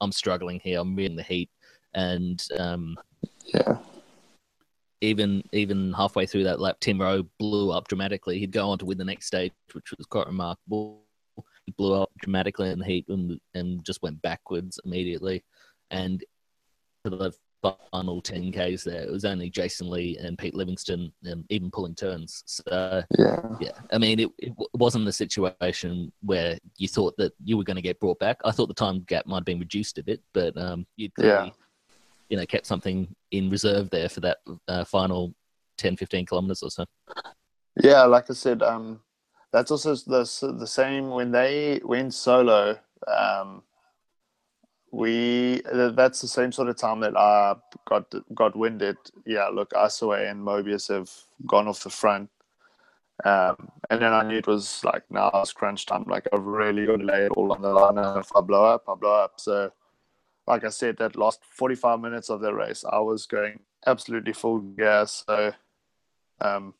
"I'm 0.00 0.12
struggling 0.12 0.60
here. 0.60 0.80
I'm 0.80 0.98
in 0.98 1.16
the 1.16 1.22
heat." 1.22 1.50
And 1.94 2.42
um, 2.58 2.96
yeah, 3.54 3.78
even 5.00 5.42
even 5.52 5.92
halfway 5.92 6.26
through 6.26 6.44
that 6.44 6.60
lap, 6.60 6.76
Tim 6.80 7.00
Rowe 7.00 7.24
blew 7.38 7.70
up 7.70 7.88
dramatically. 7.88 8.38
He'd 8.38 8.52
go 8.52 8.68
on 8.68 8.78
to 8.78 8.84
win 8.84 8.98
the 8.98 9.04
next 9.04 9.26
stage, 9.26 9.52
which 9.72 9.92
was 9.96 10.06
quite 10.06 10.26
remarkable. 10.26 11.02
He 11.64 11.72
blew 11.72 11.94
up 11.94 12.10
dramatically 12.18 12.70
in 12.70 12.78
the 12.78 12.84
heat 12.84 13.06
and 13.08 13.40
and 13.54 13.84
just 13.84 14.02
went 14.02 14.22
backwards 14.22 14.80
immediately. 14.84 15.44
And 15.90 16.24
for 17.02 17.10
the 17.10 17.32
final 17.62 18.22
10Ks 18.22 18.84
there, 18.84 19.02
it 19.02 19.10
was 19.10 19.24
only 19.24 19.50
Jason 19.50 19.88
Lee 19.90 20.16
and 20.20 20.38
Pete 20.38 20.54
Livingston 20.54 21.12
um, 21.30 21.44
even 21.48 21.70
pulling 21.70 21.94
turns. 21.94 22.42
So, 22.46 23.02
yeah, 23.18 23.40
yeah, 23.60 23.72
I 23.92 23.98
mean, 23.98 24.20
it, 24.20 24.28
it 24.38 24.52
wasn't 24.74 25.04
the 25.04 25.12
situation 25.12 26.12
where 26.22 26.58
you 26.76 26.88
thought 26.88 27.16
that 27.18 27.32
you 27.44 27.56
were 27.56 27.64
going 27.64 27.76
to 27.76 27.82
get 27.82 27.98
brought 28.00 28.18
back. 28.18 28.38
I 28.44 28.52
thought 28.52 28.68
the 28.68 28.74
time 28.74 29.00
gap 29.08 29.26
might 29.26 29.38
have 29.38 29.44
been 29.44 29.58
reduced 29.60 29.98
a 29.98 30.02
bit, 30.02 30.20
but 30.32 30.56
um, 30.56 30.86
you'd 30.96 31.14
clearly, 31.14 31.46
Yeah. 31.46 31.94
you 32.28 32.36
know, 32.36 32.46
kept 32.46 32.66
something 32.66 33.14
in 33.30 33.50
reserve 33.50 33.90
there 33.90 34.08
for 34.08 34.20
that 34.20 34.38
uh, 34.68 34.84
final 34.84 35.34
10, 35.78 35.96
15 35.96 36.26
kilometers 36.26 36.62
or 36.62 36.70
so. 36.70 36.84
yeah. 37.82 38.02
Like 38.04 38.30
I 38.30 38.34
said, 38.34 38.62
um, 38.62 39.00
that's 39.52 39.70
also 39.70 39.94
the 39.94 40.54
the 40.58 40.66
same 40.66 41.10
when 41.10 41.30
they 41.32 41.80
went 41.84 42.12
solo. 42.14 42.78
Um, 43.06 43.62
we 44.92 45.62
that's 45.72 46.20
the 46.20 46.28
same 46.28 46.52
sort 46.52 46.68
of 46.68 46.76
time 46.76 47.00
that 47.00 47.16
I 47.16 47.54
got 47.88 48.12
got 48.34 48.56
winded. 48.56 48.96
Yeah, 49.24 49.48
look, 49.48 49.70
IsoWhey 49.70 50.30
and 50.30 50.40
Mobius 50.40 50.88
have 50.88 51.10
gone 51.46 51.68
off 51.68 51.82
the 51.82 51.90
front. 51.90 52.30
Um, 53.24 53.70
and 53.88 54.02
then 54.02 54.12
I 54.12 54.22
knew 54.22 54.36
it 54.36 54.46
was 54.46 54.84
like 54.84 55.02
now 55.10 55.30
it's 55.34 55.52
crunch 55.52 55.86
time. 55.86 56.04
Like 56.06 56.28
I've 56.32 56.44
really 56.44 56.86
got 56.86 56.98
to 56.98 57.04
lay 57.04 57.26
it 57.26 57.32
all 57.32 57.52
on 57.52 57.62
the 57.62 57.72
line. 57.72 57.98
And 57.98 58.20
if 58.20 58.30
I 58.36 58.40
blow 58.40 58.64
up, 58.64 58.84
I 58.88 58.94
blow 58.94 59.14
up. 59.14 59.34
So, 59.38 59.72
like 60.46 60.64
I 60.64 60.68
said, 60.68 60.98
that 60.98 61.16
last 61.16 61.40
45 61.50 62.00
minutes 62.00 62.28
of 62.28 62.40
the 62.40 62.52
race, 62.54 62.84
I 62.90 62.98
was 62.98 63.26
going 63.26 63.60
absolutely 63.86 64.34
full 64.34 64.58
gas. 64.58 65.24
So, 65.26 65.52
um, 66.40 66.74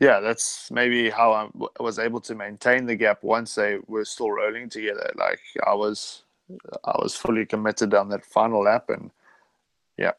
yeah, 0.00 0.18
that's 0.20 0.70
maybe 0.70 1.10
how 1.10 1.32
I 1.32 1.48
was 1.82 1.98
able 1.98 2.20
to 2.22 2.34
maintain 2.34 2.86
the 2.86 2.96
gap 2.96 3.22
once 3.22 3.54
they 3.54 3.78
were 3.86 4.04
still 4.06 4.30
rolling 4.30 4.68
together. 4.70 5.12
Like 5.14 5.40
I 5.66 5.74
was, 5.74 6.22
I 6.84 6.96
was 7.00 7.14
fully 7.14 7.44
committed 7.46 7.92
on 7.94 8.08
that 8.08 8.24
final 8.24 8.64
lap, 8.64 8.88
and 8.88 9.10
yeah, 9.98 10.12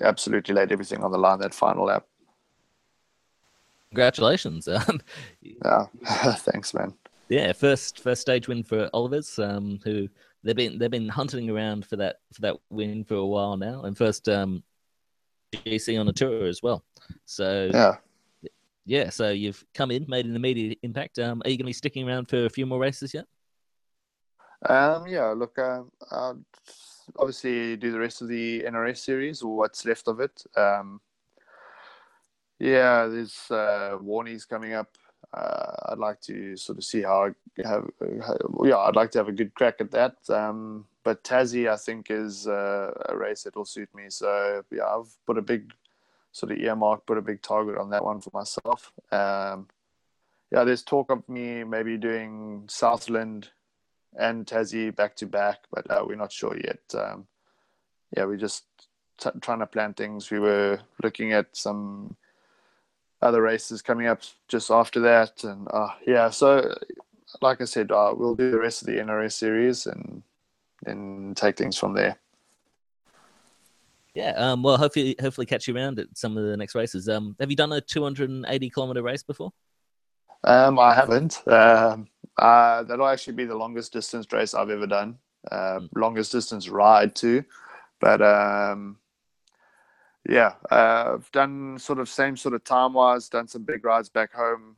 absolutely 0.00 0.54
laid 0.54 0.72
everything 0.72 1.04
on 1.04 1.12
the 1.12 1.18
line 1.18 1.40
that 1.40 1.54
final 1.54 1.84
lap. 1.84 2.06
Congratulations. 3.90 4.66
Um, 4.88 5.00
Yeah, 5.42 5.86
thanks, 6.36 6.72
man. 6.74 6.94
yeah, 7.28 7.52
first 7.52 8.00
first 8.00 8.22
stage 8.22 8.48
win 8.48 8.62
for 8.62 8.88
Olivers, 8.94 9.38
um, 9.38 9.78
who 9.84 10.08
they've 10.42 10.56
been 10.56 10.78
they've 10.78 10.90
been 10.90 11.08
hunting 11.08 11.50
around 11.50 11.84
for 11.86 11.96
that 11.96 12.20
for 12.32 12.40
that 12.42 12.56
win 12.70 13.04
for 13.04 13.16
a 13.16 13.26
while 13.26 13.56
now, 13.58 13.82
and 13.82 13.96
first 13.96 14.28
um, 14.28 14.62
GC 15.52 16.00
on 16.00 16.08
a 16.08 16.12
tour 16.12 16.46
as 16.46 16.62
well. 16.62 16.82
So 17.26 17.70
Yeah. 17.72 17.96
Yeah, 18.88 19.10
so 19.10 19.28
you've 19.28 19.62
come 19.74 19.90
in, 19.90 20.06
made 20.08 20.24
an 20.24 20.34
immediate 20.34 20.78
impact. 20.82 21.18
Um, 21.18 21.42
are 21.44 21.50
you 21.50 21.56
going 21.56 21.66
to 21.66 21.70
be 21.70 21.72
sticking 21.74 22.08
around 22.08 22.26
for 22.26 22.46
a 22.46 22.50
few 22.50 22.64
more 22.64 22.78
races 22.80 23.12
yet? 23.12 23.26
Um, 24.66 25.06
yeah, 25.06 25.26
look, 25.26 25.58
uh, 25.58 25.82
I'll 26.10 26.40
obviously 27.18 27.76
do 27.76 27.92
the 27.92 27.98
rest 27.98 28.22
of 28.22 28.28
the 28.28 28.62
NRS 28.62 28.96
series 28.96 29.42
or 29.42 29.54
what's 29.54 29.84
left 29.84 30.08
of 30.08 30.20
it. 30.20 30.42
Um, 30.56 31.02
yeah, 32.58 33.06
there's 33.06 33.38
uh, 33.50 33.98
Warnies 34.02 34.48
coming 34.48 34.72
up. 34.72 34.88
Uh, 35.34 35.90
I'd 35.90 35.98
like 35.98 36.22
to 36.22 36.56
sort 36.56 36.78
of 36.78 36.84
see 36.84 37.02
how 37.02 37.26
I 37.26 37.68
have. 37.68 37.84
How, 38.26 38.36
yeah, 38.64 38.78
I'd 38.78 38.96
like 38.96 39.10
to 39.10 39.18
have 39.18 39.28
a 39.28 39.32
good 39.32 39.52
crack 39.54 39.76
at 39.80 39.90
that. 39.90 40.16
Um, 40.30 40.86
but 41.04 41.22
Tassie, 41.22 41.70
I 41.70 41.76
think, 41.76 42.06
is 42.10 42.46
uh, 42.46 42.90
a 43.10 43.16
race 43.16 43.42
that 43.42 43.54
will 43.54 43.66
suit 43.66 43.94
me. 43.94 44.04
So 44.08 44.62
yeah, 44.72 44.86
I've 44.86 45.14
put 45.26 45.36
a 45.36 45.42
big 45.42 45.72
sort 46.38 46.52
of 46.52 46.58
earmark, 46.58 47.04
put 47.06 47.18
a 47.18 47.22
big 47.22 47.42
target 47.42 47.76
on 47.76 47.90
that 47.90 48.04
one 48.04 48.20
for 48.20 48.30
myself. 48.32 48.92
Um, 49.10 49.66
yeah, 50.52 50.64
there's 50.64 50.82
talk 50.82 51.10
of 51.10 51.28
me 51.28 51.64
maybe 51.64 51.96
doing 51.96 52.64
Southland 52.68 53.50
and 54.18 54.46
Tassie 54.46 54.94
back 54.94 55.16
to 55.16 55.26
back, 55.26 55.58
but 55.72 55.90
uh, 55.90 56.04
we're 56.06 56.16
not 56.16 56.32
sure 56.32 56.56
yet. 56.56 56.80
Um, 56.94 57.26
yeah, 58.16 58.24
we're 58.24 58.36
just 58.36 58.64
t- 59.18 59.30
trying 59.40 59.58
to 59.58 59.66
plan 59.66 59.94
things. 59.94 60.30
We 60.30 60.38
were 60.38 60.80
looking 61.02 61.32
at 61.32 61.54
some 61.56 62.16
other 63.20 63.42
races 63.42 63.82
coming 63.82 64.06
up 64.06 64.22
just 64.46 64.70
after 64.70 65.00
that, 65.00 65.44
and 65.44 65.68
uh, 65.70 65.90
yeah, 66.06 66.30
so 66.30 66.74
like 67.42 67.60
I 67.60 67.64
said, 67.64 67.92
uh, 67.92 68.14
we'll 68.16 68.34
do 68.34 68.50
the 68.50 68.58
rest 68.58 68.82
of 68.82 68.86
the 68.86 68.94
NRS 68.94 69.32
series 69.32 69.86
and 69.86 70.22
then 70.84 71.34
take 71.36 71.56
things 71.56 71.76
from 71.76 71.94
there. 71.94 72.18
Yeah, 74.18 74.32
um, 74.32 74.64
well, 74.64 74.76
hopefully, 74.76 75.14
hopefully 75.20 75.46
catch 75.46 75.68
you 75.68 75.76
around 75.76 76.00
at 76.00 76.08
some 76.14 76.36
of 76.36 76.44
the 76.44 76.56
next 76.56 76.74
races. 76.74 77.08
Um, 77.08 77.36
have 77.38 77.50
you 77.50 77.56
done 77.56 77.72
a 77.72 77.80
280 77.80 78.70
kilometer 78.70 79.00
race 79.00 79.22
before? 79.22 79.52
Um, 80.42 80.76
I 80.76 80.92
haven't. 80.92 81.40
Um, 81.46 82.08
uh, 82.36 82.82
that'll 82.82 83.06
actually 83.06 83.34
be 83.34 83.44
the 83.44 83.54
longest 83.54 83.92
distance 83.92 84.26
race 84.32 84.54
I've 84.54 84.70
ever 84.70 84.88
done. 84.88 85.18
Uh, 85.48 85.78
mm. 85.78 85.88
Longest 85.94 86.32
distance 86.32 86.68
ride 86.68 87.14
too, 87.14 87.44
but 88.00 88.20
um, 88.20 88.98
yeah, 90.28 90.54
uh, 90.68 91.12
I've 91.14 91.30
done 91.30 91.78
sort 91.78 92.00
of 92.00 92.08
same 92.08 92.36
sort 92.36 92.56
of 92.56 92.64
time 92.64 92.94
wise. 92.94 93.28
Done 93.28 93.46
some 93.46 93.62
big 93.62 93.84
rides 93.84 94.08
back 94.08 94.32
home. 94.32 94.74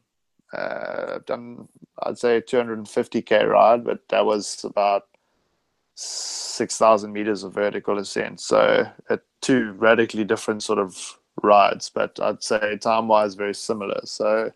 Uh, 0.53 1.15
I've 1.15 1.25
done 1.25 1.67
I'd 2.03 2.19
say 2.19 2.43
250k 2.43 3.49
ride, 3.49 3.85
but 3.85 4.07
that 4.11 4.27
was 4.27 4.63
about 4.65 5.05
6,000 5.95 7.11
meters 7.11 7.43
of 7.43 7.55
vertical 7.55 7.99
ascent. 7.99 8.41
So 8.41 8.87
two 9.41 9.73
radically 9.73 10.25
different 10.25 10.63
sort 10.63 10.79
of 10.79 11.19
rides, 11.43 11.91
but 11.93 12.19
I'd 12.21 12.43
say 12.43 12.77
time 12.77 13.09
wise 13.09 13.35
very 13.35 13.55
similar. 13.55 14.01
So 14.05 14.53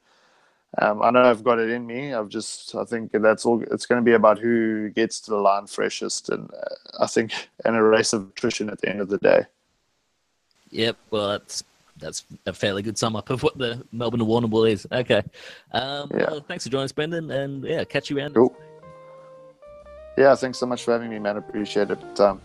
um, 0.78 1.02
I 1.02 1.10
know 1.10 1.22
I've 1.22 1.44
got 1.44 1.58
it 1.58 1.70
in 1.70 1.86
me. 1.86 2.12
I've 2.14 2.28
just, 2.28 2.74
I 2.74 2.84
think 2.84 3.12
that's 3.12 3.46
all. 3.46 3.62
It's 3.70 3.86
going 3.86 4.00
to 4.00 4.04
be 4.04 4.14
about 4.14 4.38
who 4.38 4.90
gets 4.90 5.20
to 5.20 5.30
the 5.30 5.36
line 5.36 5.66
freshest, 5.66 6.30
and 6.30 6.50
uh, 6.52 7.02
I 7.02 7.06
think 7.06 7.32
in 7.64 7.74
a 7.74 7.82
race 7.82 8.12
of 8.12 8.28
attrition 8.28 8.68
at 8.70 8.80
the 8.80 8.88
end 8.88 9.00
of 9.00 9.08
the 9.08 9.18
day. 9.18 9.44
Yep. 10.70 10.96
Well, 11.10 11.28
that's 11.28 11.62
that's 11.98 12.24
a 12.46 12.52
fairly 12.52 12.82
good 12.82 12.98
sum 12.98 13.14
up 13.14 13.30
of 13.30 13.44
what 13.44 13.56
the 13.56 13.86
Melbourne 13.92 14.20
Warrnambool 14.20 14.68
is. 14.68 14.86
Okay. 14.90 15.22
Um, 15.72 16.10
yeah. 16.12 16.30
Well, 16.30 16.44
thanks 16.46 16.64
for 16.64 16.70
joining 16.70 16.86
us, 16.86 16.92
Brendon, 16.92 17.30
and 17.30 17.64
yeah, 17.64 17.84
catch 17.84 18.10
you 18.10 18.18
around. 18.18 18.34
Cool. 18.34 18.54
Yeah, 20.18 20.34
thanks 20.34 20.58
so 20.58 20.66
much 20.66 20.82
for 20.84 20.92
having 20.92 21.10
me, 21.10 21.18
man. 21.18 21.36
Appreciate 21.36 21.90
it. 21.90 22.20
Um, 22.20 22.40